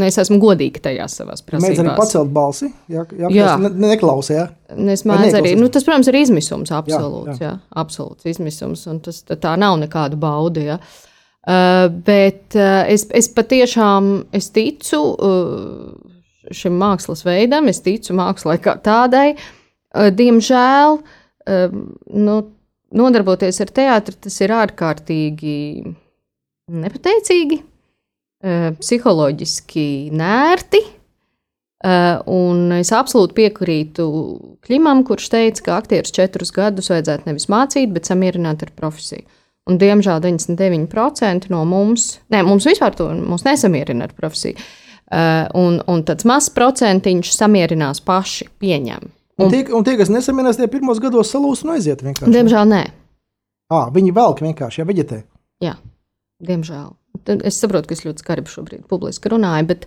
es 0.06 0.18
esmu 0.20 0.38
godīga 0.42 0.82
tajā 0.84 1.06
savā 1.10 1.34
prasībās. 1.34 1.64
Mēģināt 1.64 1.90
arī 1.90 1.98
pacelt 1.98 2.30
balsi, 2.34 2.68
ja, 2.92 3.02
ja 3.18 3.30
jā. 3.34 3.52
Ne, 3.62 3.70
neklausījāt. 3.88 4.52
Ja? 4.68 4.76
Es 4.94 5.04
mēdzu 5.08 5.40
arī, 5.40 5.54
nu, 5.58 5.70
tas, 5.72 5.86
protams, 5.86 6.10
ir 6.10 6.18
izmisums, 6.20 6.72
absolūts, 6.74 7.40
jā, 7.40 7.48
jā. 7.48 7.52
jā 7.56 7.80
absolūts 7.82 8.28
izmisums, 8.30 8.84
un 8.90 9.00
tas 9.04 9.22
tā 9.28 9.54
nav 9.60 9.78
nekāda 9.80 10.18
bauda. 10.20 10.64
Ja? 10.64 10.78
Uh, 11.48 11.86
bet 12.04 12.56
uh, 12.58 12.82
es, 12.90 13.06
es 13.16 13.30
patiešām 13.32 14.10
es 14.36 14.50
ticu 14.54 15.00
uh, 15.14 15.94
šim 16.54 16.76
mākslas 16.80 17.24
veidam, 17.26 17.70
es 17.72 17.80
ticu 17.84 18.16
mākslai 18.18 18.58
kā 18.62 18.76
tādai. 18.84 19.32
Uh, 19.94 20.10
diemžēl 20.12 21.00
uh, 21.00 21.80
nu, 22.12 22.36
nodarboties 23.00 23.62
ar 23.64 23.72
teātri, 23.80 24.18
tas 24.28 24.38
ir 24.44 24.54
ārkārtīgi 24.58 25.56
nepateicīgi 26.68 27.62
psiholoģiski 28.42 29.88
nērti. 30.14 30.84
Uh, 31.78 32.18
un 32.26 32.72
es 32.74 32.90
absolūti 32.90 33.36
piekrītu 33.36 34.04
Klimam, 34.66 35.04
kurš 35.06 35.28
teica, 35.30 35.62
ka 35.62 35.76
aktierus 35.78 36.10
četrus 36.10 36.50
gadus 36.50 36.90
vajadzētu 36.90 37.28
nevis 37.28 37.46
mācīt, 37.46 37.92
bet 37.94 38.10
samierināt 38.10 38.64
ar 38.66 38.72
profesiju. 38.74 39.22
Un, 39.68 39.78
diemžēl 39.78 40.18
99% 40.24 41.46
no 41.52 41.62
mums, 41.68 42.16
ne, 42.34 42.42
mums 42.42 42.66
vispār 42.66 42.96
to 42.98 43.06
nesamierina 43.14 44.08
ar 44.08 44.14
profesiju. 44.16 44.58
Un, 45.60 45.78
un 45.86 46.02
tāds 46.08 46.26
mazs 46.28 46.50
procentiņš 46.56 47.30
samierinās 47.36 48.02
paši, 48.04 48.48
pieņem. 48.60 49.06
Un, 49.38 49.46
un, 49.46 49.54
tie, 49.54 49.62
un 49.76 49.86
tie, 49.86 49.94
kas 50.00 50.10
nesamierinās, 50.10 50.58
tie 50.58 50.66
pirmos 50.72 50.98
gados 51.04 51.30
salūst 51.30 51.68
un 51.68 51.76
aiziet 51.76 52.02
vienkārši. 52.02 52.32
Diemžēl 52.34 52.72
nē. 52.74 52.82
À, 53.70 53.84
viņi 53.94 54.16
velk 54.16 54.42
vienkārši, 54.42 54.82
ja 54.82 54.88
veģetē. 54.88 55.20
Jā, 55.62 55.76
diemžēl. 56.42 56.90
Es 57.28 57.60
saprotu, 57.60 57.90
ka 57.90 57.98
es 57.98 58.06
ļoti 58.06 58.24
skarbi 58.24 58.52
šobrīd 58.52 58.86
publiski 58.90 59.32
runāju, 59.32 59.68
bet, 59.72 59.86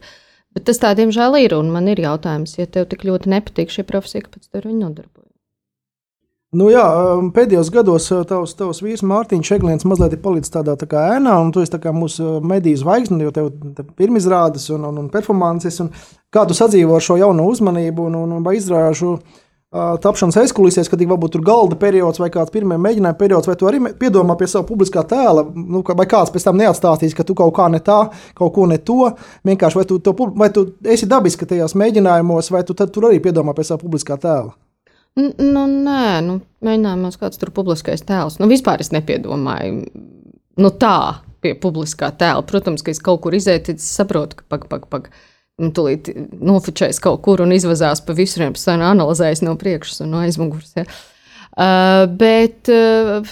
bet 0.55 0.67
tas 0.69 0.81
tā 0.81 0.93
diemžēl 0.97 1.39
ir. 1.41 1.57
Un 1.57 1.73
man 1.73 1.89
ir 1.91 2.03
jautājums, 2.03 2.57
ja 2.59 2.69
tev 2.69 2.89
tik 2.91 3.07
ļoti 3.07 3.33
nepatīk 3.33 3.73
šī 3.73 3.87
profesija, 3.89 4.27
kāpēc 4.27 4.47
tu 4.47 4.61
ar 4.61 4.69
viņu 4.69 4.81
nodarbojies? 4.85 5.27
Nu 6.51 6.65
jā, 6.67 6.83
um, 7.15 7.29
pēdējos 7.31 7.69
gados 7.71 8.09
uh, 8.11 8.25
tavs, 8.27 8.57
tavs 8.59 8.81
vīrs 8.83 9.05
Mārtiņš 9.07 9.53
Eglīns 9.55 9.85
mazliet 9.87 10.17
ir 10.17 10.19
palicis 10.19 10.51
tādā 10.51 10.73
tā 10.75 10.83
kā 10.91 11.05
ēnā, 11.13 11.37
un 11.39 11.53
tu 11.55 11.61
esi 11.63 11.93
mūsu 11.95 12.25
uh, 12.25 12.41
mediju 12.43 12.81
zvaigzne, 12.81 13.21
jo 13.23 13.31
tev 13.31 13.47
ir 13.53 13.93
pirmizrādes 13.95 14.65
un, 14.75 14.83
un, 14.89 14.97
un 14.99 15.07
performances. 15.13 15.79
Un 15.79 15.93
kā 16.27 16.43
tu 16.43 16.57
sadzīvo 16.57 16.97
ar 16.97 17.05
šo 17.05 17.15
jauno 17.21 17.45
uzmanību 17.47 18.09
un, 18.09 18.19
un, 18.25 18.33
un 18.35 18.49
izrāžu 18.51 19.13
tapšanas 19.71 20.35
aizkulisēs, 20.41 20.89
kad 20.91 20.99
ir 20.99 21.07
varbūt 21.07 21.35
tur 21.35 21.43
galda 21.47 21.77
periods 21.79 22.19
vai 22.19 22.27
kāds 22.33 22.51
pirmie 22.51 22.75
mēģinājuma 22.81 23.19
periods, 23.19 23.47
vai 23.47 23.55
tu 23.55 23.69
arī 23.69 23.79
piedomā 23.99 24.35
pie 24.39 24.49
sava 24.51 24.65
publiskā 24.67 25.03
tēla, 25.07 25.45
nu, 25.55 25.83
vai 25.87 26.07
kāds 26.11 26.33
pēc 26.33 26.47
tam 26.47 26.59
neatstāstīs, 26.59 27.15
ka 27.15 27.23
tu 27.27 27.35
kaut 27.39 27.53
kā 27.55 27.69
ne 27.71 27.79
tā, 27.79 28.01
kaut 28.35 28.51
ko 28.57 28.67
ne 28.67 28.81
to. 28.83 29.13
Vienkārši 29.47 29.79
vai 29.79 29.85
tu, 29.87 30.01
to, 30.03 30.15
vai 30.35 30.51
tu 30.51 30.65
esi 30.83 31.07
dabiski 31.07 31.47
tajās 31.47 31.77
mēģinājumos, 31.79 32.51
vai 32.51 32.65
tu 32.67 32.75
tur 32.75 33.07
arī 33.07 33.23
piedomā 33.23 33.55
pie 33.55 33.69
sava 33.69 33.79
publiskā 33.85 34.19
tēla? 34.19 34.51
Nu, 35.19 35.65
nē, 35.67 36.03
nu, 36.27 36.37
mēģinājumos 36.63 37.19
kāds 37.19 37.39
tur 37.39 37.51
publiskais 37.55 38.03
tēls. 38.07 38.39
Nu, 38.39 38.51
vispār 38.51 38.83
es 38.83 38.91
nepiedomāju 38.95 39.85
nu, 40.59 40.71
tā 40.71 41.23
pie 41.43 41.55
publiskā 41.59 42.11
tēla. 42.19 42.43
Protams, 42.47 42.83
ka 42.83 42.91
es 42.93 42.99
kaut 43.03 43.23
kur 43.23 43.35
izēju, 43.35 43.65
tad 43.71 43.83
saprotu, 43.83 44.39
ka 44.39 44.47
pag, 44.51 44.67
pag, 44.71 44.87
pag. 44.91 45.11
Un 45.61 45.71
tūlīt 45.75 46.09
nofočēs 46.41 47.01
kaut 47.03 47.21
kur 47.25 47.43
un 47.43 47.53
izvazās 47.53 48.01
pa 48.05 48.15
visiem, 48.17 48.55
pēc 48.55 48.67
analizēs 48.73 49.43
no 49.45 49.53
priekšas 49.59 50.03
un 50.05 50.15
no 50.15 50.21
aizmugures. 50.25 50.73
Ja. 50.79 50.87
Uh, 51.51 52.05
bet 52.07 52.71
uh, 52.71 53.27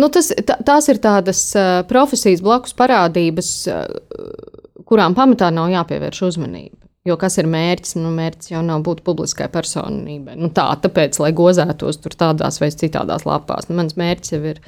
nu, 0.00 0.08
tas, 0.08 0.32
tā, 0.48 0.56
tās 0.66 0.88
ir 0.88 1.00
tādas 1.04 1.42
uh, 1.58 1.82
profesijas 1.88 2.42
blakus 2.44 2.72
parādības, 2.78 3.50
uh, 3.68 4.84
kurām 4.88 5.14
pamatā 5.18 5.50
nav 5.54 5.68
jāpievērš 5.74 6.22
uzmanība. 6.30 6.78
Jo 7.08 7.16
kas 7.20 7.38
ir 7.40 7.48
mērķis? 7.48 7.94
Nu, 8.00 8.10
mērķis 8.12 8.54
jau 8.54 8.64
nav 8.64 8.82
būt 8.84 9.04
publiskai 9.04 9.48
personībai. 9.52 10.34
Nu, 10.40 10.50
tā, 10.56 10.66
tāpēc, 10.82 11.16
lai 11.22 11.30
gozētos 11.36 12.00
tur 12.00 12.16
tādās 12.16 12.60
vai 12.60 12.68
citādās 12.72 13.24
lapās. 13.28 13.70
Nu, 13.70 13.76
mans 13.78 13.96
mērķis 14.00 14.34
jau 14.34 14.42
ir 14.52 14.60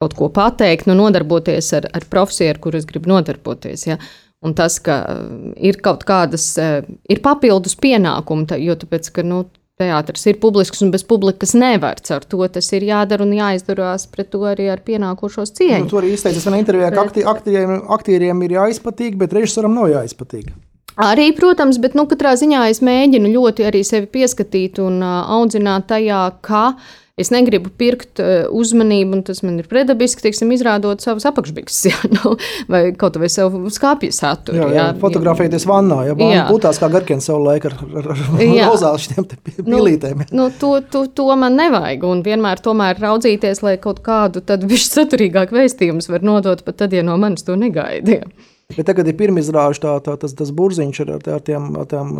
kaut 0.00 0.16
ko 0.16 0.28
pateikt, 0.32 0.88
nu, 0.88 0.96
nodarboties 0.96 1.72
ar, 1.76 1.88
ar 1.96 2.04
profesiju, 2.12 2.52
ar 2.52 2.60
kuru 2.64 2.80
es 2.80 2.88
gribu 2.88 3.12
nodarboties. 3.12 3.88
Ja. 3.88 3.96
Uh, 3.96 4.25
Un 4.44 4.52
tas, 4.56 4.76
ka 4.84 4.98
uh, 5.08 5.52
ir 5.56 5.78
kaut 5.84 6.04
kādas, 6.08 6.50
uh, 6.60 6.82
ir 7.08 7.22
papildus 7.24 7.78
pienākumi, 7.80 8.58
jo 8.60 8.76
tāpēc, 8.82 9.08
ka, 9.16 9.24
nu, 9.26 9.46
teātris 9.80 10.24
ir 10.30 10.38
publisks 10.40 10.80
un 10.84 10.92
bez 10.92 11.04
publikas 11.04 11.52
nevar. 11.56 12.00
Ar 12.14 12.24
to 12.24 12.46
tas 12.52 12.68
ir 12.76 12.86
jādara 12.88 13.26
un 13.26 13.34
jāizdarās 13.36 14.06
pret 14.12 14.30
to 14.32 14.42
arī 14.48 14.70
ar 14.72 14.80
pienākošos 14.86 15.52
cieņu. 15.58 15.84
Nu, 15.84 15.90
tur 15.92 16.02
arī 16.02 16.14
izteicis 16.16 16.46
vienā 16.48 16.62
intervijā, 16.62 16.92
ka 16.94 17.04
akti, 17.04 17.24
aktieriem, 17.34 17.82
aktieriem 17.98 18.46
ir 18.46 18.56
jāizpatīk, 18.56 19.18
bet 19.20 19.36
režisoram 19.36 19.76
nav 19.76 19.90
jāizpatīk. 19.92 20.54
Arī, 20.96 21.28
protams, 21.36 21.76
bet 21.76 21.92
nu, 21.96 22.06
katrā 22.08 22.32
ziņā 22.40 22.62
es 22.72 22.80
mēģinu 22.84 23.28
ļoti 23.34 23.66
arī 23.68 23.82
sevi 23.84 24.08
pieskatīt 24.14 24.80
un 24.80 25.02
uh, 25.04 25.26
audzināt 25.36 25.90
tajā, 25.90 26.22
ka 26.40 26.70
es 27.16 27.30
negribu 27.32 27.70
pirkt 27.80 28.20
uh, 28.20 28.44
uzmanību, 28.52 29.16
un 29.16 29.22
tas 29.24 29.40
man 29.44 29.56
ir 29.62 29.68
predabiski, 29.70 30.20
teiksim, 30.26 30.50
izrādot 30.52 31.00
savus 31.04 31.24
apakšbikses, 31.30 31.86
jā, 31.90 32.10
nu, 32.12 32.34
vai 32.72 32.82
kaut 32.98 33.16
vai 33.20 33.30
savu 33.32 33.72
skāpju 33.72 34.12
saturu. 34.12 34.60
Jā, 34.60 34.66
jā, 34.68 34.82
jā. 34.82 34.88
fotografēties 35.00 35.64
vannā, 35.68 36.02
ja 36.10 36.16
vāna 36.18 36.42
būtās 36.50 36.80
kā 36.82 36.90
garkens 36.92 37.28
savu 37.30 37.46
laiku 37.46 37.70
ar, 37.70 37.78
ar, 38.02 38.10
ar 38.12 38.52
rozālu 38.68 39.00
šiem 39.06 39.28
pilītēm. 39.56 40.26
Nu, 40.28 40.42
nu, 40.42 40.50
to, 40.60 40.74
to, 40.92 41.06
to 41.16 41.30
man 41.40 41.56
nevajag, 41.56 42.04
un 42.04 42.20
vienmēr 42.26 42.60
tomēr 42.64 43.00
raudzīties, 43.00 43.64
lai 43.64 43.78
kaut 43.80 44.04
kādu 44.04 44.44
tad 44.44 44.66
višķi 44.74 45.00
saturīgāk 45.00 45.56
vēstījumus 45.56 46.12
var 46.12 46.26
nodot, 46.26 46.60
pat 46.68 46.82
tad, 46.84 46.96
ja 46.96 47.06
no 47.06 47.16
manis 47.20 47.48
to 47.48 47.56
negaidīja. 47.56 48.28
Bet 48.76 48.88
tagad 48.88 49.08
ir 49.08 49.16
pirmizrāžu 49.16 49.86
tā, 49.86 49.98
tā, 50.04 50.16
tas, 50.20 50.36
tas 50.36 50.52
burziņš 50.52 51.04
ar, 51.06 51.18
ar 51.38 51.44
tiem, 51.46 51.70
ar 51.80 51.88
tiem 51.88 52.16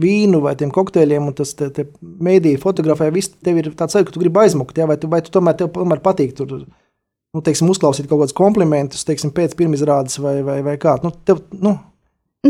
vīnu 0.00 0.40
vai 0.42 0.54
tiem 0.58 0.72
kokteļiem, 0.74 1.28
un 1.30 1.36
tas 1.38 1.54
te, 1.58 1.68
te 1.74 1.86
mēdīja 2.02 2.60
fotografē, 2.62 3.10
viss 3.14 3.34
tev 3.44 3.60
ir 3.60 3.70
tāds 3.78 3.94
sajūta, 3.94 4.10
ka 4.10 4.16
tu 4.16 4.22
gribi 4.24 4.42
aizmukt, 4.42 4.78
ja? 4.78 4.88
vai, 4.90 4.98
tu, 5.00 5.10
vai 5.10 5.22
tu 5.22 5.30
tomēr, 5.34 5.56
tev 5.60 5.70
tomēr 5.76 6.02
patīk 6.02 6.34
tur, 6.38 6.56
nu, 6.64 7.42
teiksim, 7.44 7.70
uzklausīt 7.70 8.08
kaut 8.10 8.24
kādus 8.24 8.36
komplimentus, 8.36 9.06
teiksim, 9.06 9.30
pēc 9.34 9.54
pirmizrādes 9.58 10.18
vai, 10.22 10.40
vai, 10.46 10.58
vai 10.66 10.74
kā. 10.82 10.96
Nu, 11.04 11.14
tev, 11.26 11.44
nu, 11.62 11.76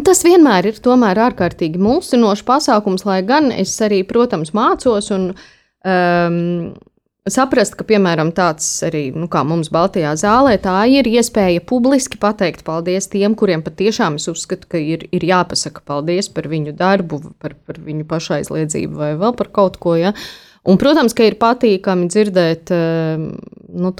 Tas 0.02 0.24
vienmēr 0.26 0.66
ir 0.72 0.78
tomēr 0.82 1.20
ārkārtīgi 1.28 1.78
mulsinošs 1.78 2.42
pasākums, 2.48 3.04
lai 3.06 3.20
gan 3.22 3.52
es 3.54 3.76
arī, 3.84 4.00
protams, 4.08 4.50
mācos 4.56 5.12
un 5.14 5.28
um, 5.30 6.72
saprast, 7.32 7.72
ka, 7.78 7.86
piemēram, 7.88 8.34
tāds 8.36 8.66
arī 8.84 9.06
nu, 9.16 9.30
mums 9.48 9.70
Baltijā 9.72 10.10
zālē, 10.20 10.58
tā 10.60 10.82
ir 10.92 11.06
iespēja 11.08 11.62
publiski 11.64 12.18
pateikt 12.20 12.66
paldies 12.66 13.08
tiem, 13.08 13.32
kuriem 13.32 13.64
patiešām 13.64 14.18
es 14.20 14.28
uzskatu, 14.28 14.68
ka 14.68 14.76
ir, 14.76 15.06
ir 15.08 15.24
jāpasaka 15.24 15.80
paldies 15.88 16.28
par 16.28 16.50
viņu 16.52 16.76
darbu, 16.76 17.22
par, 17.40 17.56
par 17.64 17.80
viņu 17.80 18.04
pašaizliedzību 18.12 19.00
vai 19.00 19.14
vēl 19.16 19.32
par 19.40 19.48
kaut 19.56 19.80
ko. 19.80 19.96
Ja? 19.96 20.12
Un, 20.68 20.76
protams, 20.76 21.16
ka 21.16 21.24
ir 21.24 21.40
patīkami 21.40 22.12
dzirdēt, 22.12 22.76
eh, 22.76 23.16
nu, 23.72 23.96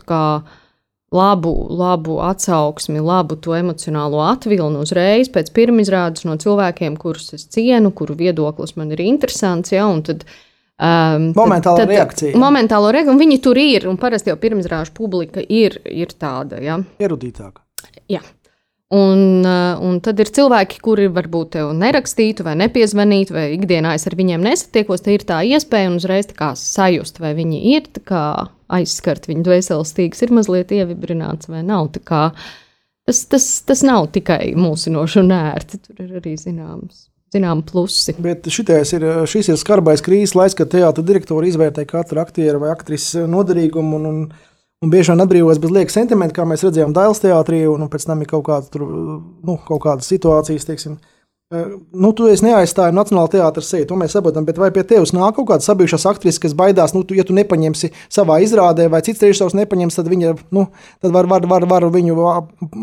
labu, 1.15 1.57
labu 1.81 2.21
atsauksmi, 2.29 3.01
labu 3.01 3.41
to 3.41 3.57
emocionālo 3.57 4.21
atvilni 4.29 4.85
uzreiz 4.85 5.33
pēc 5.33 5.49
pirmizrādes 5.57 6.29
no 6.29 6.37
cilvēkiem, 6.37 7.01
kurus 7.01 7.33
es 7.33 7.49
cienu, 7.49 7.89
kuru 7.89 8.21
viedoklis 8.21 8.77
man 8.77 8.93
ir 8.93 9.01
interesants. 9.01 9.73
Ja, 9.73 9.89
tad, 10.05 10.29
uh, 10.29 10.43
Um, 10.75 11.29
momentāla 11.39 11.79
tad, 11.79 11.87
tad, 11.87 11.93
reakcija. 11.93 12.39
Momentālo 12.41 12.89
reakciju, 12.91 13.15
un 13.15 13.21
viņi 13.21 13.37
tur 13.45 13.59
ir, 13.63 13.85
un 13.87 13.99
parasti 14.01 14.33
jau 14.33 14.39
pirmsrāžu 14.43 14.91
publika 14.97 15.45
ir, 15.47 15.77
ir 15.87 16.11
tāda. 16.19 16.59
Ja? 16.63 16.81
Erudītāka. 16.99 17.63
Jā. 18.11 18.25
Un, 18.95 19.23
uh, 19.47 19.79
un 19.83 20.01
tad 20.05 20.19
ir 20.23 20.33
cilvēki, 20.35 20.81
kuri 20.83 21.07
varbūt 21.15 21.55
te 21.55 21.63
nerakstītu, 21.79 22.45
vai 22.47 22.57
nepiezvanītu, 22.59 23.37
vai 23.37 23.47
ikdienā 23.55 23.95
es 23.95 24.07
ar 24.11 24.19
viņiem 24.19 24.43
nesatiekos. 24.45 25.07
Tā 25.07 25.15
ir 25.15 25.27
tā 25.27 25.39
iespēja 25.47 25.93
un 25.93 26.01
uzreiz 26.03 26.29
tā 26.33 26.51
sajust, 26.59 27.23
vai 27.23 27.33
viņi 27.39 27.63
ir 27.77 27.89
aizskart, 28.75 29.31
viņu 29.31 29.47
dvēseles 29.47 29.95
stīgs 29.95 30.27
ir 30.27 30.35
mazliet 30.35 30.75
ievibrināts 30.75 31.51
vai 31.51 31.63
nav. 31.63 31.95
Tas, 31.95 33.25
tas, 33.31 33.49
tas 33.63 33.87
nav 33.87 34.11
tikai 34.11 34.57
mūsinoši 34.59 35.23
un 35.23 35.35
ērti, 35.39 35.85
tur 35.87 36.03
ir 36.03 36.19
arī 36.19 36.35
zināms 36.41 37.07
zinām, 37.35 37.63
plusi. 37.67 38.15
Bet 38.23 38.49
ir, 38.49 39.07
šis 39.31 39.51
ir 39.51 39.61
skarbais 39.61 40.03
krīzes 40.05 40.37
laiks, 40.39 40.57
kad 40.59 40.73
teātris 40.73 41.07
direktori 41.07 41.51
izvērtē 41.53 41.87
katru 41.91 42.23
aktieru 42.23 42.63
vai 42.63 42.73
aktrises 42.75 43.27
noderīgumu. 43.31 44.01
Un, 44.01 44.07
un, 44.11 44.53
un 44.85 44.93
bieži 44.93 45.13
vien 45.13 45.25
atbrīvojas 45.25 45.61
bez 45.63 45.75
lieka 45.75 45.95
sentimenta, 45.95 46.37
kā 46.39 46.47
mēs 46.49 46.65
redzējām 46.67 46.95
Dailas 46.97 47.23
teātrī, 47.23 47.65
un, 47.71 47.85
un 47.87 47.93
pēc 47.93 48.07
tam 48.09 48.23
ir 48.25 48.31
kaut, 48.31 48.47
kāda, 48.49 48.71
tur, 48.73 48.87
nu, 48.87 49.59
kaut 49.69 49.83
kādas 49.87 50.11
situācijas, 50.13 50.69
teiksim, 50.71 50.99
Nu, 51.53 52.09
tu 52.17 52.25
neaizstāji 52.25 52.95
Nacionālā 52.97 53.29
teātris 53.35 53.69
seju, 53.69 53.85
to 53.91 53.97
mēs 54.01 54.15
saprotam, 54.17 54.47
bet 54.49 54.57
vai 54.59 54.71
pie 54.73 54.81
tevis 54.89 55.13
nāk 55.13 55.37
kaut 55.37 55.51
kāda 55.51 55.67
sabijušās 55.67 56.07
aktrises, 56.09 56.41
kas 56.41 56.55
baidās, 56.57 56.95
nu, 56.97 57.03
tu, 57.05 57.13
ja 57.19 57.25
tu 57.27 57.37
nepaņemsi 57.37 57.91
savā 58.13 58.39
izrādē, 58.41 58.87
vai 58.89 59.03
cits 59.05 59.21
režisors 59.21 59.53
nepaņems, 59.59 59.99
tad 59.99 60.09
viņa, 60.09 60.33
nu, 60.57 60.65
tad 61.05 61.13
var, 61.15 61.29
var, 61.29 61.45
var, 61.51 61.67
var 61.69 61.87
viņu 61.93 62.17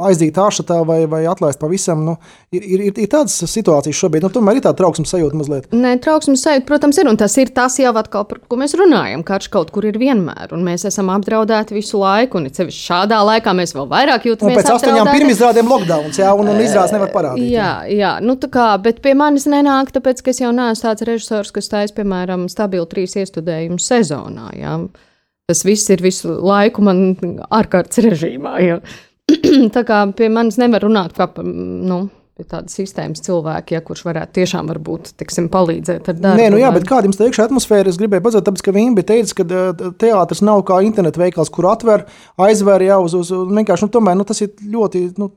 aizdīt 0.05 0.37
āršatā 0.37 0.77
vai, 0.87 0.99
vai 1.09 1.23
atlaist 1.31 1.59
pavisam. 1.61 2.03
Nu, 2.05 2.15
ir, 2.53 2.61
ir, 2.61 2.83
ir, 2.91 3.09
tādas 3.11 3.39
situācijas 3.49 3.97
šobrīd, 3.97 4.27
nu, 4.27 4.31
tomēr 4.37 4.61
ir 4.61 4.65
tā 4.67 4.75
trauksmes 4.77 5.09
sajūta 5.09 5.41
mazliet. 5.41 5.67
Nē, 5.73 5.95
trauksmes 6.05 6.45
sajūta, 6.45 6.67
protams, 6.69 7.01
ir, 7.01 7.09
un 7.09 7.19
tas 7.19 7.35
ir 7.41 7.51
tas 7.57 7.79
jau 7.81 7.95
atkal, 7.97 8.29
par 8.29 8.43
ko 8.45 8.61
mēs 8.61 8.77
runājam, 8.77 9.25
karš 9.25 9.49
kaut 9.57 9.73
kur 9.73 9.89
ir 9.89 9.97
vienmēr, 9.99 10.53
un 10.53 10.63
mēs 10.69 10.85
esam 10.87 11.09
apdraudēti 11.17 11.79
visu 11.79 11.99
laiku, 11.99 12.37
un 12.37 12.53
sevišķi 12.53 12.87
šādā 12.93 13.19
laikā 13.25 13.57
mēs 13.57 13.73
vēl 13.73 13.89
vairāk 13.89 14.29
jūtamies. 14.29 14.53
Un 14.53 14.61
pēc 14.61 14.73
astoņām 14.77 15.11
pirmizrādēm 15.11 15.75
lockdowns, 15.75 16.21
jā, 16.21 16.31
un, 16.37 16.53
un 16.53 16.61
izrādes 16.61 16.93
nevar 16.95 17.11
parādīt. 17.13 17.49
Jā, 17.51 17.73
jā, 17.89 18.15
nu 18.23 18.37
tā 18.39 18.50
kā, 18.53 18.67
bet 18.83 19.01
pie 19.03 19.13
manis 19.17 19.47
nenāk, 19.49 19.93
tāpēc, 19.95 20.23
ka 20.23 20.33
es 20.33 20.41
jau 20.43 20.51
neesmu 20.55 20.87
tāds 20.87 21.05
režisors, 21.07 21.53
kas 21.55 21.71
taisa, 21.71 21.95
piemēram, 21.97 22.47
stabilu 22.51 22.87
trīs 22.91 23.17
iestudējumu 23.19 23.81
sezonā. 23.81 24.51
Jā. 24.59 24.77
Tas 25.51 25.65
viss 25.67 25.91
ir 25.91 26.03
visu 26.03 26.37
laiku 26.39 26.83
man 26.85 27.03
ārkārtas 27.51 28.03
režīmā. 28.05 28.55
Jā. 28.63 28.79
tā 29.75 29.85
kā 29.87 30.03
pie 30.17 30.31
manis 30.31 30.59
nevar 30.61 30.83
runāt 30.85 31.15
kā 31.17 31.27
par, 31.31 31.47
nu, 31.47 32.03
tāda 32.47 32.71
sistēmas 32.71 33.21
cilvēki, 33.25 33.75
ja, 33.75 33.81
kurš 33.85 34.03
varētu 34.07 34.33
tiešām 34.39 34.69
varbūt, 34.71 35.11
tiksim, 35.19 35.49
palīdzēt 35.53 36.09
ar 36.09 36.17
darbu. 36.17 36.41
Nē, 36.41 36.47
nu 36.53 36.61
jā, 36.61 36.71
bet 36.73 36.87
kāda 36.89 37.09
jums 37.09 37.19
tā 37.19 37.27
iekšā 37.27 37.45
atmosfēra? 37.49 37.91
Es 37.91 37.99
gribēju 38.01 38.23
pateikt, 38.25 38.47
tāpēc, 38.47 38.63
ka 38.65 38.73
viņi 38.75 38.95
bija 38.97 39.09
teicis, 39.11 39.35
ka 39.37 39.45
teātris 40.01 40.41
nav 40.45 40.63
kā 40.67 40.79
internetu 40.85 41.21
veikals, 41.21 41.51
kur 41.53 41.69
atver, 41.71 42.07
aizver 42.41 42.87
jau 42.87 43.01
uz, 43.05 43.17
uz, 43.19 43.33
uz 43.35 43.53
vienkārši, 43.59 43.87
nu, 43.87 43.93
tomēr, 43.97 44.17
nu, 44.17 44.27
tas 44.27 44.41
ir 44.45 44.55
ļoti, 44.73 45.03
nu, 45.21 45.29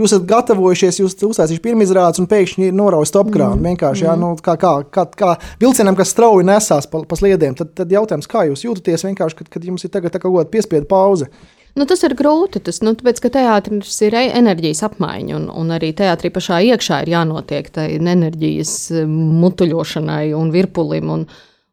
Jūs 0.00 0.14
esat 0.14 0.22
gatavojušies, 0.24 0.98
jūs 1.02 1.14
uzsācis 1.26 1.58
pirmizrādes 1.60 2.16
un 2.22 2.24
pēkšņi 2.30 2.70
noraujas 2.72 3.10
stopkrānu. 3.12 3.58
Mm. 3.58 3.66
Vienkārši, 3.74 4.06
jā, 4.06 4.14
mm. 4.16 4.22
nu, 4.24 4.38
kā, 4.40 4.54
kā, 4.56 4.70
kā, 4.88 5.02
kā 5.20 5.32
vilcienam, 5.60 5.98
kas 5.98 6.14
strauji 6.14 6.46
nesās 6.48 6.86
pa, 6.88 7.02
pa 7.04 7.18
sliedēm. 7.20 7.58
Tad, 7.58 7.74
tad 7.76 7.92
jautājums, 7.92 8.28
kā 8.30 8.46
jūs 8.48 8.64
jūtaties 8.64 9.04
vienkārši, 9.04 9.36
kad, 9.42 9.50
kad 9.52 9.66
jums 9.68 9.84
ir 9.84 9.92
tagad 9.92 10.16
kaut 10.16 10.32
kāda 10.32 10.48
piespiedu 10.54 10.88
pauze? 10.88 11.28
Nu, 11.76 11.84
tas 11.88 12.00
ir 12.08 12.14
grūti. 12.16 12.62
Tas, 12.64 12.80
nu, 12.80 12.94
tāpēc, 12.96 13.20
ka 13.20 13.32
teātris 13.34 13.98
ir 14.08 14.16
e- 14.16 14.32
enerģijas 14.40 14.80
apmaiņa, 14.88 15.36
un, 15.36 15.44
un 15.60 15.76
arī 15.76 15.92
teātrī 16.00 16.32
pašā 16.32 16.62
iekšā 16.72 17.02
ir 17.04 17.12
jānotiek 17.12 17.68
tai 17.76 17.86
enerģijas 17.98 18.74
mutuļošanai 19.12 20.30
un 20.40 20.54
virpulim. 20.56 21.16
Un, 21.18 21.28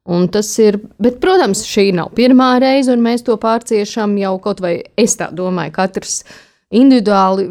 Un 0.09 0.23
tas 0.33 0.47
ir, 0.57 0.79
bet, 0.97 1.19
protams, 1.21 1.59
šī 1.69 1.91
nav 1.93 2.07
pirmā 2.17 2.55
reize, 2.63 2.89
un 2.89 3.03
mēs 3.05 3.21
to 3.27 3.35
pārciešam 3.37 4.15
jau 4.17 4.31
kaut 4.41 4.63
vai 4.63 4.71
es 4.97 5.13
tā 5.19 5.27
domāju, 5.35 5.75
katrs 5.75 6.15
uh, 6.23 6.31
individuāli 6.75 7.47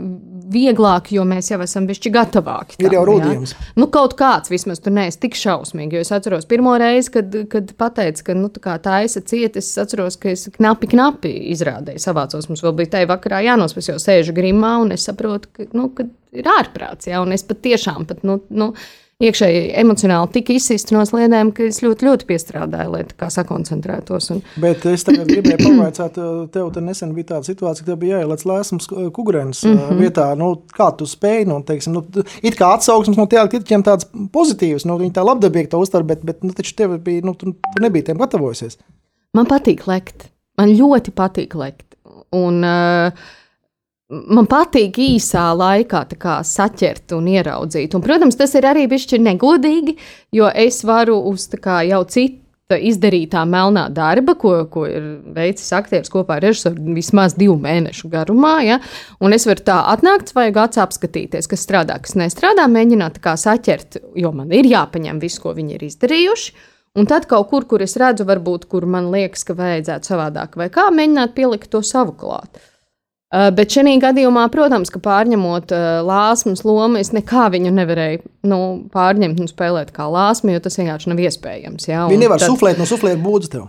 vieglāk, 0.49 1.11
jo 1.13 1.25
mēs 1.29 1.51
jau 1.51 1.59
esam 1.65 1.87
bijuši 1.89 2.13
gatavāki. 2.13 2.79
Tam, 2.79 2.87
ir 2.89 2.97
jau 2.97 3.03
rudījums. 3.09 3.55
Nu, 3.79 3.89
kaut 3.93 4.15
kāds 4.19 4.53
vismaz 4.53 4.81
tur 4.81 4.95
neesmu 4.97 5.21
tik 5.25 5.37
šausmīgi. 5.39 6.01
Es 6.01 6.13
atceros 6.15 6.49
pirmo 6.49 6.73
reizi, 6.81 7.13
kad, 7.19 7.35
kad 7.53 7.75
pateicu, 7.81 8.25
ka 8.31 8.37
nu, 8.39 8.49
tā, 8.55 8.79
tā 8.85 9.01
esi 9.05 9.23
cieta. 9.29 9.61
Es 9.61 9.75
atceros, 9.81 10.17
ka 10.21 10.33
es 10.33 10.47
knapi, 10.55 10.91
knapi 10.95 11.35
izrādīju 11.53 12.03
savācos. 12.03 12.49
Mums 12.49 12.65
vēl 12.65 12.77
bija 12.81 12.95
tajā 12.97 13.11
vakarā 13.11 13.43
jānospēs, 13.45 13.91
jo 13.93 13.99
sēžu 14.03 14.37
grimā 14.37 14.79
un 14.85 14.97
es 14.97 15.05
saprotu, 15.09 15.53
ka, 15.53 15.69
nu, 15.77 15.91
ka 15.93 16.09
ir 16.37 16.49
ārprāts. 16.57 17.11
Ja? 17.11 17.21
Un 17.25 17.37
es 17.37 17.45
pat 17.47 17.61
tiešām 17.67 18.09
pat, 18.09 18.25
nu, 18.29 18.41
nu, 18.49 18.73
iekšēji 19.19 19.63
emocionāli 19.81 20.31
tik 20.37 20.53
izsist 20.55 20.93
no 20.95 21.01
sliedēm, 21.07 21.51
ka 21.55 21.65
es 21.67 21.81
ļoti, 21.83 22.07
ļoti 22.07 22.27
piestrādāju, 22.29 22.91
lai 22.93 23.01
tā 23.19 23.27
sakoncentrētos. 23.35 24.29
Un... 24.35 24.43
Bet 24.63 24.85
es 24.87 25.03
gribēju 25.09 25.59
pavaicāt, 25.65 26.21
tev 26.55 26.69
te 26.75 26.83
nesen 26.85 27.15
bija 27.17 27.33
tāda 27.33 27.49
situācija, 27.49 27.83
ka 27.83 27.91
tev 27.91 27.99
bija 28.05 28.21
jāieliec 28.21 28.45
lēsums 28.47 28.87
kukurēnas 28.93 29.65
mm 29.67 29.81
-hmm. 29.81 30.03
vietā. 30.05 30.29
Nu, 30.39 30.53
kā 30.75 30.93
tu 30.99 31.09
spēj, 31.11 31.49
nu, 31.51 31.59
teiksim, 31.67 31.97
nu, 31.99 32.05
it 32.43 32.59
kā 32.61 32.71
atsauksmes 32.77 33.19
no 33.19 33.27
teātriem 33.27 33.83
tāds 33.83 34.07
pozitīvs, 34.35 34.87
nu, 34.87 35.01
viņi 35.03 35.17
tā 35.19 35.27
labdabīgi 35.27 35.73
to 35.75 35.83
uztver, 35.83 36.07
bet, 36.07 36.23
bet 36.23 36.47
nu, 36.47 36.55
taču 36.55 36.77
tev 36.79 36.95
bija, 37.03 37.27
nu, 37.27 37.35
tu, 37.35 37.53
tu 37.53 37.83
nebija 37.83 38.11
tiem 38.11 38.23
gatavojusies. 38.23 38.79
Man 39.35 39.51
patīk 39.51 39.83
lekt. 39.91 40.31
Man 40.59 40.71
ļoti 40.79 41.11
patīk 41.11 41.59
lekt. 41.59 41.99
Un, 42.35 42.63
uh, 42.63 43.11
man 44.09 44.49
patīk 44.49 44.99
īsā 45.03 45.51
laikā 45.57 46.05
kā, 46.17 46.41
saķert 46.47 47.15
un 47.17 47.29
ieraudzīt. 47.35 47.95
Un, 47.97 48.05
protams, 48.05 48.39
tas 48.41 48.55
ir 48.57 48.69
arī 48.69 48.87
bijis 48.91 49.11
negodīgi, 49.21 49.99
jo 50.35 50.49
es 50.49 50.83
varu 50.89 51.21
uz 51.31 51.49
kā, 51.57 51.83
jau 51.89 52.05
citu. 52.09 52.45
Izdarītā 52.69 53.47
melnā 53.49 53.87
darba, 53.89 54.35
ko, 54.37 54.51
ko 54.69 54.83
ir 54.85 55.05
veicis 55.33 55.71
aktieris 55.73 56.11
kopā 56.13 56.35
ar 56.37 56.45
režisoru 56.45 56.93
vismaz 56.93 57.33
divu 57.33 57.55
mēnešu 57.65 58.11
garumā. 58.13 58.59
Ja? 58.61 58.77
Un 59.25 59.33
es 59.33 59.49
varu 59.49 59.65
tā 59.65 59.79
atnākt, 59.95 60.35
vajag 60.37 60.61
apskatīties, 60.85 61.49
kas 61.49 61.65
strādā, 61.65 61.97
kas 62.05 62.13
nestrādā, 62.21 62.69
mēģināt 62.69 63.23
kā 63.25 63.39
saķert, 63.41 63.97
jo 64.21 64.35
man 64.37 64.53
ir 64.53 64.69
jāpaņem 64.69 65.17
viss, 65.25 65.41
ko 65.41 65.57
viņi 65.57 65.79
ir 65.79 65.87
izdarījuši. 65.89 66.53
Un 67.01 67.09
tad 67.09 67.25
kaut 67.31 67.49
kur, 67.49 67.65
kur 67.73 67.81
es 67.81 67.97
redzu, 67.97 68.29
varbūt, 68.29 68.69
kur 68.69 68.85
man 68.85 69.09
liekas, 69.17 69.49
ka 69.49 69.57
vajadzētu 69.57 70.13
savādāk 70.13 70.61
vai 70.61 70.69
kā, 70.69 70.91
mēģināt 70.93 71.33
pielikt 71.41 71.73
to 71.73 71.81
savu 71.81 72.13
klātu. 72.21 72.61
Uh, 73.29 73.51
bet 73.53 73.75
šajā 73.75 73.99
gadījumā, 74.01 74.47
protams, 74.49 74.89
ka 74.89 75.03
pārņemot 75.05 75.73
uh, 75.77 75.87
lāsmas 76.01 76.63
lomu, 76.65 76.97
es 76.97 77.11
nekā 77.13 77.51
viņu 77.53 77.75
nevarēju 77.77 78.23
nu, 78.49 78.61
pārņemt 78.89 79.43
un 79.45 79.51
spēlēt 79.51 79.91
kā 79.93 80.07
lāsmu, 80.09 80.55
jo 80.55 80.63
tas 80.65 80.81
vienkārši 80.81 81.11
nav 81.13 81.21
iespējams. 81.27 81.91
Ja? 81.91 82.07
Viņi 82.09 82.23
nevar 82.25 82.41
tad... 82.41 82.49
suflēt 82.49 82.81
no 82.81 82.87
suflēt 82.89 83.21
būdas 83.21 83.53
tev. 83.53 83.67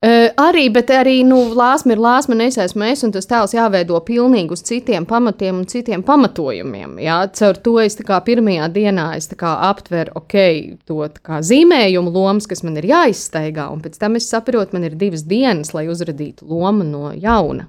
Uh, 0.00 0.30
arī, 0.38 0.68
bet 0.70 0.92
arī 0.94 1.16
nu, 1.26 1.40
lāsma 1.58 1.96
ir 1.96 2.00
lāsma, 2.00 2.36
un 2.36 2.44
es 2.46 2.60
esmu 2.62 2.86
es, 2.86 3.02
un 3.04 3.10
tas 3.12 3.26
tēls 3.28 3.56
jāveido 3.56 3.98
pilnīgi 4.06 4.54
uz 4.54 4.62
citiem 4.70 5.04
pamatiem 5.10 5.58
un 5.58 5.66
citiem 5.68 6.06
pamatojumiem. 6.06 6.94
Jā, 7.02 7.18
caur 7.34 7.58
to 7.66 7.74
es 7.82 7.98
kā 7.98 8.20
pirmajā 8.30 8.70
dienā 8.78 9.08
kā 9.34 9.56
aptveru, 9.72 10.14
ok, 10.22 10.38
to 10.86 11.02
kā 11.18 11.42
zīmējumu 11.42 12.14
lomas, 12.14 12.46
kas 12.46 12.62
man 12.62 12.78
ir 12.78 12.86
jāizstaigā, 12.94 13.66
un 13.74 13.82
pēc 13.82 13.98
tam 13.98 14.22
es 14.22 14.30
saprotu, 14.30 14.78
man 14.78 14.86
ir 14.86 14.94
divas 15.02 15.26
dienas, 15.26 15.74
lai 15.74 15.88
uzradītu 15.90 16.46
lomu 16.46 16.86
no 16.86 17.10
jauna. 17.10 17.66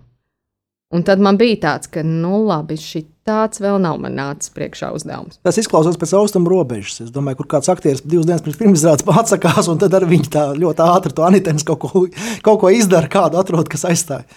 Un 0.91 1.05
tad 1.07 1.21
man 1.23 1.37
bija 1.39 1.55
tāds, 1.63 1.87
ka, 1.91 2.03
nu, 2.03 2.41
labi, 2.43 2.75
šī 2.79 3.05
tāds 3.27 3.61
vēl 3.63 3.77
nav 3.79 3.99
man 4.01 4.17
nācis 4.17 4.51
priekšā 4.51 4.89
uzdevums. 4.95 5.39
Tas 5.45 5.59
izklausās 5.61 5.99
pēc 5.99 6.13
austrumu 6.19 6.51
robežas. 6.51 6.99
Es 7.05 7.13
domāju, 7.15 7.39
kur 7.41 7.47
kāds 7.53 7.71
aktieris 7.71 8.03
divas 8.03 8.27
dienas 8.27 8.43
pirms 8.43 8.59
pirmizrādes 8.59 9.07
atsakās, 9.21 9.69
un 9.71 9.79
tad 9.81 9.95
arī 9.95 10.09
viņi 10.17 10.31
tā 10.33 10.45
ļoti 10.57 10.87
ātri 10.87 11.15
to 11.15 11.27
anitēnu 11.27 11.63
kaut, 11.69 11.85
ko, 11.85 12.05
kaut 12.43 12.63
ko 12.63 12.73
izdara, 12.75 13.11
kādu 13.11 13.39
atrod, 13.39 13.71
kas 13.71 13.87
aizstāja. 13.87 14.27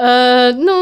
Uh, 0.00 0.56
nu, 0.56 0.74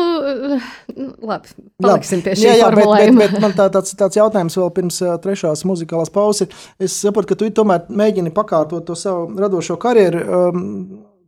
labi, 1.27 1.51
paliksim 1.83 2.21
pie 2.23 2.37
šī 2.39 2.45
jā, 2.47 2.53
jā, 2.61 2.69
bet, 2.71 2.87
bet, 2.87 3.17
bet 3.19 3.33
man 3.43 3.55
tā, 3.57 3.67
tāds, 3.75 3.91
tāds 3.99 4.15
jautājums 4.15 4.55
vēl 4.61 4.71
pirms 4.77 5.01
uh, 5.03 5.17
trešās 5.19 5.65
muzikālās 5.67 6.13
pauzes. 6.15 6.55
Es 6.79 6.95
saprotu, 7.03 7.33
ka 7.33 7.41
tu 7.41 7.51
tomēr 7.51 7.89
mēģini 7.91 8.31
pakārtot 8.37 8.87
to 8.87 8.95
savu 8.97 9.27
radošo 9.43 9.75
karjeru. 9.83 10.23
Um, 10.23 10.63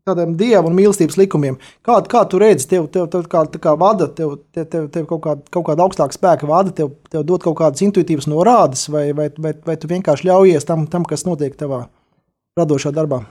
tādiem 0.09 0.35
dieva 0.39 0.63
un 0.69 0.77
mīlestības 0.77 1.19
likumiem. 1.21 1.59
Kā, 1.87 1.99
kā 2.11 2.23
tu 2.31 2.41
redzi, 2.43 2.69
tev, 2.71 2.89
tev, 2.93 3.09
tev 3.13 3.27
kā, 3.31 3.45
kā 3.63 3.75
vada, 3.79 4.09
tev, 4.17 4.39
tev, 4.55 4.69
tev, 4.73 4.87
tev 4.95 5.09
kaut, 5.11 5.23
kāda, 5.27 5.45
kaut 5.55 5.67
kāda 5.69 5.87
augstāka 5.87 6.17
spēka 6.17 6.49
vada, 6.51 6.75
tev, 6.77 6.95
tev 7.13 7.27
dod 7.29 7.45
kaut 7.45 7.59
kādas 7.61 7.85
intuitīvas 7.87 8.29
norādes, 8.31 8.87
vai, 8.93 9.11
vai, 9.17 9.29
vai, 9.39 9.55
vai 9.67 9.77
tu 9.81 9.91
vienkārši 9.91 10.31
ļaujies 10.31 10.69
tam, 10.69 10.87
tam, 10.91 11.07
kas 11.09 11.27
notiek 11.29 11.57
tavā 11.61 11.85
radošā 12.59 12.95
darbā? 12.97 13.23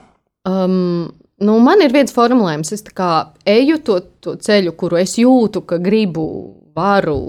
Um, 0.48 1.10
nu, 1.42 1.58
man 1.64 1.84
ir 1.84 1.92
viens 1.94 2.14
formulējums, 2.16 2.72
es 2.72 2.84
eju 3.44 3.78
to, 3.84 4.00
to 4.20 4.36
ceļu, 4.40 4.74
kuru 4.78 5.00
es 5.00 5.18
jūtu, 5.20 5.64
ka 5.68 5.80
gribu, 5.82 6.26
varu 6.76 7.20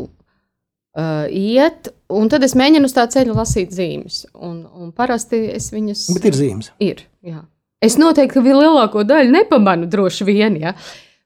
uh, 0.96 1.26
iet, 1.28 1.92
un 2.12 2.30
tad 2.32 2.44
es 2.48 2.56
mēģinu 2.58 2.88
uz 2.88 2.96
tā 2.96 3.08
ceļa 3.12 3.36
lasīt 3.36 3.74
zīmes. 3.76 4.26
Un, 4.36 4.62
un 4.66 4.92
parasti 4.96 5.48
es 5.56 5.72
viņas. 5.74 6.08
Bet 6.16 6.30
ir 6.32 6.38
zīmes. 6.38 6.72
Ir, 6.84 7.04
jā. 7.26 7.42
Es 7.82 7.97
noteikti 7.97 8.43
lielāko 8.45 9.01
daļu 9.07 9.34
nepamanu 9.34 9.89
droši 9.89 10.27
vien. 10.27 10.57
Ja? 10.61 10.75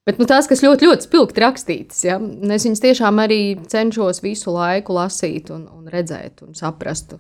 Bet 0.08 0.22
nu, 0.22 0.28
tās, 0.30 0.48
kas 0.48 0.64
ļoti, 0.64 0.88
ļoti 0.88 1.08
spilgti 1.08 1.44
rakstītas, 1.44 2.04
ja? 2.06 2.20
es 2.56 2.68
viņas 2.68 2.84
tiešām 2.84 3.22
arī 3.24 3.40
cenšos 3.72 4.22
visu 4.24 4.54
laiku 4.56 4.96
lasīt, 4.96 5.50
un, 5.52 5.66
un 5.68 5.90
redzēt 5.92 6.46
un 6.46 6.56
saprast. 6.58 7.18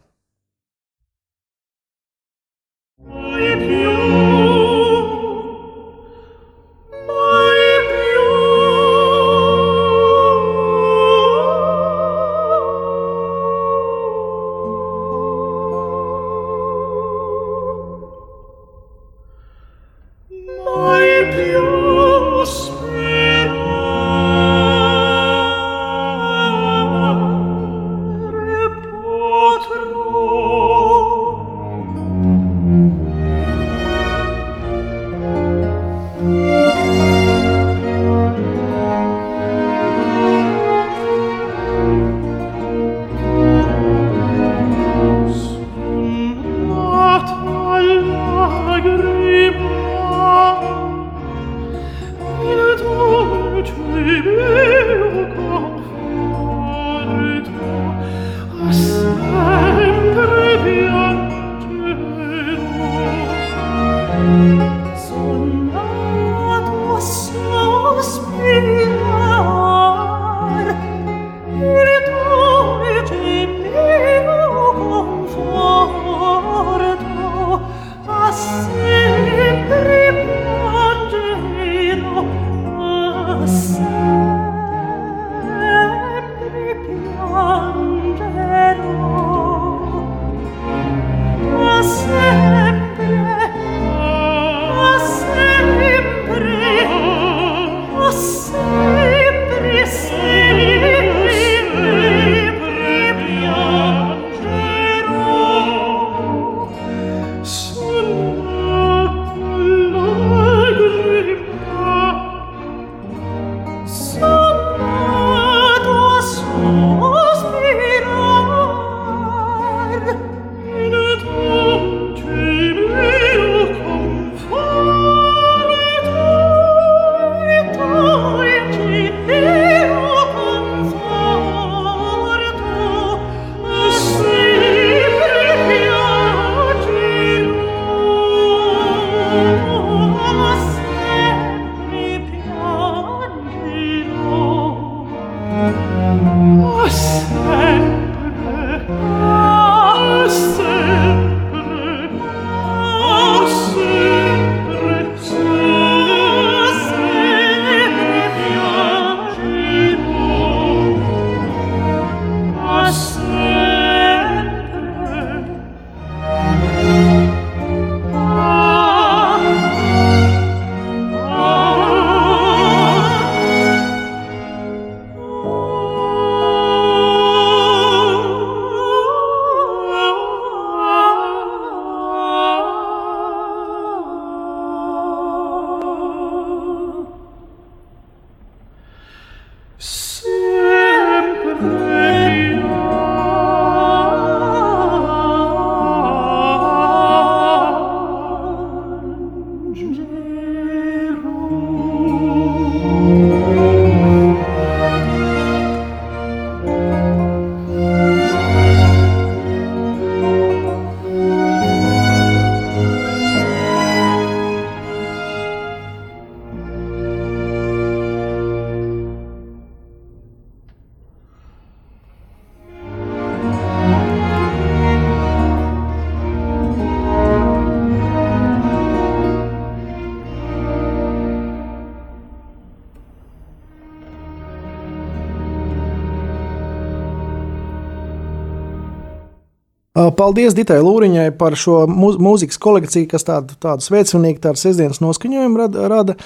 Paldies 239.95 240.55
Ditai 240.57 240.81
Lūriņai 240.83 241.29
par 241.39 241.55
šo 241.59 241.85
mūzikas 241.87 242.59
kolekciju, 242.61 243.07
kas 243.11 243.23
tādu, 243.27 243.55
tādu 243.63 243.85
sveicinājumu, 243.85 244.41
tādu 244.43 244.59
sestdienas 244.59 244.99
noskaņojumu 245.03 245.61
rada, 245.61 245.89
rada 245.91 246.17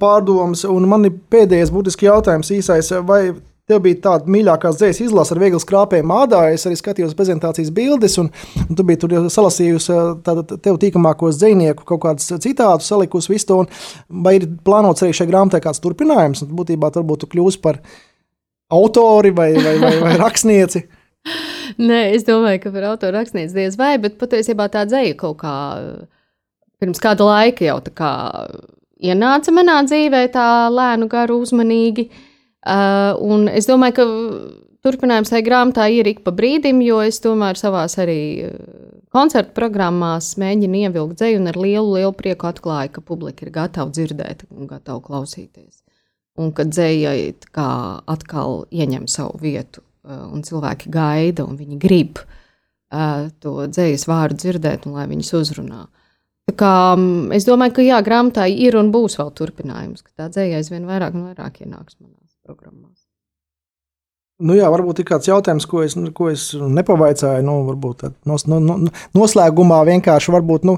pārdomas. 0.00 0.66
Un 0.68 0.88
man 0.90 1.08
ir 1.08 1.16
pēdējais 1.32 1.72
būtisks 1.72 2.04
jautājums 2.04 2.52
īsais, 2.52 2.92
vai 3.08 3.22
Tev 3.66 3.80
bija 3.82 3.96
tāda 3.98 4.30
mīļākā 4.30 4.70
dzīslas 4.70 5.08
izlase 5.08 5.32
ar 5.34 5.40
vieglu 5.42 5.58
skrāpējumu 5.58 6.14
ādā. 6.14 6.44
Es 6.54 6.62
arī 6.68 6.76
skatījos 6.78 7.16
prezentācijas 7.18 7.72
bildes, 7.74 8.14
un, 8.22 8.28
un 8.62 8.78
tu 8.78 8.84
biji 8.86 9.00
tur 9.02 9.14
salasījusi 9.34 9.96
tādu 10.22 10.44
tev 10.62 10.78
tīkamākos 10.84 11.40
dzinieku, 11.40 11.82
kaut 11.88 12.04
kādus 12.04 12.30
citātus, 12.44 12.86
salikusi 12.86 13.32
visu 13.32 13.48
to. 13.48 13.56
Vai 14.22 14.36
ir 14.38 14.46
plānots 14.62 15.02
arī 15.02 15.16
šai 15.18 15.26
grāmatai 15.32 15.58
kāds 15.64 15.82
turpinājums? 15.82 16.44
Un, 16.46 16.52
būtībā 16.60 16.92
varbūt 16.94 17.24
tu 17.24 17.30
kļūsi 17.32 17.60
par 17.64 17.80
autori 18.70 19.34
vai, 19.34 19.50
vai, 19.58 19.74
vai, 19.82 19.92
vai 20.04 20.14
rakstnieci. 20.22 20.84
Nē, 21.76 22.00
es 22.16 22.24
domāju, 22.24 22.62
ka 22.62 22.72
par 22.72 22.86
autoru 22.92 23.18
rakstnieci 23.18 23.52
diez 23.56 23.76
vai, 23.76 23.96
bet 24.00 24.16
patiesībā 24.20 24.70
tā 24.72 24.86
dzēja 24.88 25.16
kaut 25.20 25.42
kā 25.42 25.56
pirms 26.80 27.00
kāda 27.02 27.26
laika 27.28 27.66
jau 27.66 27.76
tā 27.84 27.92
kā 27.96 28.12
ienāca 29.04 29.52
manā 29.52 29.82
dzīvē 29.84 30.22
tā 30.32 30.46
lēnu 30.72 31.08
garu 31.12 31.40
uzmanīgi. 31.44 32.08
Uh, 32.66 33.12
un 33.22 33.46
es 33.52 33.68
domāju, 33.68 33.94
ka 33.98 34.06
turpinājums 34.86 35.30
tai 35.30 35.42
grāmatai 35.46 35.90
ir 36.00 36.08
ik 36.10 36.24
pa 36.24 36.32
brīdim, 36.34 36.80
jo 36.82 36.98
es 37.04 37.20
tomēr 37.22 37.58
savās 37.60 37.94
arī 38.02 38.20
uh, 38.48 38.56
koncertu 39.14 39.54
programmās 39.56 40.32
mēģinu 40.40 40.82
ievilkt 40.86 41.20
dzēju 41.20 41.40
un 41.42 41.50
ar 41.52 41.60
lielu, 41.60 41.92
lielu 41.98 42.14
prieku 42.16 42.48
atklāju, 42.50 42.96
ka 42.96 43.04
publika 43.04 43.46
ir 43.46 43.52
gatava 43.54 43.92
dzirdēt 43.92 44.48
un 44.50 44.68
gatava 44.70 45.02
klausīties. 45.04 45.84
Un 46.36 46.50
ka 46.52 46.66
dzējai 46.68 47.36
atkal 47.56 48.66
ieņem 48.68 49.06
savu 49.08 49.38
vietu, 49.40 49.85
un 50.06 50.44
cilvēki 50.46 50.92
gaida, 50.92 51.46
un 51.46 51.58
viņi 51.58 51.78
grib 51.82 52.20
uh, 52.22 53.26
to 53.42 53.58
dzējas 53.70 54.06
vārdu 54.10 54.40
dzirdēt, 54.44 54.86
un 54.86 54.98
lai 54.98 55.08
viņus 55.10 55.32
uzrunā. 55.40 55.86
Tā 56.46 56.54
kā, 56.60 56.74
um, 56.94 57.32
es 57.34 57.48
domāju, 57.48 57.78
ka 57.78 57.86
jā, 57.86 57.98
grāmatai 58.06 58.52
ir 58.54 58.78
un 58.78 58.92
būs 58.94 59.18
vēl 59.18 59.32
turpinājums, 59.34 60.06
ka 60.06 60.12
tā 60.22 60.30
dzēja 60.30 60.62
aizvien 60.62 60.86
vairāk 60.86 61.16
un 61.18 61.30
vairāk 61.32 61.64
ienāks 61.64 61.98
manā 61.98 62.16
programmās. 62.46 63.02
Nu 64.46 64.52
jā, 64.52 64.68
varbūt 64.68 65.00
ir 65.00 65.06
kāds 65.08 65.30
jautājums, 65.30 65.64
ko 65.68 65.80
es, 65.80 65.94
ko 66.16 66.28
es 66.28 66.50
nepavaicāju. 66.52 67.44
Nu, 67.46 67.56
varbūt 67.70 68.04
nos, 68.28 68.44
no, 68.50 68.58
no, 68.60 68.76
noslēgumā 69.16 69.78
vienkārši 69.88 70.34
varbūt. 70.34 70.66
Nu, 70.68 70.76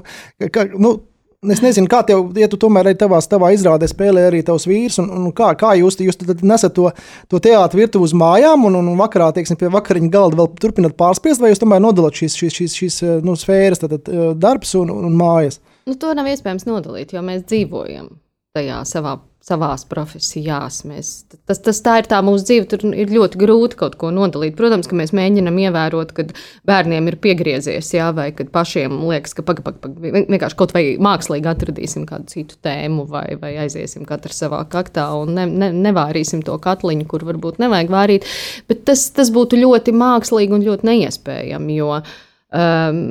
ka, 0.55 0.63
nu, 0.79 0.93
Es 1.39 1.61
nezinu, 1.63 1.87
kā 1.87 2.01
tev, 2.03 2.33
ja 2.35 2.49
tu 2.51 2.57
tomēr 2.59 2.89
arī 2.89 2.97
tavā, 2.99 3.21
tavā 3.23 3.53
izrādē 3.55 3.87
spēlē 3.87 4.25
arī 4.27 4.41
tavs 4.43 4.65
vīrs, 4.67 4.97
un, 4.99 5.07
un 5.15 5.29
kā, 5.31 5.53
kā 5.55 5.69
jūs, 5.79 5.95
jūs 6.03 6.19
nesat 6.43 6.73
to, 6.75 6.89
to 7.31 7.39
teātru 7.39 7.79
virtuvi 7.79 8.09
uz 8.09 8.13
mājām, 8.19 8.65
un, 8.67 8.75
un, 8.81 8.89
un 8.91 8.99
vakarā, 8.99 9.29
teiksim, 9.37 9.55
pie 9.61 9.69
vakariņa 9.71 10.11
galda 10.11 10.35
vēl 10.41 10.49
turpināt 10.59 10.97
pārspiest, 10.99 11.39
vai 11.39 11.53
jūs 11.53 11.63
tomēr 11.63 11.79
nodalāt 11.85 12.19
šīs, 12.19 12.35
šīs, 12.41 12.57
šīs, 12.59 12.75
šīs 12.81 12.99
nu, 13.23 13.37
sfēras, 13.39 13.79
tad 13.85 14.11
darbs 14.35 14.75
un, 14.81 14.91
un 14.91 15.15
mājas? 15.15 15.61
Nu, 15.87 15.95
to 15.95 16.11
nav 16.17 16.27
iespējams 16.27 16.67
nodalīt, 16.67 17.15
jo 17.15 17.23
mēs 17.23 17.47
dzīvojam 17.47 18.11
tajā 18.59 18.83
savā 18.91 19.15
savās 19.45 19.85
profesijās. 19.89 20.81
Mēs, 20.87 21.09
tas, 21.47 21.61
tas 21.63 21.79
tā 21.83 21.95
ir 22.01 22.09
tā 22.11 22.19
mūsu 22.25 22.45
dzīve. 22.47 22.67
Tur 22.69 22.83
ir 22.91 23.13
ļoti 23.13 23.39
grūti 23.39 23.79
kaut 23.79 23.95
ko 24.01 24.11
nodalīt. 24.13 24.57
Protams, 24.57 24.89
ka 24.89 24.97
mēs 24.99 25.13
mēģinām 25.15 25.57
ievērot, 25.63 26.13
kad 26.17 26.33
bērniem 26.69 27.09
ir 27.11 27.19
piegriezies, 27.23 27.93
jā, 27.95 28.09
vai 28.15 28.29
kad 28.35 28.51
pašiem 28.53 28.99
liekas, 29.09 29.35
ka 29.37 29.45
paga, 29.47 29.63
paga, 29.65 29.81
paga, 29.85 30.13
vienkārši 30.19 30.59
kaut 30.59 30.75
vai 30.75 30.83
mākslīgi 31.01 31.51
atradīsim 31.53 32.05
kādu 32.09 32.29
citu 32.33 32.59
tēmu, 32.65 33.07
vai, 33.09 33.25
vai 33.41 33.55
aiziesim 33.65 34.05
katrs 34.09 34.43
savā 34.43 34.61
kaktā 34.71 35.07
un 35.21 35.35
ne, 35.39 35.47
ne, 35.49 35.73
nevārīsim 35.87 36.43
to 36.45 36.57
katliņu, 36.61 37.07
kur 37.09 37.25
varbūt 37.29 37.61
nevajag 37.63 37.93
vārīt. 37.95 38.31
Bet 38.69 38.85
tas, 38.91 39.07
tas 39.15 39.31
būtu 39.33 39.59
ļoti 39.63 39.95
mākslīgi 39.95 40.59
un 40.59 40.65
ļoti 40.67 40.91
neiespējami. 40.91 41.79
Jo, 41.79 42.01
um, 42.03 43.05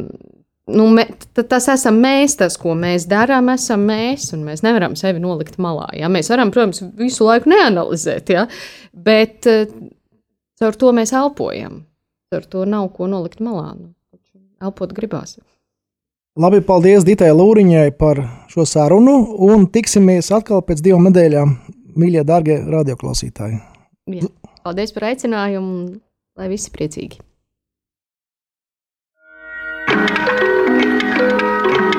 nu, 0.69 0.87
me, 0.93 1.05
tas 1.35 1.69
esam 1.73 1.99
mēs, 2.03 2.37
tas, 2.41 2.57
ko 2.61 2.75
mēs 2.79 3.07
darām, 3.11 3.51
esam 3.55 3.85
mēs, 3.89 4.31
un 4.37 4.45
mēs 4.47 4.63
nevaram 4.67 4.97
sevi 4.99 5.23
nolikt 5.23 5.59
malā. 5.63 5.89
Ja? 5.97 6.11
Mēs 6.13 6.31
varam, 6.33 6.53
protams, 6.55 6.83
visu 6.99 7.27
laiku 7.29 7.51
neanalizēt, 7.53 8.33
ja? 8.35 8.47
bet 8.93 9.49
uh, 9.51 9.67
caur 10.61 10.79
to 10.79 10.95
mēs 10.97 11.15
elpojam. 11.17 11.85
Ar 12.35 12.45
to 12.45 12.67
nav 12.69 12.91
ko 12.97 13.09
nolikt 13.09 13.41
malā. 13.41 13.71
Nu, 13.79 13.95
elpot 14.61 14.93
gribās. 14.97 15.39
Labi, 16.39 16.61
paldies 16.63 17.07
Ditai 17.07 17.33
Lūriņai 17.35 17.89
par 17.99 18.21
šo 18.53 18.67
sarunu, 18.69 19.17
un 19.49 19.65
tiksimies 19.75 20.29
atkal 20.37 20.61
pēc 20.67 20.85
divām 20.85 21.09
nedēļām, 21.09 21.55
mīļie, 21.99 22.23
darbie 22.29 22.61
radioklausītāji. 22.69 23.59
Ja. 24.15 24.29
Paldies 24.63 24.93
par 24.95 25.09
aicinājumu, 25.11 25.97
lai 26.39 26.53
visi 26.53 26.71
priecīgi! 26.75 27.19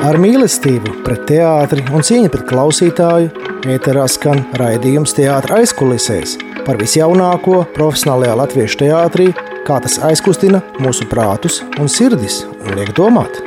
Ar 0.09 0.17
mīlestību 0.17 1.03
pret 1.05 1.27
teātri 1.29 1.83
un 1.93 2.01
cieņu 2.01 2.31
pret 2.33 2.47
klausītāju 2.49 3.27
ēterā 3.69 4.07
skan 4.09 4.39
raidījums 4.57 5.13
teātris 5.13 5.53
aizkulisēs 5.59 6.33
par 6.65 6.79
visjaunāko 6.81 7.59
profesionālajā 7.75 8.39
latviešu 8.39 8.79
teātrī, 8.81 9.27
kā 9.67 9.77
tas 9.83 9.99
aizkustina 10.09 10.63
mūsu 10.81 11.05
prātus 11.11 11.61
un 11.77 11.91
sirdis 11.93 12.41
un 12.57 12.73
liek 12.79 12.89
domāt. 12.97 13.37